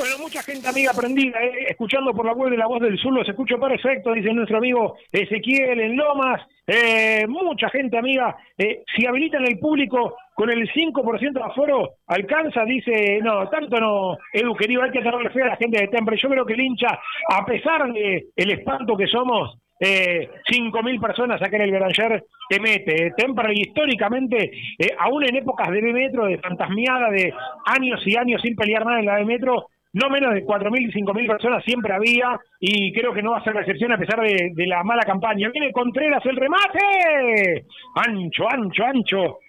[0.01, 3.13] Bueno, mucha gente amiga prendida, eh, escuchando por la web de La Voz del Sur,
[3.13, 6.41] los escucho perfecto, dice nuestro amigo Ezequiel en Lomas.
[6.65, 12.65] Eh, mucha gente amiga, eh, si habilitan el público con el 5% de aforo, alcanza,
[12.65, 16.17] dice, no, tanto no, Edu querido, hay que tenerle fe a la gente de Temple.
[16.19, 16.99] Yo creo que el hincha,
[17.29, 22.59] a pesar de el espanto que somos, eh, 5.000 personas acá en el Beranger te
[22.59, 23.07] mete.
[23.07, 23.13] Eh.
[23.53, 27.33] Históricamente, eh, aún en épocas de B metro, de fantasmiada, de
[27.65, 30.91] años y años sin pelear nada en la B metro, no menos de 4.000 y
[30.91, 34.21] 5.000 personas siempre había y creo que no va a ser la excepción a pesar
[34.21, 35.49] de, la mala campaña.
[35.49, 37.65] Viene Contreras el remate.
[37.95, 39.39] Ancho, ancho, ancho.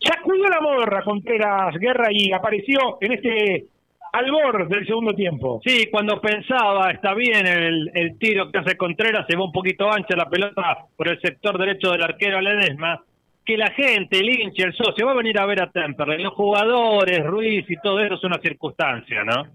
[0.00, 3.64] Sacudió la morra Contreras Guerra y apareció en este
[4.12, 5.60] al borde del segundo tiempo.
[5.64, 9.90] Sí, cuando pensaba, está bien el, el tiro que hace Contreras, se va un poquito
[9.90, 13.02] ancha la pelota por el sector derecho del arquero Ledesma,
[13.44, 16.22] que la gente, el hincha, el socio, va a venir a ver a Temperley.
[16.22, 19.46] Los jugadores, Ruiz y todo eso es una circunstancia, ¿no?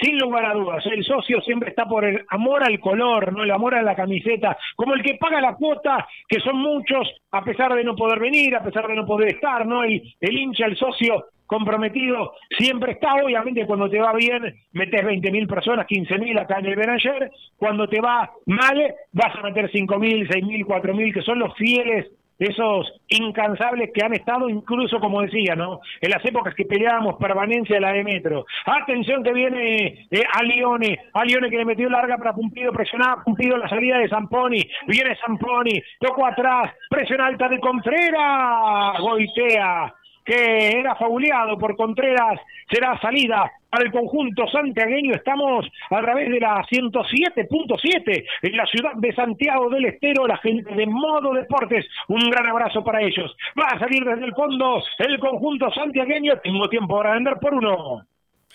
[0.00, 3.50] Sin lugar a dudas, el socio siempre está por el amor al color, no el
[3.50, 7.74] amor a la camiseta, como el que paga la cuota, que son muchos, a pesar
[7.74, 9.84] de no poder venir, a pesar de no poder estar, ¿no?
[9.84, 14.42] El, el hincha, el socio comprometido, siempre está, obviamente cuando te va bien,
[14.72, 19.70] metes 20.000 personas, 15.000 acá en el Benayer, cuando te va mal, vas a meter
[19.70, 22.06] 5.000, 6.000, 4.000, que son los fieles
[22.38, 25.80] esos incansables que han estado incluso, como decía, ¿no?
[26.00, 28.46] En las épocas que peleábamos permanencia de la de Metro.
[28.64, 33.22] Atención que viene eh, a Lione, a Lione que le metió larga para Pumpido, presionaba
[33.24, 39.94] Pumpido la salida de Zamponi, viene Zamponi, tocó atrás, presión alta de Contreras, goitea,
[40.26, 45.14] que era fauleado por Contreras, será salida para el conjunto santiagueño.
[45.14, 50.74] Estamos a través de la 107.7 en la ciudad de Santiago del Estero, la gente
[50.74, 51.86] de Modo Deportes.
[52.08, 53.36] Un gran abrazo para ellos.
[53.58, 56.40] Va a salir desde el fondo el conjunto santiagueño.
[56.42, 58.04] Tengo tiempo para vender por uno.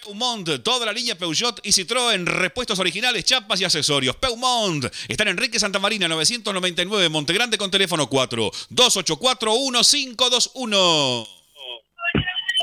[0.03, 4.15] Peumont, toda la línea Peugeot y Citroën, repuestos originales, chapas y accesorios.
[4.15, 11.40] Peumont, está en Enrique Santa Marina 999, Montegrande con teléfono 4 284 1521.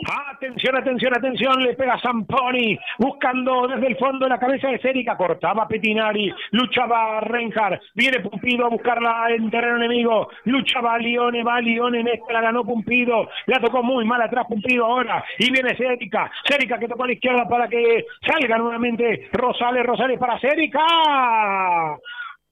[0.06, 5.66] Atención, atención, atención, le pega Zamponi, buscando desde el fondo la cabeza de Cérica, cortaba
[5.66, 12.08] Petinari, luchaba Reinhardt, viene Pumpido a buscarla en terreno enemigo, luchaba Lione, va Lione, en
[12.08, 16.78] esta la ganó Pumpido, la tocó muy mal atrás Pumpido ahora, y viene Cérica, Cérica
[16.78, 20.80] que tocó a la izquierda para que salga nuevamente Rosales, Rosales para Cérica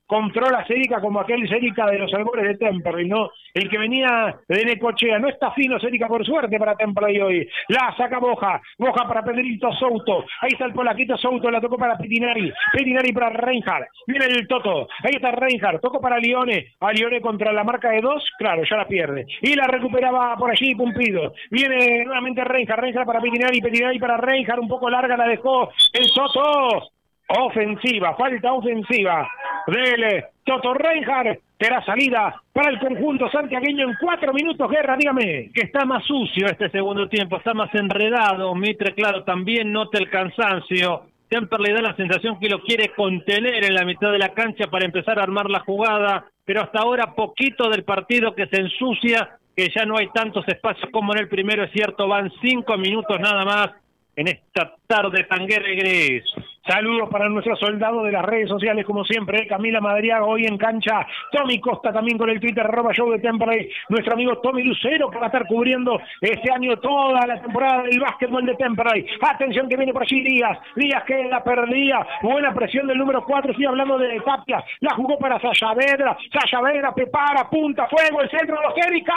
[0.06, 3.30] controla Cérica como aquel Cérica de los albores de Temperley, ¿no?
[3.52, 5.18] El que venía de Necochea.
[5.18, 7.48] No está fino Cérica por suerte para Temperley hoy.
[7.68, 8.60] La saca Boja.
[8.78, 10.24] Boja para Pedrito Souto.
[10.40, 11.50] Ahí está el polaquito Souto.
[11.50, 12.52] La tocó para Pitinari.
[12.72, 13.88] Pitinari para Reinhardt.
[14.06, 14.88] Viene el Toto.
[15.02, 15.80] Ahí está Reinhardt.
[15.80, 16.74] Tocó para Lione.
[16.80, 18.24] A Lione contra la marca de dos.
[18.38, 19.26] Claro, ya la pierde.
[19.42, 21.32] Y la recuperaba por allí Pumpido.
[21.50, 22.80] Viene nuevamente Reinhardt.
[22.80, 23.60] Reinhardt para Pitinari.
[23.60, 24.60] Pitinari para Reinhardt.
[24.60, 26.95] Un poco larga la dejó el Toto.
[27.28, 29.28] Ofensiva, falta ofensiva
[29.66, 31.40] del Toto Reinhardt.
[31.58, 34.70] Será salida para el conjunto santiagueño en cuatro minutos.
[34.70, 35.50] Guerra, dígame.
[35.52, 38.54] Que está más sucio este segundo tiempo, está más enredado.
[38.54, 41.04] Mitre, claro, también nota el cansancio.
[41.28, 44.68] Temper le da la sensación que lo quiere contener en la mitad de la cancha
[44.70, 49.36] para empezar a armar la jugada, pero hasta ahora poquito del partido que se ensucia,
[49.56, 53.18] que ya no hay tantos espacios como en el primero, es cierto, van cinco minutos
[53.18, 53.70] nada más
[54.14, 56.24] en esta tarde tanguera y gris.
[56.68, 61.06] Saludos para nuestro soldado de las redes sociales, como siempre, Camila Madriaga, hoy en cancha.
[61.30, 63.70] Tommy Costa también con el Twitter, arroba show de Temperley.
[63.88, 68.00] Nuestro amigo Tommy Lucero, que va a estar cubriendo este año toda la temporada del
[68.00, 69.06] básquetbol de Temperley.
[69.20, 70.58] Atención que viene por allí Díaz.
[70.74, 72.04] Díaz que la perdía.
[72.22, 74.64] Buena presión del número 4, estoy hablando de Tapia.
[74.80, 76.18] La jugó para Sayavedra.
[76.32, 79.14] Sayavedra prepara, punta, fuego, el centro de los Erika.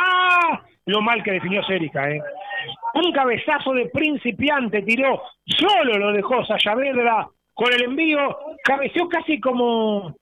[0.86, 2.22] Lo mal que definió Cérica, ¿eh?
[2.94, 7.28] Un cabezazo de principiante tiró, solo lo dejó Sayavedra
[7.60, 10.16] con el envío, cabeceó casi como,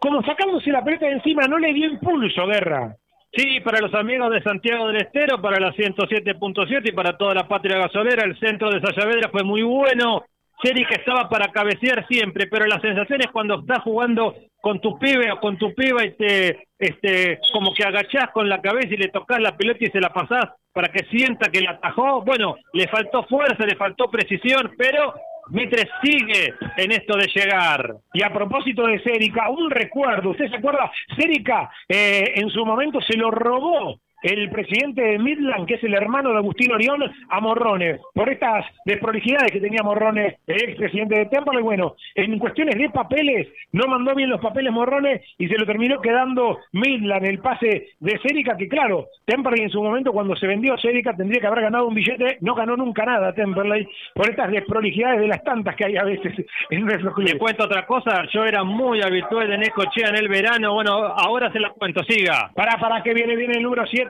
[0.00, 2.96] como sacándose la pelota de encima, no le dio impulso, Guerra.
[3.32, 7.46] Sí, para los amigos de Santiago del Estero, para la 107.7 y para toda la
[7.46, 10.24] patria gasolera, el centro de Sayavedra fue muy bueno.
[10.60, 15.30] que estaba para cabecear siempre, pero la sensación es cuando estás jugando con tu pibe
[15.30, 19.08] o con tu piba y te, este, como que agachás con la cabeza y le
[19.08, 22.22] tocas la pelota y se la pasás para que sienta que la atajó.
[22.22, 25.14] Bueno, le faltó fuerza, le faltó precisión, pero
[25.50, 27.96] Mitre sigue en esto de llegar.
[28.12, 30.90] Y a propósito de Cérica, un recuerdo, ¿usted se acuerda?
[31.16, 35.94] Cérica eh, en su momento se lo robó el presidente de Midland, que es el
[35.94, 41.26] hermano de Agustín Orión, a Morrones, por estas desprolijidades que tenía Morrones, el expresidente de
[41.26, 45.66] Temple, bueno, en cuestiones de papeles, no mandó bien los papeles Morrones y se lo
[45.66, 50.46] terminó quedando Midland, el pase de Cérica, que claro, Temperley en su momento cuando se
[50.46, 54.50] vendió Cérica tendría que haber ganado un billete, no ganó nunca nada Temperley, por estas
[54.50, 56.34] desprolijidades de las tantas que hay a veces
[56.70, 60.74] en nuestros Le cuento otra cosa, yo era muy habitual de Necochea en el verano,
[60.74, 62.50] bueno, ahora se la cuento, siga.
[62.54, 64.09] Para, para que viene, viene el número 7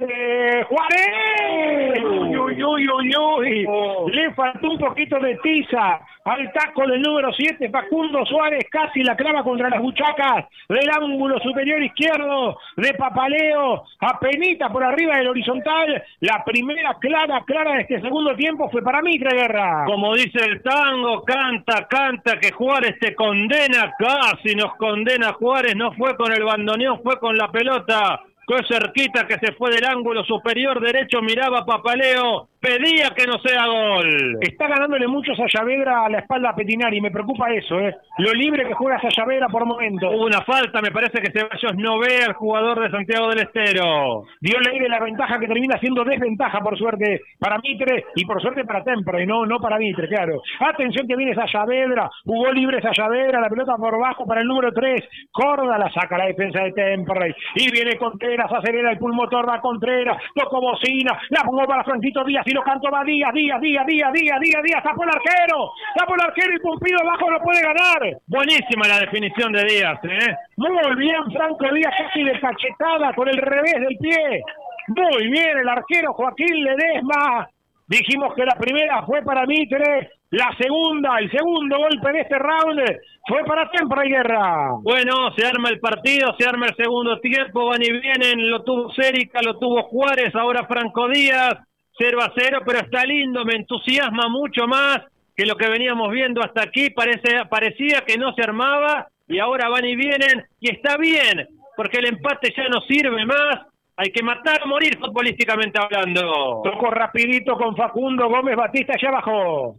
[0.68, 2.02] Juárez.
[2.02, 4.12] Uy, uy, uy, uy, uy.
[4.12, 9.16] Le faltó un poquito de tiza al taco del número 7, Facundo Suárez casi la
[9.16, 16.02] clava contra las buchacas del ángulo superior izquierdo de Papaleo, apenita por arriba del horizontal.
[16.20, 19.84] La primera clara, clara de este segundo tiempo fue para Mitre Guerra.
[19.86, 25.92] Como dice el tango, canta, canta, que Juárez te condena, casi nos condena Juárez, no
[25.92, 28.24] fue con el bandoneón, fue con la pelota.
[28.50, 33.66] Qué cerquita que se fue del ángulo superior derecho, miraba Papaleo pedía que no sea
[33.66, 34.38] gol.
[34.40, 37.96] Está ganándole mucho Sayavedra a la espalda a Petinari, me preocupa eso, ¿eh?
[38.18, 40.10] Lo libre que juega Sayavedra por momento.
[40.10, 44.24] Hubo una falta, me parece que Ceballos no ve al jugador de Santiago del Estero.
[44.40, 48.64] Dio de la ventaja que termina siendo desventaja, por suerte, para Mitre y por suerte
[48.64, 50.42] para Tempra, y no, no para Mitre, claro.
[50.60, 55.02] Atención que viene Sayavedra, jugó libre Sayavedra, la pelota por bajo para el número 3.
[55.32, 57.34] Corda la saca la defensa de Temperley.
[57.56, 62.46] Y viene Contreras, acelera el pulmotor, va Contreras, tocó bocina, la pongo para Franquito Díaz
[62.50, 66.14] y lo canto va Díaz, Díaz, Díaz, Díaz, Díaz, Díaz, Díaz, tapó el arquero, tapó
[66.16, 68.18] el arquero y Pumpido abajo no puede ganar.
[68.26, 70.34] Buenísima la definición de Díaz, ¿eh?
[70.56, 74.42] Muy bien, Franco Díaz casi de cachetada con el revés del pie.
[74.88, 77.48] Muy bien el arquero Joaquín Ledesma.
[77.86, 82.80] Dijimos que la primera fue para Mitre, la segunda, el segundo golpe de este round
[83.26, 84.70] fue para Tempra y Guerra.
[84.80, 88.92] Bueno, se arma el partido, se arma el segundo tiempo, van y vienen, lo tuvo
[88.92, 91.54] Cérica, lo tuvo Juárez, ahora Franco Díaz,
[92.00, 95.00] 0 a 0, pero está lindo, me entusiasma mucho más
[95.36, 99.68] que lo que veníamos viendo hasta aquí, parece, parecía que no se armaba y ahora
[99.68, 101.46] van y vienen y está bien,
[101.76, 103.66] porque el empate ya no sirve más,
[103.96, 106.62] hay que matar o morir futbolísticamente hablando.
[106.64, 109.76] Tocó rapidito con Facundo Gómez Batista allá abajo.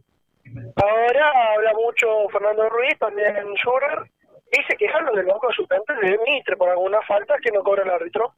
[0.76, 4.12] Ahora habla mucho Fernando Ruiz, también Schurer,
[4.52, 7.82] y se quejaron del banco de suplentes de Mitre por algunas faltas que no cobra
[7.84, 8.34] el árbitro.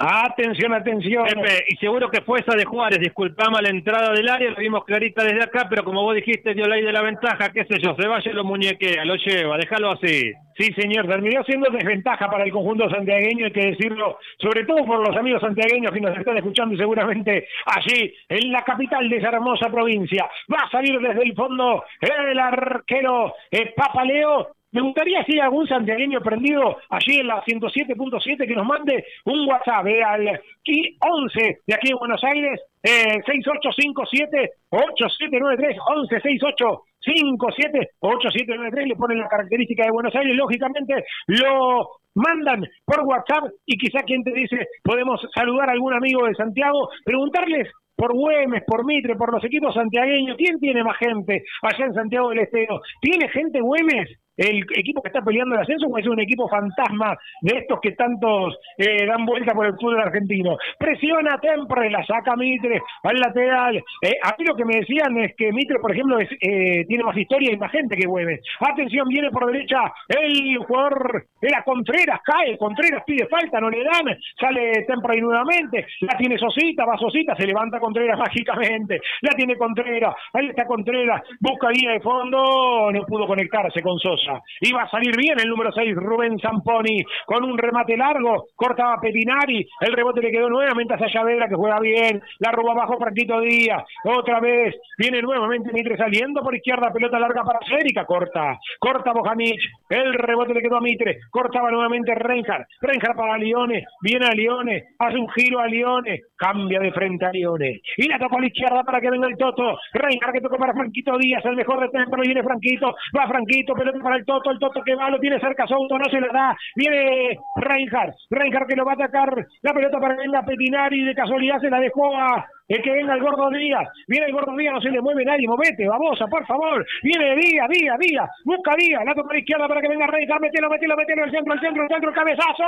[0.00, 1.24] Atención, atención.
[1.24, 4.84] Pepe, y seguro que fue esa de Juárez, disculpame la entrada del área, lo vimos
[4.84, 7.94] clarita desde acá, pero como vos dijiste, dio ley de la ventaja, qué sé yo,
[7.96, 10.32] se vaya lo muñequea, lo lleva, déjalo así.
[10.56, 15.06] Sí, señor, terminó siendo desventaja para el conjunto santiagueño, hay que decirlo, sobre todo por
[15.06, 19.28] los amigos santiagueños que nos están escuchando y seguramente allí, en la capital de esa
[19.28, 20.28] hermosa provincia.
[20.52, 25.66] Va a salir desde el fondo el arquero eh, Papaleo, me gustaría si hay algún
[25.66, 31.74] santiagueño prendido allí en la 107.7 que nos mande un WhatsApp eh, al 11 de
[31.74, 39.84] aquí en Buenos Aires, eh, 6857 8793 11 68 57 8793 le ponen la característica
[39.84, 45.70] de Buenos Aires, lógicamente lo mandan por WhatsApp y quizá quien te dice podemos saludar
[45.70, 50.60] a algún amigo de Santiago, preguntarles por Güemes, por Mitre, por los equipos santiagueños, ¿quién
[50.60, 52.80] tiene más gente allá en Santiago del Estero?
[53.00, 54.08] ¿Tiene gente Güemes?
[54.38, 57.92] El equipo que está peleando el ascenso o es un equipo fantasma de estos que
[57.92, 60.56] tantos eh, dan vuelta por el fútbol argentino.
[60.78, 63.76] Presiona Tempre, la saca Mitre al lateral.
[63.76, 67.16] Eh, a mí lo que me decían es que Mitre, por ejemplo, eh, tiene más
[67.16, 68.40] historia y más gente que Güemes.
[68.60, 74.16] Atención, viene por derecha el jugador, era Contreras, cae, Contreras pide falta, no le dan,
[74.38, 80.14] sale Tempre nuevamente, la tiene Sosita, va Sosita, se levanta Contreras mágicamente, la tiene Contreras,
[80.32, 84.27] ahí está Contreras, busca línea de fondo, no pudo conectarse con Sosa.
[84.60, 89.66] Iba a salir bien el número 6, Rubén Zamponi, con un remate largo, cortaba Petinari,
[89.80, 93.82] el rebote le quedó nuevamente a Sayavedra, que juega bien, la roba abajo Franquito Díaz,
[94.04, 99.60] otra vez, viene nuevamente Mitre saliendo por izquierda, pelota larga para Férica, corta, corta Bojanic,
[99.88, 104.84] el rebote le quedó a Mitre, cortaba nuevamente Reinhardt, Reinhardt para Lione, viene a Lione,
[104.98, 108.46] hace un giro a Lione, cambia de frente a Lione, y la tocó a la
[108.46, 111.88] izquierda para que venga el Toto, Reinhardt que tocó para Franquito Díaz, el mejor de
[111.88, 115.40] tempo, viene Franquito, va Franquito, pelota para el Toto, el Toto que va, lo tiene
[115.40, 119.72] cerca Souto, no se le da, viene Reinhardt, Reinhardt que lo va a atacar, la
[119.72, 123.50] pelota para venga Petinari, de casualidad se la dejó a el que venga el Gordo
[123.50, 127.34] Díaz, viene el Gordo Díaz, no se le mueve nadie, movete, babosa, por favor, viene
[127.36, 130.96] Díaz, Díaz, Díaz, busca Díaz, la toca la izquierda para que venga Reinhardt, metelo, metelo,
[130.96, 132.64] metelo, el centro, el centro, el centro, cabezazo,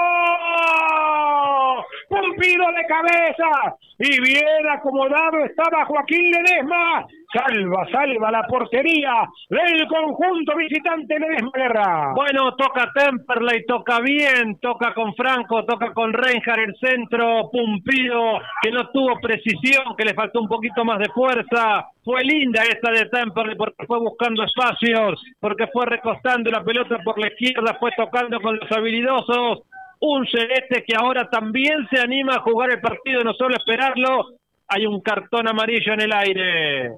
[2.09, 10.57] Pumpido de cabeza, y bien acomodado estaba Joaquín Ledesma, salva, salva la portería del conjunto
[10.57, 12.13] visitante Ledesma Guerra.
[12.15, 18.71] Bueno, toca Temperley, toca bien, toca con Franco, toca con Reinhardt el centro, Pumpido, que
[18.73, 21.87] no tuvo precisión, que le faltó un poquito más de fuerza.
[22.05, 27.19] Fue linda esta de Temperley porque fue buscando espacios, porque fue recostando la pelota por
[27.19, 29.63] la izquierda, fue tocando con los habilidosos.
[30.01, 34.31] Un celeste que ahora también se anima a jugar el partido, no solo esperarlo.
[34.69, 36.91] Hay un cartón amarillo en el aire.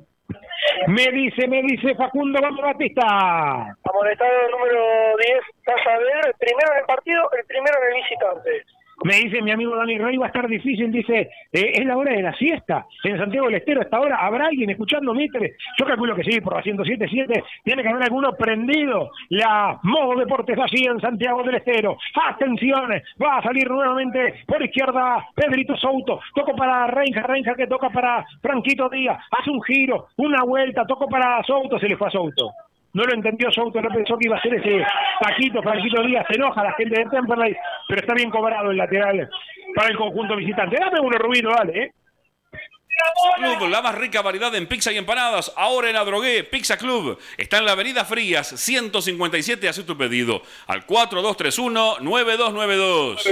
[0.86, 3.04] Me dice, me dice Facundo Gómez Batista.
[3.04, 8.02] Amonestado número 10, vas a ver, el primero en el partido, el primero en el
[8.02, 8.64] visitante.
[9.04, 12.12] Me dice mi amigo Dani Rey, va a estar difícil, dice, eh, es la hora
[12.12, 12.86] de la siesta.
[13.02, 15.56] En Santiago del Estero, a esta hora, ¿habrá alguien escuchando Mitre?
[15.78, 19.10] Yo calculo que sí, por la 107.7 tiene que haber alguno prendido.
[19.30, 21.96] La Modo Deportes allí en Santiago del Estero.
[22.30, 22.90] Atención,
[23.22, 26.20] va a salir nuevamente por izquierda Pedrito Souto.
[26.34, 29.18] Toco para Reinja, Reinja que toca para Franquito Díaz.
[29.36, 32.52] Hace un giro, una vuelta, toco para Souto, se le fue a Souto.
[32.94, 34.84] No lo entendió Souto, no pensó que iba a ser ese
[35.20, 37.56] Paquito, Franquito Díaz, se enoja la gente de Temperley,
[37.88, 39.28] pero está bien cobrado el lateral
[39.74, 40.76] para el conjunto visitante.
[40.78, 41.92] Dame uno, Rubino, dale, ¿eh?
[43.36, 45.52] Club, la más rica variedad en pizza y empanadas.
[45.56, 47.18] Ahora en Adrogué, Pizza Club.
[47.36, 49.68] Está en la avenida Frías, 157.
[49.68, 53.24] Haz tu pedido al 4231-9292.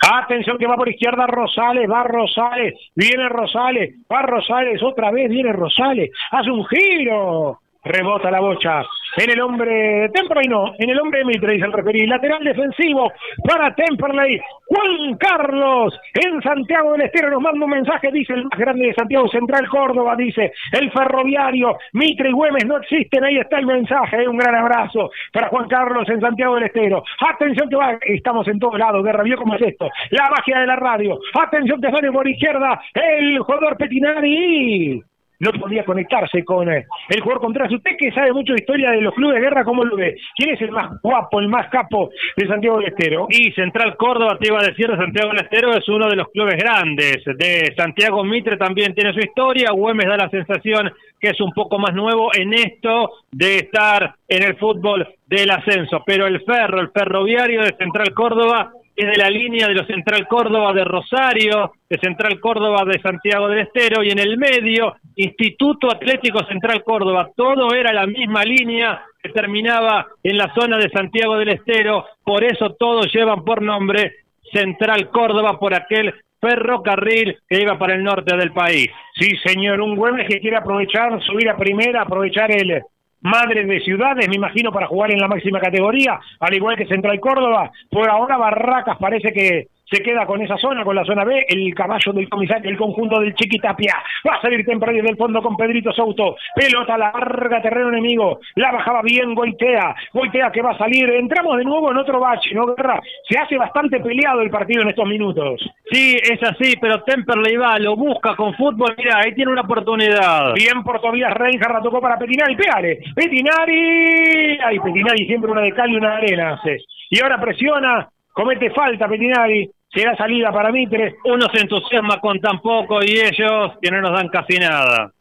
[0.00, 5.52] Atención que va por izquierda Rosales, va Rosales, viene Rosales, va Rosales, otra vez viene
[5.52, 8.82] Rosales, hace un giro, rebota la bocha.
[9.16, 12.06] En el hombre Temperley, no, en el hombre Mitre, dice el referí.
[12.06, 13.10] Lateral defensivo
[13.44, 14.40] para Temperley.
[14.66, 18.94] Juan Carlos en Santiago del Estero nos manda un mensaje, dice el más grande de
[18.94, 21.78] Santiago Central Córdoba, dice el ferroviario.
[21.94, 24.28] Mitre y Güemes no existen, ahí está el mensaje.
[24.28, 27.02] Un gran abrazo para Juan Carlos en Santiago del Estero.
[27.26, 29.88] Atención que va, estamos en todos lados, Guerra, vio cómo es esto.
[30.10, 31.18] La magia de la radio.
[31.34, 35.02] Atención que sale por izquierda el jugador Petinari
[35.40, 37.72] no podía conectarse con eh, el jugador Contreras.
[37.72, 40.16] Usted que sabe mucho de historia de los clubes de guerra, ¿cómo lo ve?
[40.36, 43.26] ¿Quién es el más guapo, el más capo de Santiago del Estero?
[43.30, 46.28] Y Central Córdoba, te iba a decir, de Santiago del Estero es uno de los
[46.28, 47.24] clubes grandes.
[47.24, 49.70] De Santiago Mitre también tiene su historia.
[49.70, 54.42] Güemes da la sensación que es un poco más nuevo en esto de estar en
[54.42, 56.02] el fútbol del ascenso.
[56.06, 60.26] Pero el ferro, el ferroviario de Central Córdoba es de la línea de los Central
[60.26, 65.88] Córdoba de Rosario, de Central Córdoba de Santiago del Estero y en el medio Instituto
[65.88, 67.30] Atlético Central Córdoba.
[67.36, 72.42] Todo era la misma línea que terminaba en la zona de Santiago del Estero, por
[72.42, 74.14] eso todos llevan por nombre
[74.52, 78.88] Central Córdoba por aquel ferrocarril que iba para el norte del país.
[79.14, 82.82] Sí, señor, un Güemes que quiere aprovechar, subir a primera, aprovechar el
[83.20, 87.18] Madre de Ciudades, me imagino, para jugar en la máxima categoría, al igual que Central
[87.20, 87.70] Córdoba.
[87.90, 91.74] Por ahora Barracas parece que se queda con esa zona, con la zona B, el
[91.74, 93.94] caballo del comisario, el conjunto del Chiquitapia.
[94.28, 96.36] Va a salir temprano del fondo con Pedrito Souto.
[96.54, 98.40] Pelota larga, terreno enemigo.
[98.56, 99.94] La bajaba bien Goitea.
[100.12, 101.08] Goitea que va a salir.
[101.10, 103.00] Entramos de nuevo en otro bache, ¿no, Guerra?
[103.28, 105.60] Se hace bastante peleado el partido en estos minutos.
[105.90, 108.94] Sí, es así, pero Temperley va, lo busca con fútbol.
[108.98, 110.52] Mira, ahí tiene una oportunidad.
[110.54, 112.56] Bien por Tobias Reinhardt, la tocó para Petinari.
[112.56, 112.98] Pégale.
[113.14, 114.58] Petinari.
[114.64, 116.78] Ay, Petinari siempre una de cal y una de arena hace.
[117.10, 118.08] Y ahora presiona.
[118.32, 119.70] Comete falta Petinari.
[119.92, 121.16] Será salida para Mitre.
[121.24, 125.12] Uno se entusiasma con tan poco y ellos que no nos dan casi nada.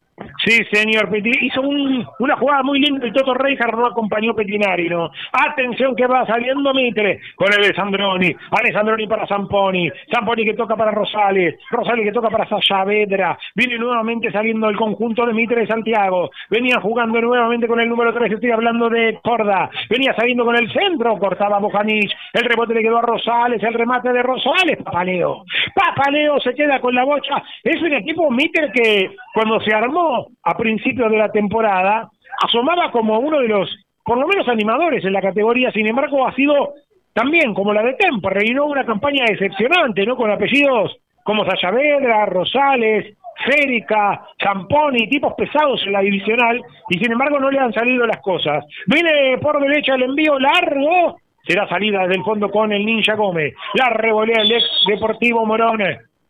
[0.43, 1.45] Sí, señor Petinari.
[1.47, 5.11] Hizo un- una jugada muy linda y Toto Reinhardt no acompañó Petinari, ¿no?
[5.31, 8.35] Atención que va saliendo Mitre con el de Sandroni.
[8.51, 9.91] Alessandroni para Zamponi.
[10.11, 11.59] Zamponi que toca para Rosales.
[11.69, 13.37] Rosales que toca para Saavedra.
[13.55, 16.31] Viene nuevamente saliendo el conjunto de Mitre de Santiago.
[16.49, 18.31] Venía jugando nuevamente con el número 3.
[18.31, 19.69] Estoy hablando de Corda.
[19.89, 21.17] Venía saliendo con el centro.
[21.19, 22.09] Cortaba Bojanic.
[22.33, 23.61] El rebote le quedó a Rosales.
[23.61, 24.77] El remate de Rosales.
[24.83, 25.43] Papaleo.
[25.75, 27.43] Papaleo se queda con la bocha.
[27.63, 30.06] Es un equipo Mitre que cuando se armó
[30.43, 32.09] a principios de la temporada
[32.43, 33.69] asomaba como uno de los,
[34.03, 35.71] por lo menos animadores en la categoría.
[35.71, 36.73] Sin embargo, ha sido
[37.13, 38.65] también como la de Temperley, ¿no?
[38.65, 40.15] Una campaña decepcionante, ¿no?
[40.15, 47.39] Con apellidos como Sayavedra, Rosales, Férica, Zamponi, tipos pesados en la divisional, y sin embargo
[47.39, 48.65] no le han salido las cosas.
[48.87, 53.53] Viene por derecha el envío largo, será salida desde el fondo con el Ninja Gómez.
[53.73, 55.79] La revolea el ex Deportivo Morón.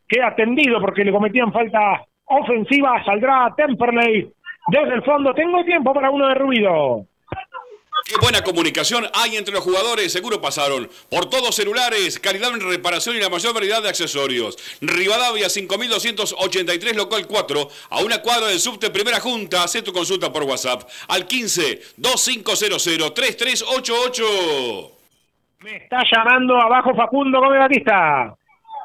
[0.07, 4.31] Queda atendido porque le cometían falta ofensiva, saldrá Temperley
[4.67, 5.33] desde el fondo.
[5.33, 7.05] Tengo tiempo para uno de ruido.
[8.07, 10.13] Qué buena comunicación hay entre los jugadores.
[10.13, 14.57] Seguro pasaron por todos celulares, calidad en reparación y la mayor variedad de accesorios.
[14.79, 19.63] Rivadavia 5283 local 4, a una cuadra del subte Primera Junta.
[19.63, 24.91] Haz tu consulta por WhatsApp al 15 2500 3388.
[25.63, 28.37] Me está llamando abajo Facundo Gómez Batista.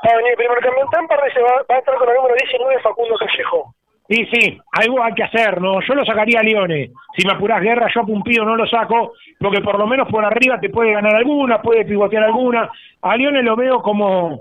[0.05, 2.81] Va a venir primer cambio en Temperley, se va, a estar con el número 19,
[2.83, 3.75] Facundo Callejo.
[4.09, 5.81] Y sí, algo hay que hacer, ¿no?
[5.81, 6.91] Yo lo sacaría a Lione.
[7.17, 10.25] Si me apurás guerra, yo a Pumpido no lo saco, porque por lo menos por
[10.25, 12.71] arriba te puede ganar alguna, puede pivotear alguna.
[13.01, 14.41] A Lione lo veo como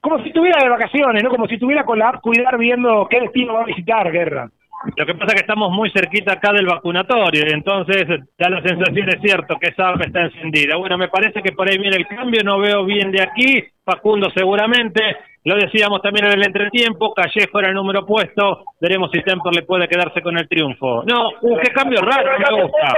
[0.00, 1.30] como si estuviera de vacaciones, ¿no?
[1.30, 4.50] Como si estuviera con la app cuidar viendo qué destino va a visitar, guerra.
[4.96, 8.06] Lo que pasa es que estamos muy cerquita acá del vacunatorio y entonces
[8.38, 10.76] da la sensación, es cierto, que esa app está encendida.
[10.76, 14.30] Bueno, me parece que por ahí viene el cambio, no veo bien de aquí, Facundo
[14.34, 15.02] seguramente,
[15.44, 19.62] lo decíamos también en el entretiempo, Callejo era el número puesto, veremos si Temper le
[19.62, 21.02] puede quedarse con el triunfo.
[21.04, 21.28] No,
[21.62, 22.94] qué cambio raro, no me gusta.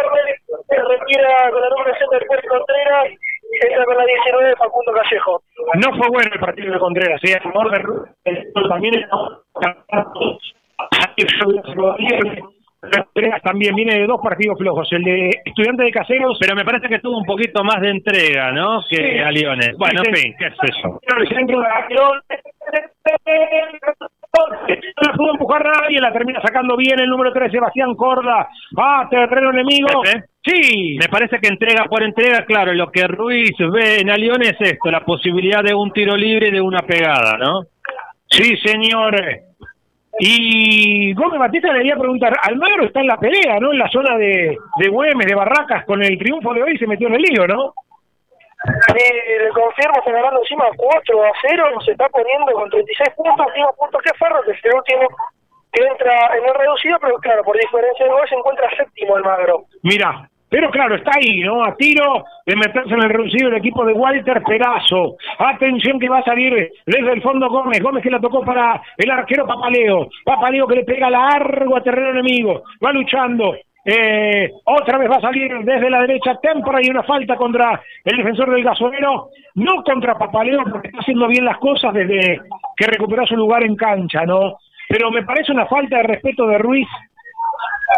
[0.69, 3.07] Se retira con la número 7 del Puerto Contreras,
[3.69, 5.43] entra con la 19, Facundo Callejo.
[5.75, 7.33] No fue bueno el partido de Contreras, ¿sí?
[7.33, 8.95] A favor de Ru- el- también
[13.43, 16.99] también viene de dos partidos flojos, el de Estudiantes de Caseros Pero me parece que
[16.99, 18.81] tuvo un poquito más de entrega, ¿no?
[18.89, 19.19] Que Sí.
[19.19, 19.77] a Leones.
[19.79, 22.21] Bueno, en fin, qué el centro de Aquilón.
[24.35, 28.49] No la pudo empujar nadie, la termina sacando bien el número 3, Sebastián Corda.
[28.79, 30.03] Ah, terreno enemigo.
[30.03, 30.25] Pepe.
[30.45, 34.57] Sí, Me parece que entrega por entrega, claro, lo que Ruiz ve en Alión es
[34.59, 37.63] esto, la posibilidad de un tiro libre y de una pegada, ¿no?
[38.29, 39.15] sí, señor.
[40.19, 43.73] Y Gómez Batista le quería preguntar, Almagro está en la pelea, ¿no?
[43.73, 47.09] En la zona de, de Güemes, de Barracas, con el triunfo de hoy se metió
[47.09, 47.75] en el lío, ¿no?
[48.65, 49.05] Sí,
[49.41, 53.75] le confirmo, está ganando encima 4 a 0, se está poniendo con 36 puntos, mismo
[53.77, 55.09] puntos que Ferro, que es el último
[55.73, 59.65] que entra en el reducido, pero claro, por diferencia de gol se encuentra séptimo Almagro.
[59.83, 61.65] Mira, pero claro, está ahí, ¿no?
[61.65, 65.17] A tiro de meterse en el reducido el equipo de Walter Pedazo.
[65.39, 66.53] Atención que va a salir
[66.85, 67.83] desde el fondo Gómez.
[67.83, 70.11] Gómez que la tocó para el arquero Papaleo.
[70.23, 72.65] Papaleo que le pega largo a terreno enemigo.
[72.85, 73.55] Va luchando.
[73.83, 78.19] Eh, otra vez va a salir desde la derecha Tempora y una falta contra el
[78.19, 79.29] defensor del gasolero.
[79.55, 82.43] No contra Papaleo porque está haciendo bien las cosas desde
[82.77, 84.59] que recuperó su lugar en cancha, ¿no?
[84.87, 86.89] Pero me parece una falta de respeto de Ruiz.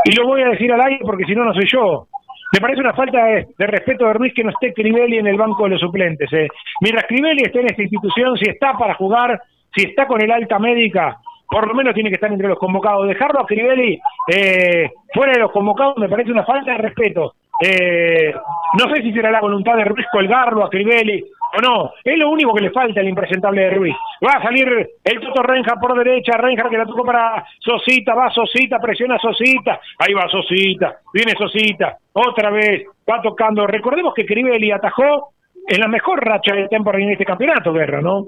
[0.04, 2.06] Y lo voy a decir al aire porque si no, no soy yo.
[2.54, 5.64] Me parece una falta de, respeto de Ruiz que no esté Crivelli en el banco
[5.64, 6.32] de los suplentes.
[6.32, 6.46] ¿eh?
[6.80, 9.42] Mientras Crivelli esté en esta institución, si está para jugar,
[9.74, 11.18] si está con el alta médica,
[11.50, 13.08] por lo menos tiene que estar entre los convocados.
[13.08, 13.98] Dejarlo a Crivelli
[14.32, 17.34] eh, fuera de los convocados me parece una falta de respeto.
[17.60, 18.32] Eh,
[18.78, 21.24] no sé si será la voluntad de Ruiz colgarlo a Crivelli
[21.56, 21.92] o no.
[22.02, 23.96] Es lo único que le falta al impresentable de Ruiz.
[24.24, 24.66] Va a salir
[25.04, 29.80] el Toto Renja por derecha, Renja que la tocó para Sosita, va Sosita, presiona Sosita,
[29.98, 33.66] ahí va Sosita, viene Sosita, otra vez, va tocando.
[33.66, 35.30] Recordemos que Crivelli atajó
[35.66, 38.26] en la mejor racha de temporada en este campeonato, Guerra, ¿no?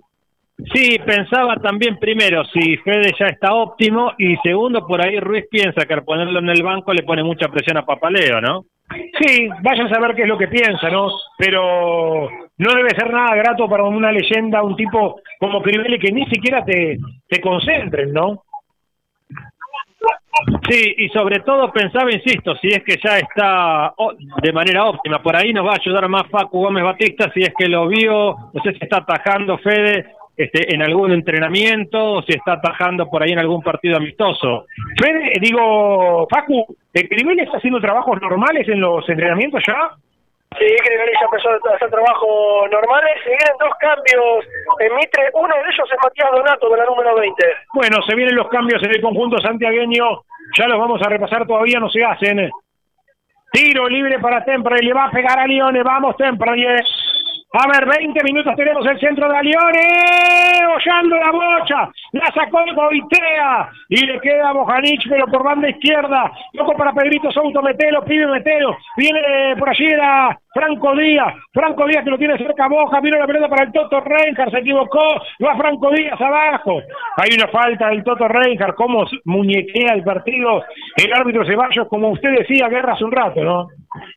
[0.72, 5.84] Sí, pensaba también primero si Fede ya está óptimo y segundo por ahí Ruiz piensa
[5.84, 8.64] que al ponerlo en el banco le pone mucha presión a Papaleo, ¿no?
[9.20, 11.08] Sí, vayan a saber qué es lo que piensa, ¿no?
[11.36, 12.28] Pero
[12.58, 16.64] no debe ser nada grato para una leyenda, un tipo como Crivelli que ni siquiera
[16.64, 18.42] te, te concentren, ¿no?
[20.68, 23.94] Sí, y sobre todo pensaba, insisto, si es que ya está
[24.42, 27.52] de manera óptima, por ahí nos va a ayudar más Facu Gómez Batista, si es
[27.56, 32.32] que lo vio, no sé si está atajando Fede este, en algún entrenamiento o si
[32.32, 34.66] está atajando por ahí en algún partido amistoso.
[35.00, 39.92] Fede, digo, Facu, ¿el Crivelli está haciendo trabajos normales en los entrenamientos ya?
[40.58, 43.12] Sí, Crivelli ya empezó a hacer trabajos normales.
[43.24, 44.44] Se vienen dos cambios
[44.80, 45.30] en Mitre.
[45.34, 47.44] Uno de ellos es Matías Donato, con la número 20.
[47.74, 50.22] Bueno, se vienen los cambios en el conjunto santiagueño,
[50.56, 52.50] ya los vamos a repasar, todavía no se hacen.
[53.52, 56.82] Tiro libre para Temple, le va a pegar a Lione, vamos Temple.
[57.52, 63.70] A ver, 20 minutos tenemos el centro de Lione, hollando la bocha, la sacó Goitea
[63.88, 68.26] y le queda a Bojanic, pero por banda izquierda, loco para Pedrito Souto, metelo, pibe,
[68.26, 73.00] metelo, viene por allí era Franco Díaz, Franco Díaz que lo tiene cerca a Boja,
[73.00, 76.82] vino la pelota para el Toto Reinhardt, se equivocó, va Franco Díaz abajo,
[77.16, 80.64] hay una falta del Toto Reinhardt, cómo muñequea el partido
[80.96, 83.68] el árbitro Ceballos, como usted decía, guerra hace un rato, ¿no?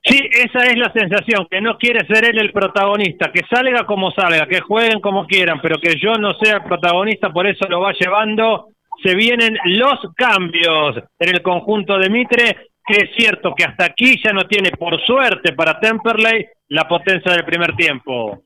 [0.03, 4.11] Sí, esa es la sensación, que no quiere ser él el protagonista, que salga como
[4.11, 7.81] salga, que jueguen como quieran, pero que yo no sea el protagonista, por eso lo
[7.81, 8.67] va llevando.
[9.03, 14.19] Se vienen los cambios en el conjunto de Mitre, que es cierto que hasta aquí
[14.23, 18.43] ya no tiene, por suerte para Temperley, la potencia del primer tiempo.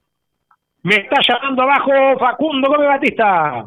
[0.84, 3.66] Me está llamando abajo Facundo Gómez Batista.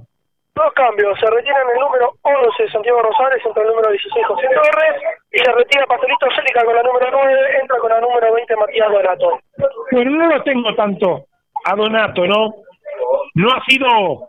[0.56, 1.18] Dos cambios.
[1.20, 5.02] Se retiran el número 11 Santiago Rosales, entra el número 16 José Torres.
[5.30, 8.90] Y se retira Pastelito Célica con la número 9, entra con la número 20 Matías
[8.90, 9.40] Donato.
[9.92, 11.26] Bueno, no lo tengo tanto
[11.62, 12.54] a Donato, ¿no?
[13.34, 14.28] No ha sido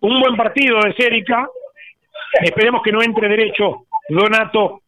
[0.00, 1.46] un buen partido de Cérica.
[2.40, 4.80] Esperemos que no entre derecho Donato.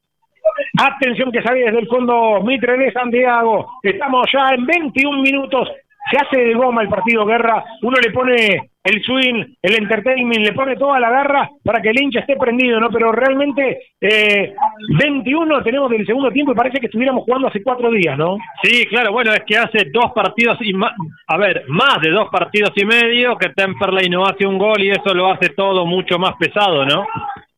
[0.82, 3.68] Atención que sale desde el fondo Mitre de Santiago.
[3.82, 5.68] Estamos ya en 21 minutos.
[6.10, 7.64] Se hace de goma el partido Guerra.
[7.82, 12.00] Uno le pone el swing, el entertainment, le pone toda la garra para que el
[12.00, 12.88] hincha esté prendido, ¿no?
[12.90, 14.54] Pero realmente eh,
[14.98, 18.38] 21 tenemos del segundo tiempo y parece que estuviéramos jugando hace cuatro días, ¿no?
[18.62, 20.92] Sí, claro, bueno, es que hace dos partidos y más,
[21.26, 24.90] a ver, más de dos partidos y medio que Temperley no hace un gol y
[24.90, 27.06] eso lo hace todo mucho más pesado, ¿no?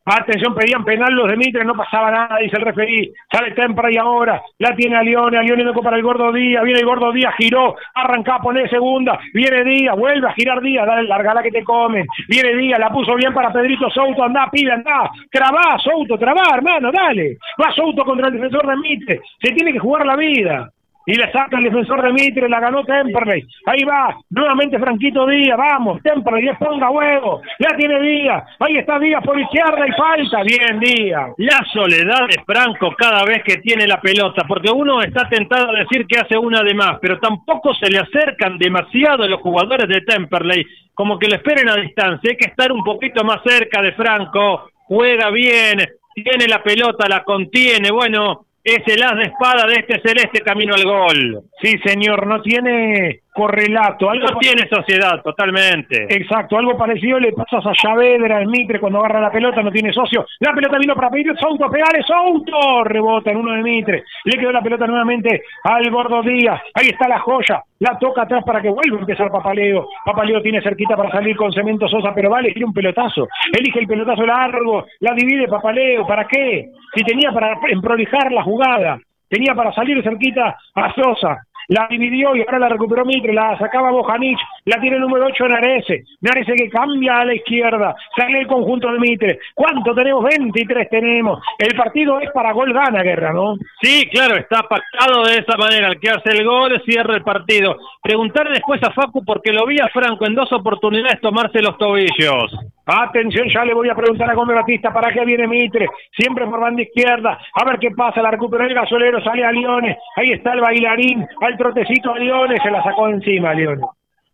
[0.05, 3.13] Atención, pedían penal los de no pasaba nada, dice el referí.
[3.31, 6.81] Sale Temperley ahora, la tiene a Leone, a Leone tocó para el Gordo Díaz, viene
[6.81, 11.07] el Gordo Díaz, giró, arranca a poner segunda, viene Díaz, vuelve a girar Díaz, dale,
[11.07, 12.05] largala que te comen.
[12.27, 16.91] Viene Díaz, la puso bien para Pedrito Souto, anda, pibe, anda, trabá, Souto, trabá, hermano,
[16.91, 17.37] dale.
[17.61, 20.69] Va Souto contra el defensor de Mitre, se tiene que jugar la vida.
[21.05, 23.45] Y le saca el defensor de Mitre, la ganó Temperley.
[23.65, 28.99] Ahí va, nuevamente Franquito Díaz, vamos, Temperley, le ponga huevo, la tiene Díaz, ahí está
[28.99, 31.31] Díaz por izquierda y falta, bien Díaz.
[31.37, 35.79] La soledad de Franco cada vez que tiene la pelota, porque uno está tentado a
[35.79, 40.01] decir que hace una de más, pero tampoco se le acercan demasiado los jugadores de
[40.01, 42.31] Temperley, como que lo esperen a distancia.
[42.31, 45.79] Hay que estar un poquito más cerca de Franco, juega bien,
[46.15, 50.73] tiene la pelota, la contiene, bueno, es el as de espada de este celeste camino
[50.73, 51.43] al gol.
[51.61, 54.09] Sí, señor, no tiene correlato.
[54.09, 56.03] Algo No tiene sociedad, totalmente.
[56.09, 59.91] Exacto, algo parecido le pasa a Saavedra, el Mitre, cuando agarra la pelota, no tiene
[59.91, 60.25] socio.
[60.39, 64.03] La pelota vino para pedir Souto, pegale Souto, rebota en uno de Mitre.
[64.23, 66.61] Le quedó la pelota nuevamente al Gordo Díaz.
[66.75, 69.87] Ahí está la joya, la toca atrás para que vuelva a empezar Papaleo.
[70.05, 73.27] Papaleo tiene cerquita para salir con Cemento Sosa, pero vale, quiere un pelotazo.
[73.51, 76.05] Elige el pelotazo largo, la divide Papaleo.
[76.05, 76.69] ¿Para qué?
[76.95, 78.99] Si tenía para emprolijar la jugada,
[79.29, 83.91] tenía para salir cerquita a Sosa la dividió y ahora la recuperó Mitre, la sacaba
[83.91, 88.47] Bojanic, la tiene el número 8 Narese, Narese que cambia a la izquierda, sale el
[88.47, 90.23] conjunto de Mitre, ¿cuánto tenemos?
[90.23, 93.55] 23 tenemos, el partido es para gol gana Guerra, ¿no?
[93.81, 97.77] Sí, claro, está pactado de esa manera, el que hace el gol cierra el partido.
[98.01, 102.51] Preguntarle después a Facu porque lo vi a Franco en dos oportunidades tomarse los tobillos.
[102.85, 106.59] Atención, ya le voy a preguntar a Gómez Batista para qué viene Mitre, siempre por
[106.59, 110.51] banda izquierda, a ver qué pasa, la recuperó el gasolero, sale a Liones, ahí está
[110.51, 113.85] el bailarín, al trotecito a Liones, se la sacó encima a Liones,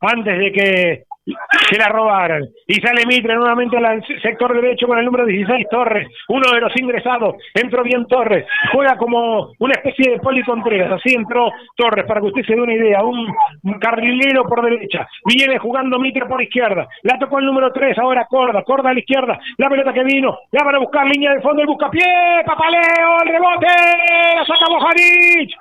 [0.01, 1.03] antes de que
[1.69, 2.47] se la robaran.
[2.67, 6.75] Y sale Mitre nuevamente al sector derecho con el número 16, Torres, uno de los
[6.79, 7.35] ingresados.
[7.53, 10.91] Entró bien Torres, juega como una especie de Poli Contreras.
[10.91, 13.03] Así entró Torres, para que usted se dé una idea.
[13.03, 13.33] Un,
[13.79, 15.07] carrilero por derecha.
[15.25, 16.87] Viene jugando Mitre por izquierda.
[17.03, 19.39] La tocó el número 3, ahora Corda, Corda a la izquierda.
[19.57, 23.29] La pelota que vino, la van a buscar línea de fondo, el buscapié, Papaleo, el
[23.29, 23.67] rebote,
[24.35, 25.51] la saca Bojanic.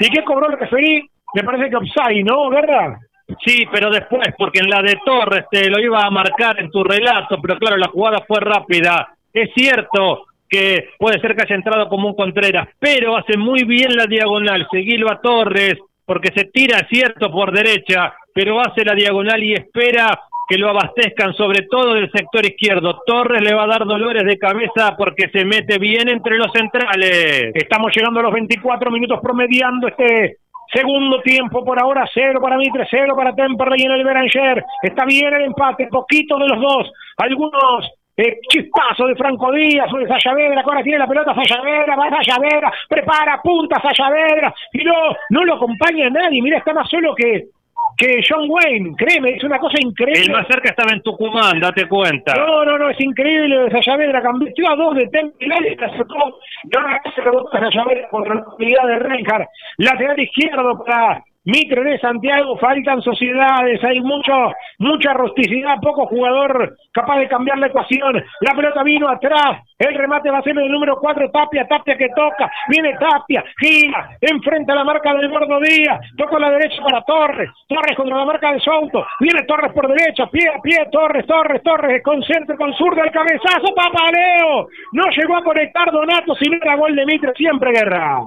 [0.00, 1.08] ¿Y qué cobró el referí?
[1.34, 2.98] Me parece que offside, ¿no, Guerra?
[3.44, 6.82] Sí, pero después, porque en la de Torres te lo iba a marcar en tu
[6.84, 9.14] relato, pero claro, la jugada fue rápida.
[9.32, 13.96] Es cierto que puede ser que haya entrado como un Contreras, pero hace muy bien
[13.96, 14.66] la diagonal.
[14.70, 20.08] Seguilo a Torres, porque se tira, cierto, por derecha, pero hace la diagonal y espera
[20.48, 23.00] que lo abastezcan, sobre todo del sector izquierdo.
[23.06, 27.52] Torres le va a dar dolores de cabeza porque se mete bien entre los centrales.
[27.54, 30.36] Estamos llegando a los 24 minutos promediando este
[30.72, 34.64] Segundo tiempo por ahora, cero para Mitre, cero para Temperley en el Beranger.
[34.82, 36.90] Está bien el empate, poquito de los dos.
[37.18, 42.22] Algunos eh, chispazos de Franco Díaz de Sayavedra, que ahora tiene la pelota Sayavedra, va
[42.22, 44.94] Sayavedra, prepara, punta Sayavedra, y no,
[45.30, 46.40] no lo acompaña nadie.
[46.40, 47.48] Mira, está más solo que,
[47.96, 50.22] que John Wayne, créeme, es una cosa increíble.
[50.22, 52.34] El más cerca estaba en Tucumán, date cuenta.
[52.34, 56.38] No, no, no, es increíble lo de Sayavedra, cambió a dos de Temperley, la sacó,
[56.64, 59.48] y ahora se rebotó Sayavedra contra la unidad de Reinhardt.
[59.78, 64.32] Lateral izquierdo para Mitre de Santiago, faltan sociedades, hay mucho,
[64.78, 68.22] mucha rusticidad, poco jugador capaz de cambiar la ecuación.
[68.42, 72.10] La pelota vino atrás, el remate va a ser el número 4, Tapia, Tapia que
[72.10, 77.50] toca, viene Tapia, gira, enfrenta la marca del Gordo Díaz, toca la derecha para Torres,
[77.66, 81.60] Torres contra la marca de Souto, viene Torres por derecha, pie a pie, Torres, Torres,
[81.64, 86.58] Torres, con centro, con zurda, el cabezazo, Papaleo, no llegó a conectar Donato, si no
[86.62, 88.20] era gol de Mitre, siempre guerra.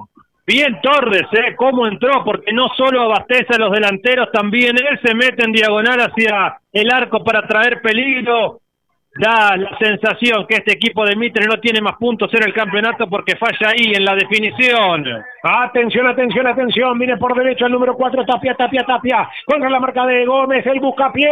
[0.47, 1.55] Bien Torres, ¿eh?
[1.55, 2.23] ¿Cómo entró?
[2.23, 6.91] Porque no solo abastece a los delanteros, también él se mete en diagonal hacia el
[6.91, 8.61] arco para traer peligro.
[9.17, 13.07] Da la sensación que este equipo de Mitre no tiene más puntos en el campeonato
[13.07, 15.05] porque falla ahí en la definición.
[15.41, 16.99] Atención, atención, atención.
[16.99, 19.29] Viene por derecho el número 4, Tapia, Tapia, Tapia.
[19.45, 21.31] Contra la marca de Gómez, el buscapié.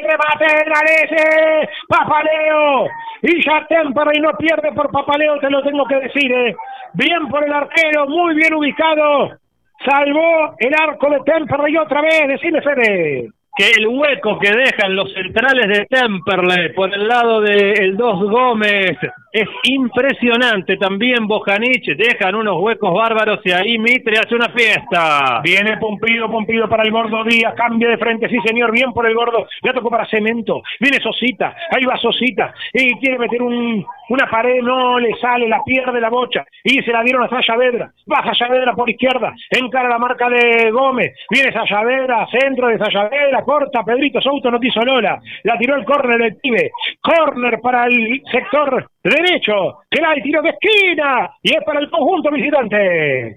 [0.00, 1.68] Remate, Galese.
[1.86, 2.86] Papaleo.
[3.20, 6.56] Y ya Temperley no pierde por Papaleo, te lo tengo que decir, ¿eh?
[6.94, 9.36] Bien por el arquero, muy bien ubicado.
[9.84, 13.28] Salvó el arco de Temperley otra vez, decime Fede.
[13.56, 18.30] Que el hueco que dejan los centrales de Temperley por el lado de el 2
[18.30, 18.98] Gómez
[19.34, 20.76] es impresionante.
[20.76, 25.40] También Bojanic dejan unos huecos bárbaros y ahí Mitre hace una fiesta.
[25.42, 29.14] Viene Pompido, Pompido para el gordo Díaz, cambia de frente, sí señor, bien por el
[29.14, 34.30] gordo, ya tocó para Cemento, viene Sosita, ahí va Sosita, y quiere meter un, una
[34.30, 38.24] pared, no le sale, la pierde la bocha, y se la dieron a Sayavedra, va
[38.24, 44.20] Sayavedra por izquierda, encara la marca de Gómez, viene Sayavedra, centro de Sayavedra, corta, Pedrito
[44.20, 46.70] Souto no quiso Lola, la tiró el córner del pibe,
[47.00, 51.90] córner para el sector derecho, que da el tiro de esquina, y es para el
[51.90, 53.36] conjunto visitante.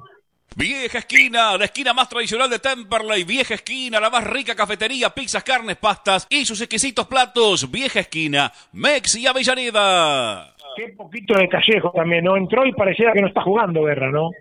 [0.55, 3.23] Vieja esquina, la esquina más tradicional de Temperley.
[3.25, 7.69] Vieja esquina, la más rica cafetería, pizzas, carnes, pastas y sus exquisitos platos.
[7.69, 10.55] Vieja esquina, Mex y Avellaneda.
[10.75, 12.37] Qué poquito de Callejo también, ¿no?
[12.37, 14.31] Entró y parecía que no está jugando Guerra, ¿no?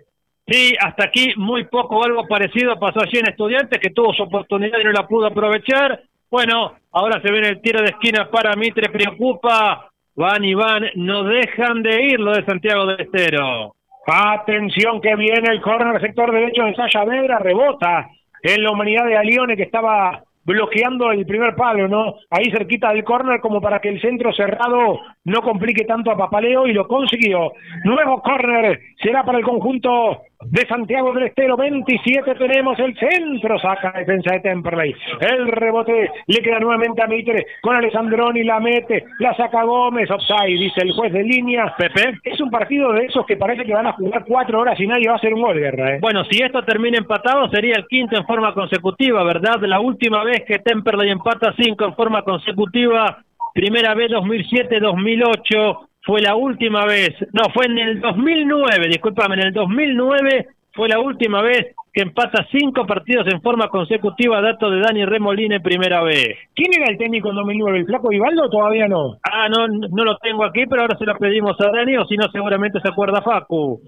[0.47, 4.79] Sí, hasta aquí muy poco algo parecido pasó allí en Estudiantes, que tuvo su oportunidad
[4.79, 6.01] y no la pudo aprovechar.
[6.31, 9.91] Bueno, ahora se viene el tiro de esquina para Mitre, preocupa.
[10.17, 13.75] Van y van, no dejan de ir lo de Santiago del Estero.
[14.07, 18.09] Atención que viene el córner sector derecho de Sayavedra, rebota
[18.41, 22.15] en la humanidad de Alione que estaba bloqueando el primer palo, ¿no?
[22.31, 26.65] Ahí cerquita del córner como para que el centro cerrado no complique tanto a Papaleo
[26.65, 27.51] y lo consiguió.
[27.83, 33.91] Nuevo córner será para el conjunto de Santiago del Estero, 27 tenemos el centro, saca
[33.93, 39.05] la defensa de Temperley, el rebote le queda nuevamente a Mitre, con Alessandroni la mete,
[39.19, 43.25] la saca Gómez, offside, dice el juez de línea, Pepe, es un partido de esos
[43.25, 45.57] que parece que van a jugar cuatro horas y nadie va a hacer un gol,
[45.57, 45.99] Guerra, ¿eh?
[45.99, 49.59] Bueno, si esto termina empatado, sería el quinto en forma consecutiva, ¿verdad?
[49.61, 53.23] La última vez que Temperley empata cinco en forma consecutiva,
[53.53, 59.53] primera vez 2007-2008, fue la última vez, no, fue en el 2009, discúlpame, en el
[59.53, 65.03] 2009 fue la última vez que empata cinco partidos en forma consecutiva, dato de Dani
[65.03, 66.37] Remolina en primera vez.
[66.55, 67.79] ¿Quién era el técnico en 2009?
[67.79, 69.17] ¿El Flaco Vivaldo o todavía no?
[69.21, 72.15] Ah, no, no lo tengo aquí, pero ahora se lo pedimos a Dani, o si
[72.15, 73.81] no, seguramente se acuerda Facu.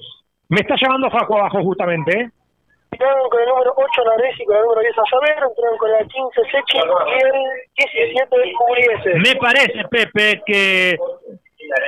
[0.49, 2.29] Me está llamando Facu abajo justamente, ¿eh?
[2.91, 6.41] Entraron con el número 8 Naresi, con el número 10 Saber, entraron con la 15
[6.51, 9.19] Sechi y el 17 Cubriese.
[9.19, 10.97] Me parece, Pepe, que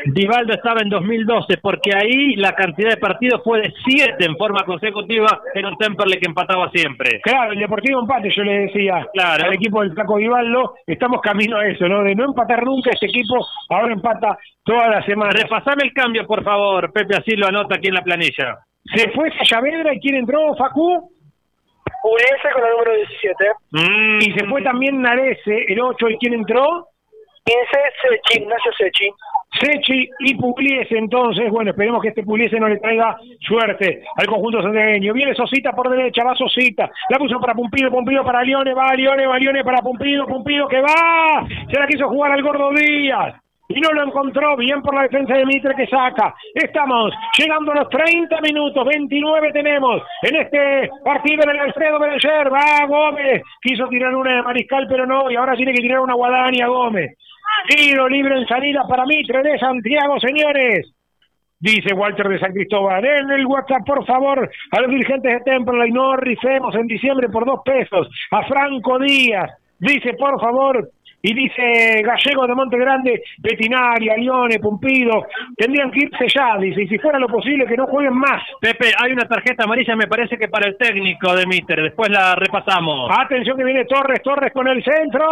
[0.06, 4.64] Divaldo estaba en 2012, porque ahí la cantidad de partidos fue de 7 en forma
[4.66, 7.20] consecutiva, era un Temperley que empataba siempre.
[7.22, 9.46] Claro, el Deportivo empate, yo le decía Claro.
[9.46, 12.04] al equipo del Flaco Vivaldo, estamos camino a eso, ¿no?
[12.04, 15.32] De no empatar nunca este equipo, ahora empata toda la semana.
[15.32, 18.58] Repasame el cambio, por favor, Pepe, así lo anota aquí en la planilla.
[18.96, 21.12] Se fue Sayavedra y quién entró, Facu,
[22.02, 23.46] Cubriese con el número 17.
[23.72, 26.88] Mm, y se fue también Narese, el 8, y quién entró,
[27.46, 27.62] 15
[28.02, 29.10] Sechi, Ignacio Sechi.
[29.60, 34.62] Sechi y Pugliese entonces, bueno, esperemos que este Pugliese no le traiga suerte al conjunto
[34.62, 35.14] santiagueño.
[35.14, 39.28] Viene Sosita por derecha, va Sosita, la puso para Pumpido, Pumpido para Lione, va Lione,
[39.28, 43.36] va Lione para Pumpido, Pumpido que va, se la quiso jugar al Gordo Díaz.
[43.74, 46.36] Y no lo encontró, bien por la defensa de Mitre que saca.
[46.54, 52.54] Estamos llegando a los 30 minutos, 29 tenemos en este partido en el Alfredo Berenger.
[52.54, 56.16] Va Gómez, quiso tirar una de Mariscal, pero no, y ahora tiene que tirar una
[56.16, 57.18] Guadaña Gómez.
[57.68, 60.94] Tiro libre en salida para Mitre de Santiago, señores.
[61.60, 65.92] Dice Walter de San Cristóbal, en el WhatsApp, por favor, a los dirigentes de Temperley,
[65.92, 68.10] no rifemos en diciembre por dos pesos.
[68.32, 70.90] A Franco Díaz, dice, por favor,
[71.22, 76.88] y dice Gallego de Monte Grande, Petinaria, Lione, Pumpido, tendrían que irse ya, dice, y
[76.88, 78.42] si fuera lo posible, que no jueguen más.
[78.60, 82.36] Pepe, hay una tarjeta amarilla, me parece que para el técnico de Mister, después la
[82.36, 83.10] repasamos.
[83.12, 85.26] Atención que viene Torres, Torres con el centro,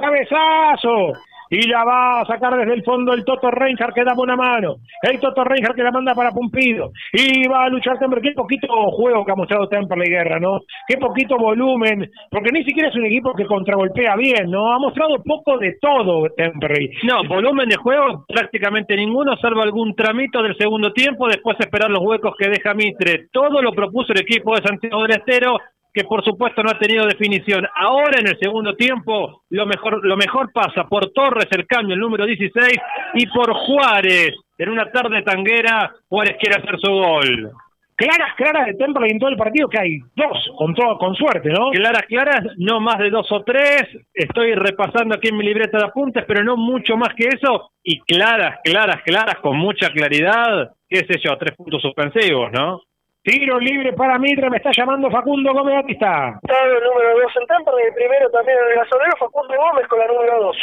[0.00, 1.12] cabezazo.
[1.50, 4.76] Y la va a sacar desde el fondo el Toto Reinhardt que da una mano.
[5.02, 6.90] El Toto Reinhardt que la manda para Pumpido.
[7.12, 8.30] Y va a luchar Temperley.
[8.30, 10.60] Qué poquito juego que ha mostrado Temperley Guerra, ¿no?
[10.86, 12.10] Qué poquito volumen.
[12.30, 14.72] Porque ni siquiera es un equipo que contragolpea bien, ¿no?
[14.72, 16.90] Ha mostrado poco de todo Temperley.
[17.04, 22.00] No, volumen de juego prácticamente ninguno, salvo algún tramito del segundo tiempo, después esperar los
[22.00, 23.28] huecos que deja Mitre.
[23.32, 25.58] Todo lo propuso el equipo de Santiago del Estero,
[25.98, 27.66] que por supuesto no ha tenido definición.
[27.74, 32.00] Ahora en el segundo tiempo, lo mejor, lo mejor pasa por Torres, el cambio, el
[32.00, 32.78] número 16,
[33.14, 34.36] y por Juárez.
[34.56, 37.50] En una tarde tanguera, Juárez quiere hacer su gol.
[37.96, 41.48] Claras, claras de Temperley en todo el partido que hay dos, con, todo, con suerte,
[41.48, 41.70] ¿no?
[41.72, 43.88] Claras, claras, no más de dos o tres.
[44.14, 47.72] Estoy repasando aquí en mi libreta de apuntes, pero no mucho más que eso.
[47.82, 50.70] Y claras, claras, claras, con mucha claridad.
[50.88, 51.36] ¿Qué sé yo?
[51.38, 52.82] Tres puntos suspensivos, ¿no?
[53.22, 56.38] Tiro libre para Mitre, me está llamando Facundo Gómez Batista.
[56.42, 59.98] Estaba el número 2 en Temperley, el primero también en el gasolero, Facundo Gómez con
[59.98, 60.56] la número 2.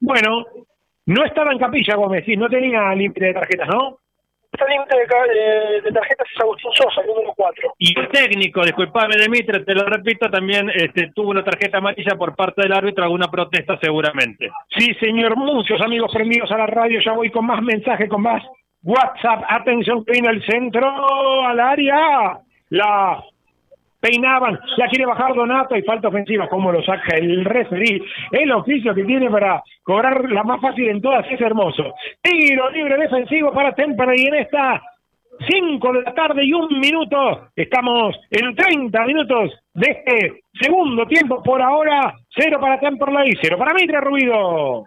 [0.00, 0.44] Bueno,
[1.06, 3.98] no estaba en capilla Gómez, sí, no tenía límite de tarjetas, ¿no?
[4.52, 7.74] Está límite de, de, de tarjetas es Agustín Sosa, el número 4.
[7.78, 12.34] Y el técnico, disculpame Demitre, te lo repito, también este, tuvo una tarjeta amarilla por
[12.34, 14.50] parte del árbitro, alguna protesta seguramente.
[14.76, 18.42] Sí, señor, muchos amigos prendidos a la radio, ya voy con más mensajes, con más
[18.82, 19.44] WhatsApp.
[19.48, 22.38] Atención, que viene el centro al área.
[22.70, 23.22] La
[24.00, 26.48] peinaban, la quiere bajar Donato y falta ofensiva.
[26.48, 28.02] ¿Cómo lo saca el referí?
[28.32, 31.94] El oficio que tiene para cobrar la más fácil en todas es hermoso.
[32.22, 34.80] Tiro libre defensivo para Temperley en esta
[35.48, 37.48] 5 de la tarde y un minuto.
[37.56, 41.42] Estamos en 30 minutos de este segundo tiempo.
[41.42, 44.84] Por ahora, cero para Temperley, cero para Mitre Ruido.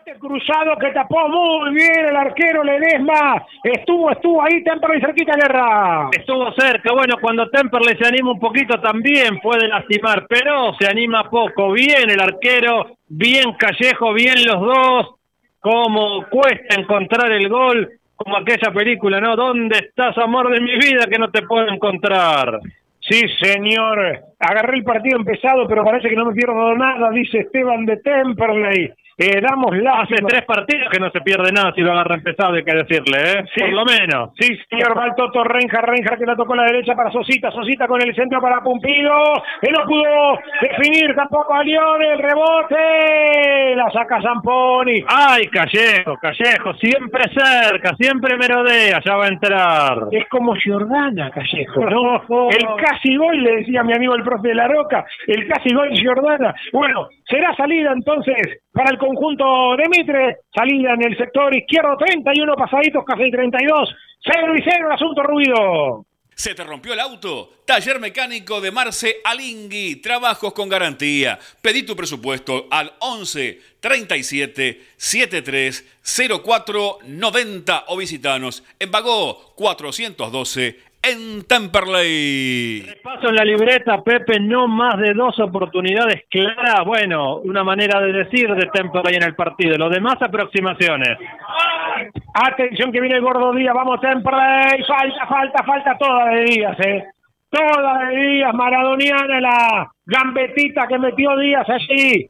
[0.05, 3.45] remate cruzado que tapó muy bien el arquero Ledesma.
[3.63, 6.09] Estuvo, estuvo ahí Temperley cerquita guerra.
[6.11, 11.29] Estuvo cerca, bueno, cuando Temperley se anima un poquito también puede lastimar, pero se anima
[11.29, 11.71] poco.
[11.71, 15.15] Bien el arquero, bien Callejo, bien los dos.
[15.59, 19.35] Como cuesta encontrar el gol, como aquella película, ¿no?
[19.35, 22.59] ¿Dónde estás, amor de mi vida, que no te puedo encontrar?
[22.99, 24.19] Sí, señor.
[24.39, 28.93] Agarré el partido empezado, pero parece que no me pierdo nada, dice Esteban de Temperley.
[29.17, 30.01] Eh, damos la...
[30.01, 33.17] Hace tres partidos que no se pierde nada si lo agarra empezado, hay que decirle,
[33.17, 33.45] ¿eh?
[33.53, 33.61] Sí.
[33.61, 34.31] Por lo menos.
[34.39, 38.01] Sí, señor Baltoto Renjar, Renjar que la tocó a la derecha para Sosita, Sosita con
[38.01, 39.13] el centro para Pumpido,
[39.61, 45.03] que no pudo definir tampoco a León, el rebote, la saca Zamponi.
[45.07, 49.97] Ay, Callejo, Callejo, siempre cerca, siempre merodea, ya va a entrar.
[50.11, 51.81] Es como Giordana, Callejo.
[51.89, 52.49] ¿no?
[52.49, 55.89] El casi gol, le decía mi amigo el profe de la Roca, el casi gol
[55.91, 56.53] Giordana.
[56.71, 62.53] Bueno, será salida entonces para el conjunto de Mitre, salida en el sector izquierdo, 31
[62.55, 66.05] pasaditos, casi 32, 0 y 0 el asunto ruido.
[66.35, 67.51] ¿Se te rompió el auto?
[67.65, 69.97] Taller mecánico de Marce Alingui.
[69.97, 71.37] Trabajos con garantía.
[71.61, 75.99] Pedí tu presupuesto al 11 37 73
[76.43, 82.85] 04 90 o visitanos en Bagó 412 en Temperley.
[83.03, 86.85] Paso en la libreta, Pepe, no más de dos oportunidades claras.
[86.85, 89.77] Bueno, una manera de decir de Temperley en el partido.
[89.77, 91.17] Lo demás, aproximaciones.
[92.33, 97.03] Atención que viene el gordo Díaz, vamos Temperley, falta, falta, falta toda de Díaz, eh.
[97.49, 102.29] Toda de Díaz, maradoniana la gambetita que metió Díaz allí.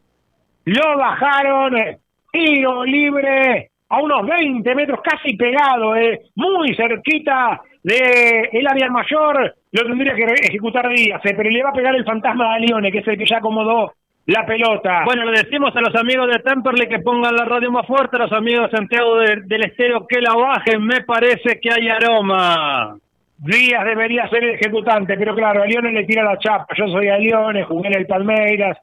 [0.66, 2.00] Lo bajaron, eh,
[2.32, 9.56] tiro libre a unos 20 metros, casi pegado, eh, muy cerquita de el área mayor,
[9.72, 12.92] lo tendría que ejecutar Díaz, eh, pero le va a pegar el fantasma de Lione,
[12.92, 13.94] que es el que ya acomodó
[14.26, 15.04] la pelota.
[15.06, 18.20] Bueno, le decimos a los amigos de Temperley que pongan la radio más fuerte, a
[18.20, 20.82] los amigos de Santiago de- del Estero que la bajen.
[20.86, 22.96] Me parece que hay aroma.
[23.38, 26.68] Díaz debería ser el ejecutante, pero claro, a Lione le tira la chapa.
[26.78, 28.78] Yo soy a Lione, jugué en el Palmeiras,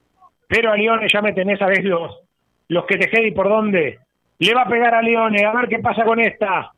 [0.46, 2.18] pero a Lione ya me tenés, ¿sabés los,
[2.68, 3.98] los que te y por dónde?
[4.40, 6.72] Le va a pegar a Lione, a ver qué pasa con esta.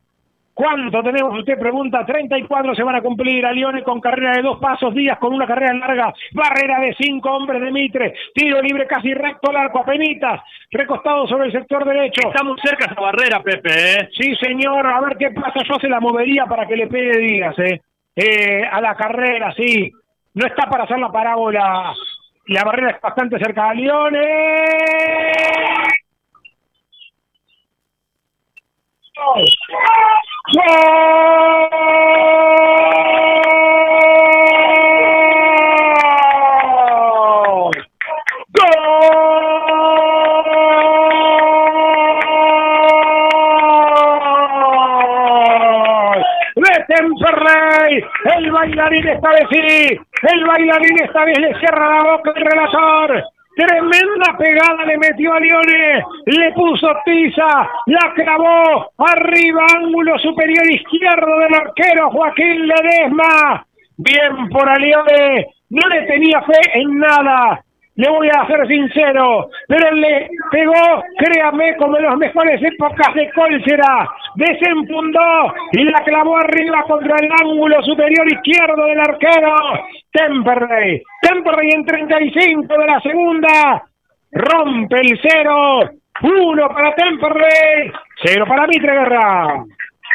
[0.53, 1.39] ¿Cuánto tenemos?
[1.39, 5.17] Usted pregunta, 34 se van a cumplir a Lione con carrera de dos pasos, Díaz
[5.17, 9.57] con una carrera larga, barrera de cinco hombres de Mitre, tiro libre casi recto al
[9.57, 12.27] arco, apenitas, recostado sobre el sector derecho.
[12.27, 14.09] Está muy cerca esa barrera, Pepe, ¿eh?
[14.15, 17.57] Sí, señor, a ver qué pasa, yo se la movería para que le pegue Díaz,
[17.57, 17.81] eh.
[18.15, 19.91] Eh, a la carrera, sí.
[20.35, 21.93] No está para hacer la parábola.
[22.47, 24.19] La barrera es bastante cerca a Lione.
[30.51, 30.63] ¡Gol!
[38.51, 38.73] ¡Gol!
[48.25, 53.23] El bailarín esta vez sí, el bailarín esta vez le cierra la boca al relator.
[53.55, 61.37] Tremenda pegada le metió a Lione, le puso tiza, la clavó arriba, ángulo superior izquierdo
[61.37, 63.65] del arquero Joaquín Ledesma.
[63.97, 67.63] Bien por Alione, no le tenía fe en nada.
[67.95, 73.29] Le voy a ser sincero, pero le pegó, créame, como en las mejores épocas de
[73.31, 74.09] Cólcera.
[74.35, 79.55] Desenfundó y la clavó arriba contra el ángulo superior izquierdo del arquero.
[80.11, 81.03] Temperley.
[81.21, 83.83] Temperley en 35 de la segunda.
[84.31, 85.81] Rompe el cero.
[86.23, 87.91] Uno para Temperley.
[88.23, 89.65] Cero para Mitre Guerra.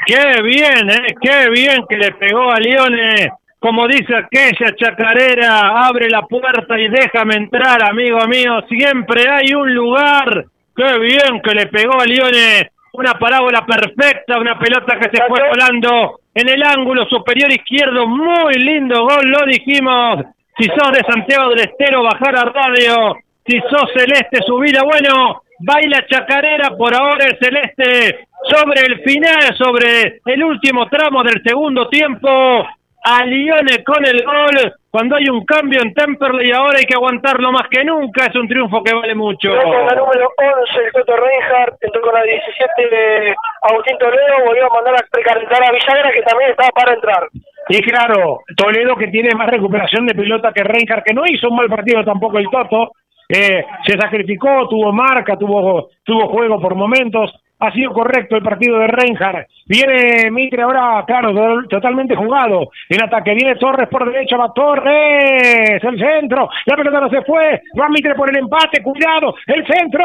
[0.05, 1.15] Qué bien, ¿eh?
[1.21, 3.31] Qué bien que le pegó a Lione.
[3.61, 8.63] Como dice aquella chacarera, abre la puerta y déjame entrar, amigo mío.
[8.69, 10.47] Siempre hay un lugar.
[10.77, 12.71] Qué bien que le pegó a Lione.
[12.93, 18.07] Una parábola perfecta, una pelota que se fue volando en el ángulo superior izquierdo.
[18.07, 20.25] Muy lindo gol, lo dijimos.
[20.57, 23.17] Si sos de Santiago del Estero, bajar a radio.
[23.45, 25.43] Si sos celeste, subir a bueno.
[25.61, 31.89] Baila chacarera por ahora el celeste sobre el final, sobre el último tramo del segundo
[31.89, 32.65] tiempo.
[33.09, 34.75] A Lione con el gol.
[34.91, 38.27] Cuando hay un cambio en Temperley, ahora hay que aguantarlo más que nunca.
[38.27, 39.49] Es un triunfo que vale mucho.
[39.49, 44.67] Con la número 11 el Toto Reinhardt, entró con la 17 de Agustín Toledo, volvió
[44.67, 47.29] a mandar a precalentar a Villagra que también estaba para entrar.
[47.71, 51.57] Y claro, Toledo que tiene más recuperación de pelota que Reinhardt, que no hizo un
[51.57, 52.93] mal partido tampoco el Toto,
[53.31, 58.79] eh, se sacrificó, tuvo marca, tuvo, tuvo juego por momentos, ha sido correcto el partido
[58.79, 59.49] de Reinhardt.
[59.67, 62.71] Viene Mitre ahora, claro, to- totalmente jugado.
[62.89, 67.61] En ataque viene Torres por derecha, va Torres, el centro, la pelota no se fue,
[67.79, 70.05] va Mitre por el empate, cuidado, el centro.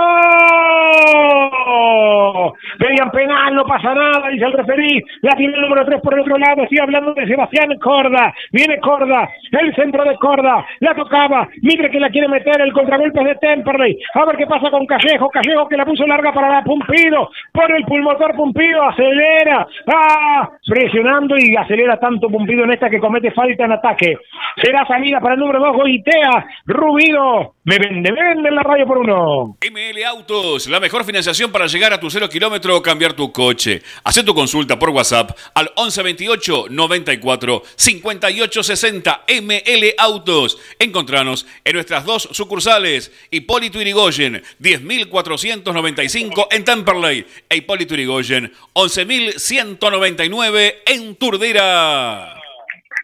[2.80, 5.02] Pedían penal, no pasa nada, dice el referí.
[5.22, 8.34] La tiene el número 3 por el otro lado, estoy hablando de Sebastián Corda.
[8.52, 11.48] Viene Corda, el centro de Corda, la tocaba.
[11.62, 13.98] Mitre que la quiere meter, el contragolpe de Temperley.
[14.16, 17.30] A ver qué pasa con Callejo, Callejo que la puso larga para la Pumpido.
[17.52, 23.32] Por el pulmotor Pumpido, acelera, ah, presionando y acelera tanto Pumpido en esta que comete
[23.32, 24.18] falta en ataque.
[24.62, 28.98] Será salida para el número 2, Goitea, Rubido, me vende, vende en la radio por
[28.98, 29.58] uno.
[29.62, 33.82] ML Autos, la mejor financiación para llegar a tu cero kilómetro o cambiar tu coche.
[34.04, 40.60] Haz tu consulta por WhatsApp al 1128 94 58 60 ML Autos.
[40.80, 51.16] Encontranos en nuestras dos sucursales, Hipólito Irigoyen, 10.495 en Temperley e Hipólito Irigoyen, 11.199 en
[51.16, 52.36] Turdera.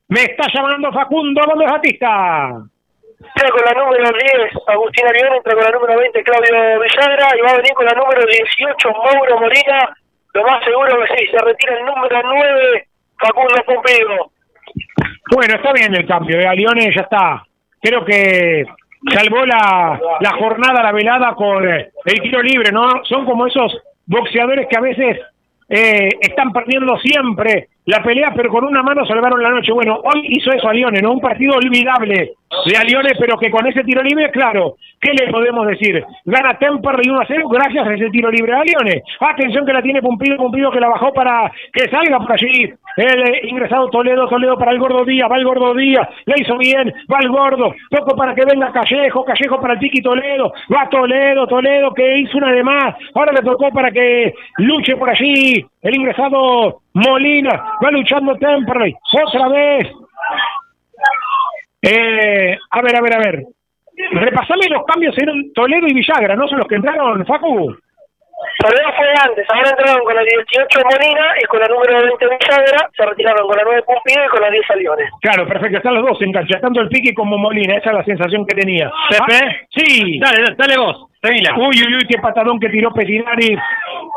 [0.09, 2.61] Me está llamando Facundo Gómez Batista.
[3.19, 4.11] Entra con la número 10,
[4.67, 7.93] Agustín Arión, entra con la número 20, Claudio Villagra, y va a venir con la
[7.93, 9.95] número 18, Mauro Molina.
[10.33, 12.87] Lo más seguro que sí, se retira el número 9,
[13.19, 14.31] Facundo Pumpido.
[15.31, 17.43] Bueno, está bien el cambio de Leone, ya está.
[17.81, 18.65] Creo que
[19.13, 23.03] salvó la, la jornada, la velada con eh, el tiro libre, ¿no?
[23.03, 23.77] Son como esos
[24.09, 25.17] boxeadores que a veces
[25.69, 29.71] eh, están perdiendo siempre la pelea, pero con una mano salvaron la noche.
[29.71, 31.11] Bueno, hoy hizo eso a Lione, ¿no?
[31.11, 32.33] Un partido olvidable
[32.65, 36.03] de a Lione, pero que con ese tiro libre, claro, ¿qué le podemos decir?
[36.25, 39.01] Gana Temperley 1 a 0 gracias a ese tiro libre a Lione.
[39.19, 42.71] Atención que la tiene Pumpido, Pumpido que la bajó para que salga por allí.
[42.97, 46.57] El eh, ingresado Toledo, Toledo para el Gordo Díaz, va el Gordo Díaz, le hizo
[46.57, 50.89] bien, va el Gordo, poco para que venga Callejo, Callejo para el Tiki Toledo, va
[50.89, 55.65] Toledo, Toledo que hizo una de más, ahora le tocó para que luche por allí
[55.81, 59.87] el ingresado Molina, va luchando Temperley, otra vez.
[61.81, 63.43] Eh, a ver, a ver, a ver.
[64.11, 67.75] Repasame los cambios en Toledo y Villagra, ¿no son los que entraron, Facu?
[68.59, 72.89] Toledo fue antes, ahora entraron con la 18 Molina y con la número 20 Villagra,
[72.95, 75.09] se retiraron con la 9 Pumpido y con la 10 Leones.
[75.21, 78.03] Claro, perfecto, están los dos en cancha, tanto el Piqui como Molina, esa es la
[78.05, 78.91] sensación que tenía.
[79.09, 79.39] Pepe.
[79.43, 80.19] Ah, sí.
[80.19, 81.55] Dale, dale vos, seguila.
[81.57, 83.57] Uy, uy, uy, qué patadón que tiró Petinari.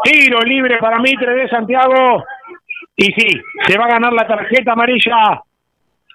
[0.05, 2.25] Tiro libre para Mitre de Santiago.
[2.97, 5.41] Y sí, se va a ganar la tarjeta amarilla.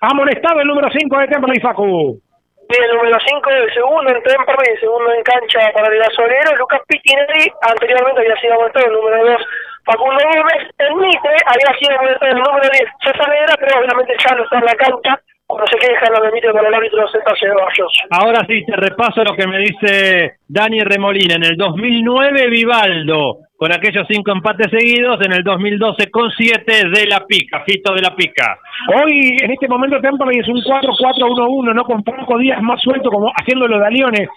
[0.01, 2.21] Ha molestado el número 5 de Temple y Facu.
[2.69, 6.55] Y el número 5, el segundo en Temperley, el segundo en cancha para el gasolero,
[6.57, 9.41] Lucas Pitinelli, anteriormente había sido amonestado el número 2,
[9.85, 14.35] Facundo Gómez, el Mitre había sido amonestado el número 10, César Vera, pero obviamente ya
[14.35, 15.15] no está en la cancha,
[15.47, 17.93] cuando se queja lo Mitre con el árbitro César Ceballos.
[18.11, 21.35] Ahora sí, te repaso lo que me dice Dani Remolina.
[21.35, 25.19] En el 2009, Vivaldo, con aquellos cinco empates seguidos.
[25.25, 28.57] En el 2012, con siete de la pica, Fito de la pica.
[28.95, 31.83] Hoy, en este momento, Temperley es un 4-4-1-1, ¿no?
[31.83, 34.29] Con Franco Díaz más suelto, como haciéndolo de Leones.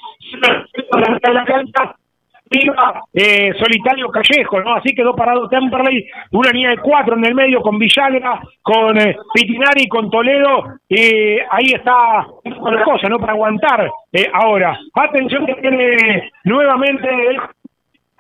[3.14, 4.74] Eh, solitario Callejo, ¿no?
[4.74, 9.16] Así quedó parado Temperley, una línea de cuatro en el medio con Villagra, con eh,
[9.32, 13.20] Pitinari, con Toledo, y ahí está la cosa, ¿no?
[13.20, 14.76] Para aguantar eh, ahora.
[14.94, 17.38] Atención que tiene nuevamente el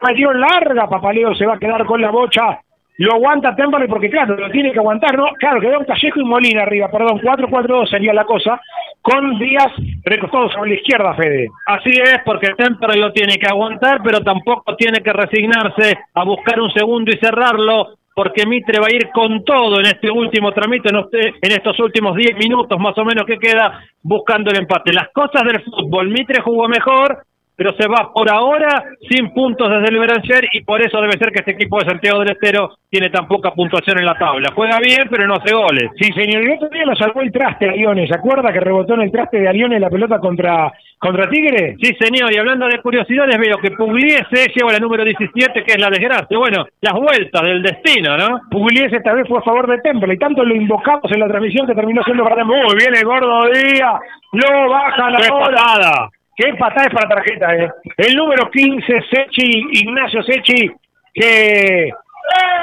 [0.02, 2.60] metió larga, Papaleo se va a quedar con la bocha.
[2.98, 5.28] Lo aguanta Temperley porque, claro, lo tiene que aguantar, ¿no?
[5.38, 8.60] Claro, quedó Callejo y Molina arriba, perdón, 4-4-2 sería la cosa,
[9.00, 9.72] con Díaz
[10.04, 11.48] recostados sobre la izquierda, Fede.
[11.66, 16.60] Así es, porque Temperley lo tiene que aguantar, pero tampoco tiene que resignarse a buscar
[16.60, 20.90] un segundo y cerrarlo, porque Mitre va a ir con todo en este último tramite,
[20.90, 24.92] en, este- en estos últimos 10 minutos más o menos que queda, buscando el empate.
[24.92, 27.22] Las cosas del fútbol, Mitre jugó mejor,
[27.60, 31.30] pero se va por ahora sin puntos desde el Beranger y por eso debe ser
[31.30, 34.48] que este equipo de Santiago del Estero tiene tan poca puntuación en la tabla.
[34.54, 35.90] Juega bien, pero no hace goles.
[36.00, 38.94] Sí, señor, el otro día lo salvó el traste a Liones, ¿se acuerda que rebotó
[38.94, 41.76] en el traste de Liones la pelota contra, contra Tigre?
[41.82, 45.78] Sí, señor, y hablando de curiosidades, veo que Pugliese lleva la número 17, que es
[45.78, 46.38] la desgracia.
[46.38, 48.40] Bueno, las vueltas del destino, ¿no?
[48.50, 51.66] Pugliese esta vez fue a favor de Temple y tanto lo invocamos en la transmisión
[51.66, 52.42] que terminó siendo para.
[52.42, 54.00] Muy bien el gordo Díaz,
[54.32, 55.56] lo baja la ¡Qué bola.
[55.56, 56.10] patada!
[56.40, 57.70] Qué patada es para tarjeta, eh.
[57.98, 60.70] El número 15, Sechi, Ignacio Sechi,
[61.12, 61.90] que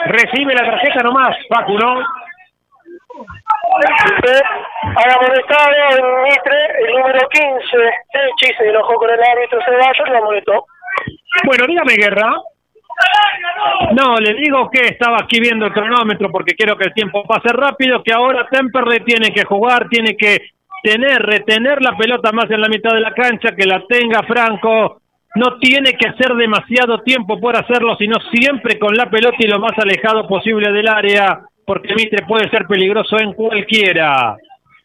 [0.07, 1.99] recibe la tarjeta nomás, Facu, ¿no?
[4.81, 7.77] Ha amonestado en Mitre el número 15,
[8.11, 10.65] Sechi, se enojó con el árbitro Ceballos y lo amonestó.
[11.45, 12.31] Bueno, dígame, Guerra.
[13.91, 17.49] No, le digo que estaba aquí viendo el cronómetro porque quiero que el tiempo pase
[17.49, 20.49] rápido, que ahora Temperley tiene que jugar, tiene que
[20.83, 25.01] tener, retener la pelota más en la mitad de la cancha, que la tenga Franco.
[25.35, 29.59] No tiene que hacer demasiado tiempo por hacerlo, sino siempre con la pelota y lo
[29.59, 34.35] más alejado posible del área, porque Mitre puede ser peligroso en cualquiera.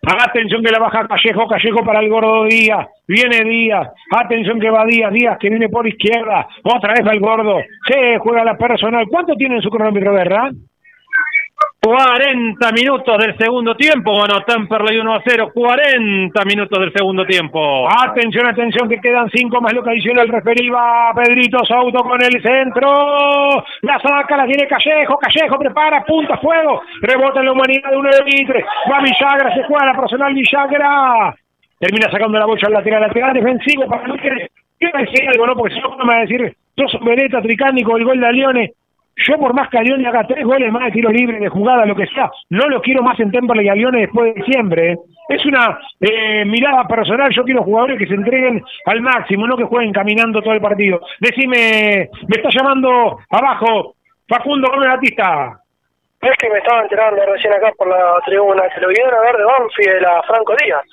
[0.04, 2.88] Atención que la baja Callejo, Callejo para el gordo Díaz.
[3.06, 3.88] Viene Díaz.
[4.10, 6.48] Atención que va Díaz, Díaz que viene por izquierda.
[6.64, 7.60] Otra vez va el gordo.
[7.86, 9.06] Se juega la personal.
[9.08, 10.50] ¿Cuánto tiene en su cronómetro, Guerra?
[11.84, 17.88] 40 minutos del segundo tiempo, bueno, Temperley 1 a 0, 40 minutos del segundo tiempo.
[17.90, 20.68] Atención, atención, que quedan cinco más lo que adiciona el referí.
[20.68, 23.64] Va Pedrito Souto con el centro.
[23.80, 25.18] La saca, la tiene Callejo.
[25.18, 26.82] Callejo prepara, punta, fuego.
[27.00, 28.64] Rebota en la humanidad de uno de Mitre.
[28.88, 31.34] Va Villagra, se juega la personal Villagra.
[31.80, 34.14] Termina sacando la bocha al lateral, lateral defensivo para no.
[34.18, 35.56] Quiero decir algo, ¿no?
[35.56, 38.72] Porque si no me va a decir, sos un veleta tricánico, el gol de Alione.
[39.26, 41.94] Yo por más que Alione haga tres goles más de tiro libre, de jugada, lo
[41.94, 44.92] que sea, no lo quiero más en Temperley y Alione después de diciembre.
[44.92, 44.98] ¿eh?
[45.28, 49.64] Es una eh, mirada personal, yo quiero jugadores que se entreguen al máximo, no que
[49.64, 51.00] jueguen caminando todo el partido.
[51.20, 53.94] Decime, me está llamando abajo
[54.28, 55.58] Facundo Gómez Batista.
[56.20, 59.36] Es que me estaba enterando recién acá por la tribuna que lo vinieron a ver
[59.36, 60.84] de Banfield a Franco Díaz.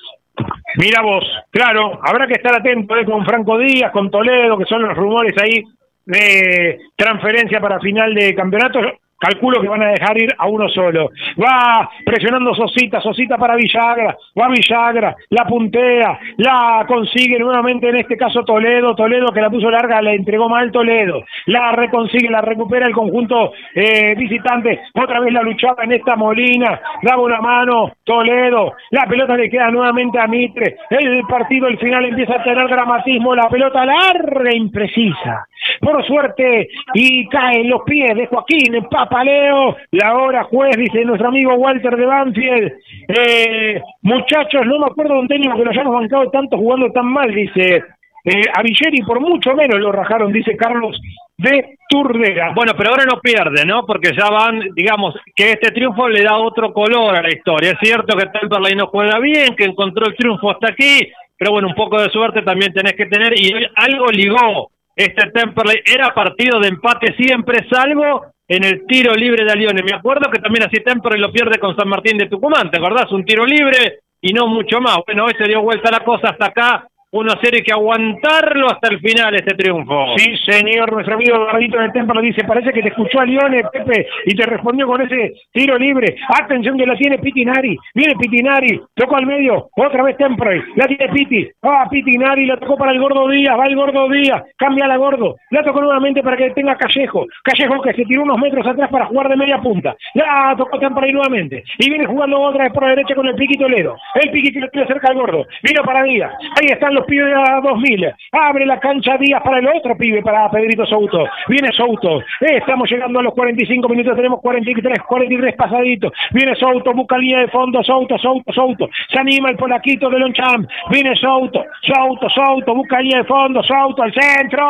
[0.76, 4.82] Mira vos, claro, habrá que estar atento eh, con Franco Díaz, con Toledo, que son
[4.82, 5.62] los rumores ahí
[6.10, 8.80] de transferencia para final de campeonato.
[9.20, 11.10] Calculo que van a dejar ir a uno solo.
[11.38, 18.16] Va presionando Sosita, Sosita para Villagra, va Villagra, la puntea, la consigue nuevamente en este
[18.16, 22.86] caso Toledo, Toledo que la puso larga, le entregó mal Toledo, la reconsigue, la recupera
[22.86, 28.72] el conjunto eh, visitante, otra vez la luchaba en esta Molina, daba una mano, Toledo,
[28.90, 33.34] la pelota le queda nuevamente a Mitre, el partido, el final empieza a tener dramatismo,
[33.34, 35.46] la pelota larga e imprecisa,
[35.80, 38.74] por suerte, y cae en los pies de Joaquín,
[39.10, 42.72] Papaleo, la hora juez, dice nuestro amigo Walter de Banfield.
[43.08, 47.06] Eh, muchachos, no me acuerdo de un técnico que lo hayamos bancado tanto jugando tan
[47.06, 47.82] mal, dice.
[48.24, 48.62] Eh, a
[49.06, 51.00] por mucho menos lo rajaron, dice Carlos
[51.38, 52.52] de Turdera.
[52.54, 53.84] Bueno, pero ahora no pierde, ¿no?
[53.84, 57.72] Porque ya van, digamos, que este triunfo le da otro color a la historia.
[57.72, 61.68] Es cierto que Temperley no juega bien, que encontró el triunfo hasta aquí, pero bueno,
[61.68, 65.80] un poco de suerte también tenés que tener y algo ligó este Temperley.
[65.84, 69.80] Era partido de empate siempre, salvo en el tiro libre de Alione.
[69.84, 73.10] Me acuerdo que también así Temperley lo pierde con San Martín de Tucumán, ¿te acordás?
[73.12, 74.98] Un tiro libre y no mucho más.
[75.06, 76.88] Bueno, hoy se dio vuelta la cosa hasta acá.
[77.12, 80.16] 1-0 y que aguantarlo hasta el final este triunfo.
[80.16, 83.64] Sí, señor, nuestro amigo Eduardito del Templo lo dice, parece que te escuchó a Lione,
[83.72, 86.16] Pepe, y te respondió con ese tiro libre.
[86.28, 91.08] Atención que la tiene Pitinari, viene Pitinari, tocó al medio, otra vez Temple, la tiene
[91.08, 94.96] Piti, ah, Pitinari, la tocó para el Gordo Díaz, va el Gordo Díaz, cambia la
[94.96, 98.88] Gordo, la tocó nuevamente para que tenga Callejo, Callejo que se tiró unos metros atrás
[98.90, 102.84] para jugar de media punta, la tocó Temple nuevamente, y viene jugando otra vez por
[102.84, 106.04] la derecha con el Piqui Toledo, el Piqui que le cerca al Gordo, vino para
[106.04, 109.96] Díaz, ahí están los pibes de la 2000, abre la cancha Díaz para el otro
[109.96, 114.98] pibe, para Pedrito Souto, viene Souto, Eh, estamos llegando a los 45 minutos, tenemos 43,
[115.02, 120.08] 43 pasaditos, viene Souto, busca línea de fondo, Souto, Souto, Souto, se anima el polaquito
[120.10, 124.66] de Lonchamp, viene Souto, Souto, Souto, busca línea de fondo, Souto al centro,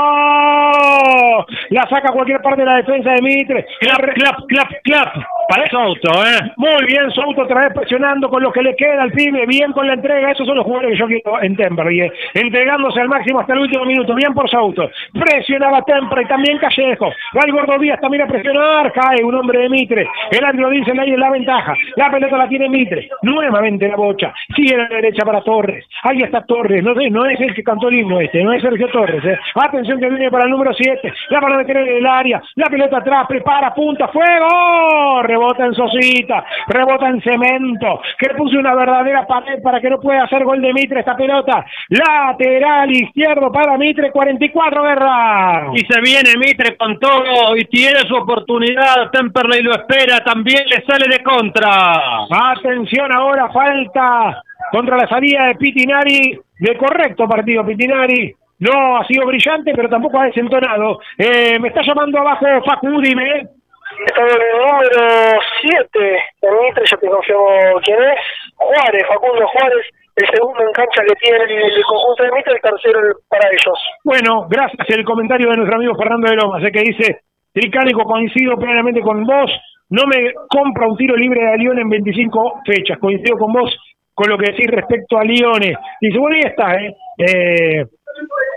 [1.70, 5.39] la saca a cualquier parte de la defensa de Mitre, Clap, clap, clap, clap.
[5.50, 6.52] Para Souto, ¿eh?
[6.58, 9.84] muy bien, Souto otra vez presionando con lo que le queda al pibe, bien con
[9.84, 12.12] la entrega, esos son los jugadores que yo quiero en Temperley, eh.
[12.34, 17.40] entregándose al máximo hasta el último minuto, bien por Souto, presionaba Temperley, también Callejo, va
[17.44, 21.18] el Gordo Díaz también a presionar, cae un hombre de Mitre, el árbitro dice en
[21.18, 25.40] la ventaja, la pelota la tiene Mitre, nuevamente la bocha, sigue a la derecha para
[25.40, 28.62] Torres, ahí está Torres, no no es el que cantó el himno este, no es
[28.62, 29.36] Sergio Torres, eh.
[29.56, 32.66] atención que viene para el número 7, la van a meter en el área, la
[32.66, 39.26] pelota atrás, prepara, punta, fuego, rebota en Sosita, rebota en Cemento, que puso una verdadera
[39.26, 44.10] pared para que no pueda hacer gol de Mitre esta pelota, lateral izquierdo para Mitre,
[44.10, 45.70] 44 Guerra.
[45.74, 49.10] Y se viene Mitre con todo y tiene su oportunidad.
[49.10, 52.26] Temperley lo espera, también le sale de contra.
[52.52, 54.42] Atención ahora, falta
[54.72, 58.34] contra la salida de Pitinari, de correcto partido Pitinari.
[58.58, 61.00] No ha sido brillante, pero tampoco ha desentonado.
[61.16, 63.59] Eh, me está llamando abajo Facu, dime.
[64.06, 67.46] Está en el número 7 de Mitre, yo te confirmo
[67.84, 68.20] quién es.
[68.56, 69.86] Juárez, Facundo Juárez,
[70.16, 73.48] el segundo en cancha que tiene el, el conjunto de Mitre, el tercero el- para
[73.50, 73.78] ellos.
[74.04, 77.20] Bueno, gracias el comentario de nuestro amigo Fernando de Lomas, eh, que dice,
[77.52, 79.50] Tricánico, coincido plenamente con vos,
[79.90, 83.76] no me compra un tiro libre de Lione en 25 fechas, coincido con vos
[84.14, 85.74] con lo que decís respecto a Lione.
[86.00, 86.94] Dice, bueno, ahí está, ¿eh?
[87.18, 87.84] eh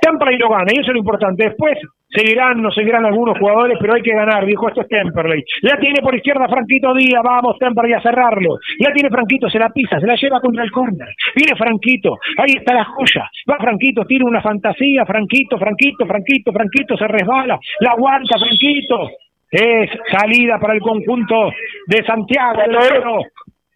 [0.02, 1.46] Temperley lo gana, y eso es lo importante.
[1.46, 1.78] Después
[2.14, 5.44] seguirán, no seguirán algunos jugadores, pero hay que ganar, dijo esto es Temperley.
[5.62, 8.58] La tiene por izquierda Franquito Díaz, vamos Temperley a cerrarlo.
[8.80, 11.10] La tiene Franquito, se la pisa, se la lleva contra el córner.
[11.36, 13.30] Viene Franquito, ahí está la joya.
[13.50, 19.10] Va Franquito, tiene una fantasía, Franquito, Franquito, Franquito, Franquito, se resbala, la aguanta Franquito.
[19.52, 21.52] Es salida para el conjunto
[21.86, 23.22] de Santiago del Oro.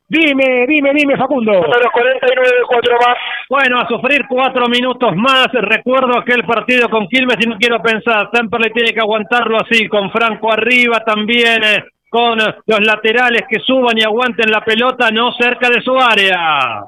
[0.09, 1.51] Dime, dime, dime, Facundo.
[1.51, 3.17] Los 49, cuatro más.
[3.49, 5.47] Bueno, a sufrir cuatro minutos más.
[5.51, 8.29] Recuerdo aquel partido con Quilmes y no quiero pensar.
[8.31, 11.61] Temperley tiene que aguantarlo así, con Franco arriba también.
[11.63, 16.83] eh, con los laterales que suban y aguanten la pelota no cerca de su área.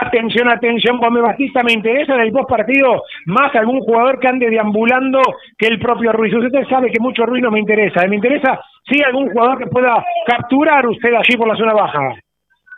[0.00, 4.50] Atención, atención, Gómez Batista, me interesa en el post partido más algún jugador que ande
[4.50, 5.20] deambulando
[5.58, 6.32] que el propio Ruiz.
[6.34, 8.06] Usted sabe que mucho Ruiz no me interesa.
[8.06, 12.14] Me interesa, sí, algún jugador que pueda capturar usted allí por la zona baja.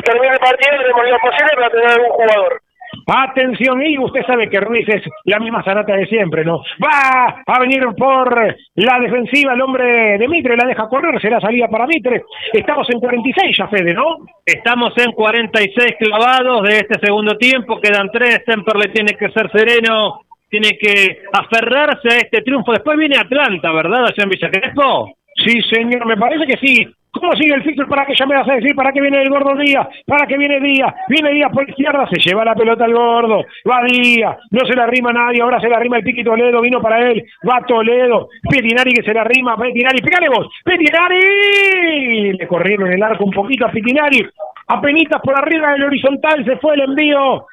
[0.02, 2.60] Termina el partido, haremos lo posible para tener algún jugador.
[3.06, 6.62] Atención, y usted sabe que Ruiz es la misma sanata de siempre, ¿no?
[6.82, 11.68] Va a venir por la defensiva el hombre de Mitre, la deja correr, será salida
[11.68, 12.22] para Mitre.
[12.52, 14.18] Estamos en 46 ya, Fede, ¿no?
[14.44, 20.20] Estamos en 46 clavados de este segundo tiempo, quedan tres, Temperley tiene que ser sereno,
[20.48, 22.72] tiene que aferrarse a este triunfo.
[22.72, 25.14] Después viene Atlanta, ¿verdad, allá en Villa Crespo?
[25.44, 26.88] Sí, señor, me parece que sí.
[27.14, 27.88] ¿Cómo sigue el fixture?
[27.88, 28.74] ¿Para qué ya me vas a decir?
[28.74, 29.86] ¿Para qué viene el gordo Díaz?
[30.06, 30.92] ¿Para qué viene Díaz?
[31.08, 33.44] Viene Díaz por izquierda, se lleva la pelota el gordo.
[33.68, 36.80] Va Díaz, no se la rima nadie, ahora se la rima el Piqui Toledo, vino
[36.80, 37.24] para él.
[37.48, 42.32] Va Toledo, Petinari que se la rima, Petinari, pícale vos, Petinari.
[42.32, 44.26] Le corrieron el arco un poquito a Petinari.
[44.66, 47.46] Apenitas por arriba del horizontal, se fue el envío.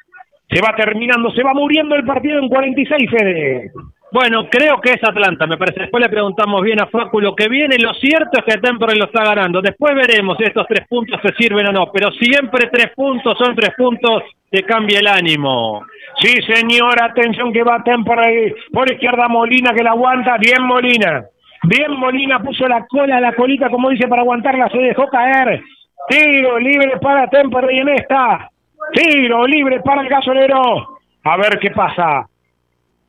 [0.50, 3.70] Se va terminando, se va muriendo el partido en 46, Fede.
[4.12, 5.80] Bueno, creo que es Atlanta, me parece.
[5.80, 7.78] Después le preguntamos bien a Facu lo que viene.
[7.78, 9.62] Lo cierto es que Temperley lo está ganando.
[9.62, 11.90] Después veremos si estos tres puntos se sirven o no.
[11.90, 15.86] Pero siempre tres puntos son tres puntos que cambia el ánimo.
[16.20, 20.36] Sí, señor, atención que va Temperley por izquierda Molina que la aguanta.
[20.36, 21.24] Bien Molina.
[21.62, 24.68] Bien Molina puso la cola, la colita, como dice, para aguantarla.
[24.68, 25.62] Se dejó caer.
[26.10, 28.50] Tiro libre para Temperley en esta.
[28.92, 30.98] Tiro libre para el gasolero.
[31.24, 32.26] A ver qué pasa.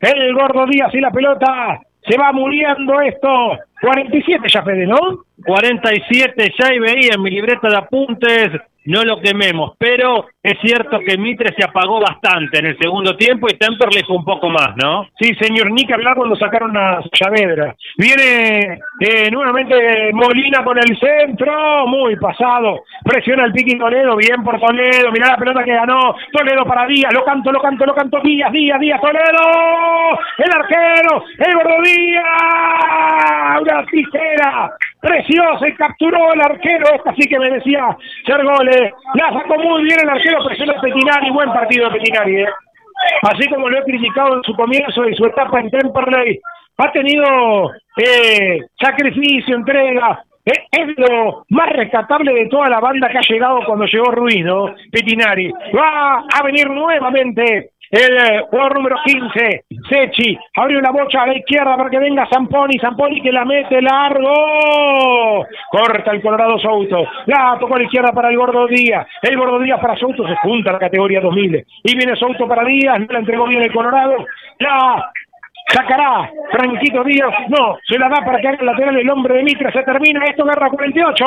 [0.03, 1.80] El gordo Díaz y la pelota.
[2.06, 3.57] Se va muriendo esto.
[3.82, 4.98] 47 ya, Fede, ¿no?
[5.45, 8.49] 47 ya y veía en mi libreta de apuntes,
[8.86, 13.48] no lo quememos, pero es cierto que Mitre se apagó bastante en el segundo tiempo
[13.50, 15.08] y Temperley fue un poco más, ¿no?
[15.20, 17.76] Sí, señor, ni hablar cuando sacaron a Saavedra.
[17.98, 22.84] Viene eh, nuevamente Molina con el centro, muy pasado.
[23.03, 25.12] Presiona el Piqui Toledo, bien por Toledo.
[25.12, 26.16] Mirá la pelota que ganó.
[26.32, 28.20] Toledo para Díaz, lo canto, lo canto, lo canto.
[28.24, 30.20] Díaz, Díaz, Díaz, Toledo.
[30.38, 31.74] El arquero, el gordo.
[33.62, 36.85] Una tijera preciosa y capturó el arquero.
[36.95, 38.91] Esta sí que merecía ser goles.
[39.15, 41.30] La sacó muy bien el arquero, presionó a Petinari.
[41.30, 42.49] Buen partido de Petinari, ¿eh?
[43.23, 46.40] Así como lo he criticado en su comienzo y su etapa en Temperley,
[46.77, 50.23] ha tenido eh, sacrificio, entrega.
[50.45, 54.43] Eh, Es lo más rescatable de toda la banda que ha llegado cuando llegó Ruiz,
[54.43, 54.73] ¿no?
[54.91, 55.51] Petinari.
[55.75, 60.36] Va a venir nuevamente el eh, jugador número 15, Sechi.
[60.56, 62.80] Abrió la bocha a la izquierda para que venga Zamponi.
[62.80, 65.46] Zamponi que la mete largo.
[65.70, 67.06] Corta el Colorado Souto.
[67.28, 69.06] La tocó a la izquierda para el Gordo Díaz.
[69.22, 71.66] El Gordo Díaz para Souto se junta a la categoría 2000.
[71.84, 73.00] Y viene Souto para Díaz.
[73.00, 74.26] No la entregó bien el Colorado.
[74.58, 75.12] La
[75.67, 77.33] sacará Franquito Díaz.
[77.50, 79.72] No, se la da para que haga el lateral el hombre de Mitra.
[79.72, 81.25] Se termina esto, guerra 48.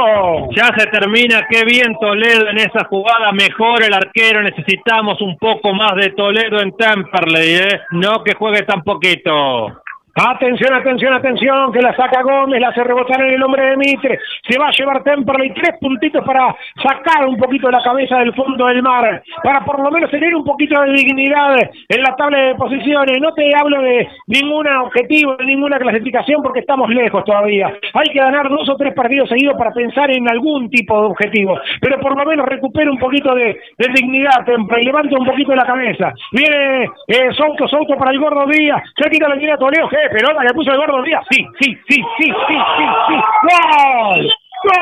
[0.52, 5.73] Ya se termina, qué bien Toledo en esa jugada, mejor el arquero, necesitamos un poco
[5.73, 7.81] más de Toledo en Temperley, ¿eh?
[7.92, 9.82] no que juegue tan poquito.
[10.19, 14.19] Atención, atención, atención, que la saca Gómez, la hace rebotar en el hombre de Mitre.
[14.49, 18.65] Se va a llevar Temperley tres puntitos para sacar un poquito la cabeza del fondo
[18.67, 22.55] del mar, para por lo menos tener un poquito de dignidad en la tabla de
[22.55, 23.20] posiciones.
[23.20, 27.77] No te hablo de ningún objetivo, de ninguna clasificación, porque estamos lejos todavía.
[27.93, 31.61] Hay que ganar dos o tres partidos seguidos para pensar en algún tipo de objetivo,
[31.83, 35.67] pero por lo menos recupera un poquito de, de dignidad, Temperley, levanta un poquito la
[35.67, 36.15] cabeza.
[36.33, 37.67] Viene eh, Souto,
[37.99, 39.91] para el gordo Díaz, se quita la línea Toledo.
[40.09, 41.25] Pelota que puso el gordo Díaz.
[41.31, 43.17] Sí, sí, sí, sí, sí, sí, sí.
[43.43, 44.23] ¡Gol!
[44.65, 44.76] ¡Gol!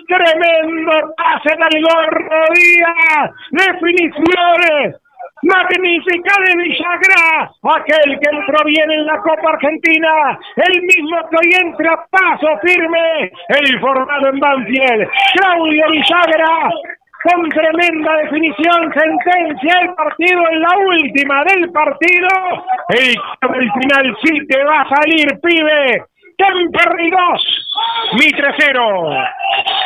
[0.07, 3.27] ¡Tremendo pase del gordo Díaz!
[3.51, 5.02] ¡Definiciones!
[5.43, 11.61] Magnífica de Villagra, aquel que entró bien en la Copa Argentina, el mismo que hoy
[11.61, 16.69] entra paso firme, el formado en Banfield, Claudio Villagra,
[17.23, 22.27] con tremenda definición, sentencia el partido en la última del partido,
[22.89, 26.03] el final sí te va a salir, pibe,
[26.51, 27.41] 2,
[28.19, 29.09] Mitre 0.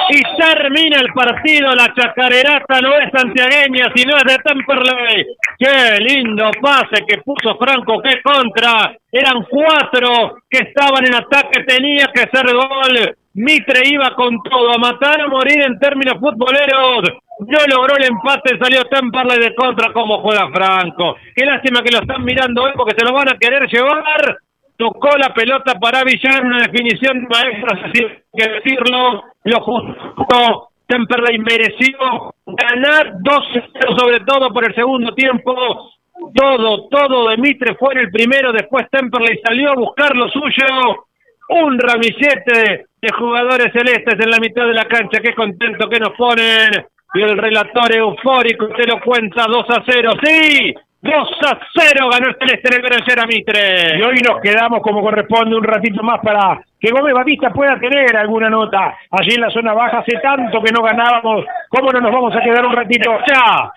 [0.10, 5.26] Y termina el partido, la chacarerata no es santiagueña, sino es de Temperley.
[5.60, 8.96] Qué lindo pase que puso Franco, qué contra.
[9.12, 13.16] Eran cuatro que estaban en ataque, tenía que ser gol.
[13.34, 17.04] Mitre iba con todo, a matar, a morir en términos futboleros.
[17.40, 21.18] No logró el empate, salió Temperley de contra como juega Franco.
[21.36, 24.38] Qué lástima que lo están mirando hoy porque se lo van a querer llevar.
[24.78, 30.70] Tocó la pelota para Villar, una definición maestra, así que decirlo, lo justo.
[30.88, 35.92] Temperley mereció ganar 2-0 sobre todo por el segundo tiempo.
[36.34, 41.06] Todo, todo de Mitre fue en el primero, después Temperley salió a buscar lo suyo.
[41.50, 46.12] Un ramillete de jugadores celestes en la mitad de la cancha, qué contento que nos
[46.12, 46.72] ponen.
[47.14, 50.12] Y el relator eufórico te lo cuenta 2 a 0.
[50.24, 50.76] Sí,
[51.08, 53.98] 2 a 0 ganó el Celeste en el Berenjena Mitre.
[53.98, 58.16] Y hoy nos quedamos como corresponde un ratito más para que Gómez Batista pueda tener
[58.16, 58.98] alguna nota.
[59.12, 61.46] Allí en la zona baja hace tanto que no ganábamos.
[61.70, 63.18] ¿Cómo no nos vamos a quedar un ratito?
[63.28, 63.72] ¡Ya!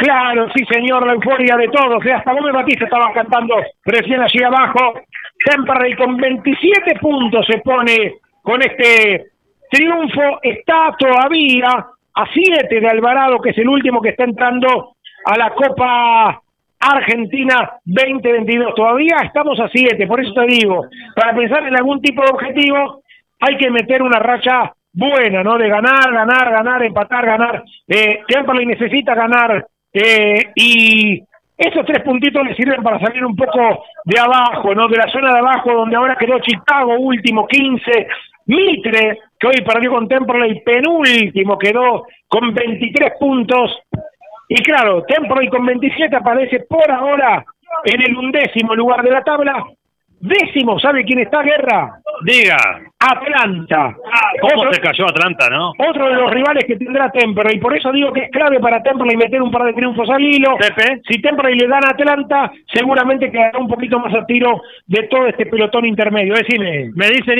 [0.00, 2.04] Claro, sí señor, la euforia de todos.
[2.06, 5.00] eh, Hasta Gómez Batista estaba cantando recién allí abajo.
[5.44, 9.26] Temperley con 27 puntos se pone con este
[9.70, 10.38] triunfo.
[10.42, 11.86] Está todavía
[12.18, 16.42] a 7 de Alvarado, que es el último que está entrando a la Copa
[16.80, 18.74] Argentina 2022.
[18.74, 23.02] Todavía estamos a 7, por eso te digo, para pensar en algún tipo de objetivo
[23.38, 25.58] hay que meter una racha buena, ¿no?
[25.58, 27.62] De ganar, ganar, ganar, empatar, ganar.
[27.86, 31.22] Eh, Temperley necesita ganar eh, y
[31.56, 34.88] esos tres puntitos le sirven para salir un poco de abajo, ¿no?
[34.88, 38.08] De la zona de abajo donde ahora quedó Chicago, último 15.
[38.46, 43.78] Mitre, que hoy perdió con Temperley, penúltimo, quedó con 23 puntos.
[44.48, 47.44] Y claro, Temperley con 27 aparece por ahora
[47.84, 49.64] en el undécimo lugar de la tabla.
[50.20, 52.00] Décimo, ¿sabe quién está, Guerra?
[52.24, 52.56] Diga,
[52.98, 53.94] Atlanta.
[54.40, 55.70] ¿cómo Otro- se cayó Atlanta, no?
[55.78, 57.60] otro de los rivales que tendrá Temperley.
[57.60, 60.56] Por eso digo que es clave para Temperley meter un par de triunfos al hilo.
[60.56, 61.02] Pepe.
[61.08, 65.28] Si Temperley le gana a Atlanta, seguramente quedará un poquito más a tiro de todo
[65.28, 66.34] este pelotón intermedio.
[66.34, 66.90] Decime.
[66.96, 67.22] Me dice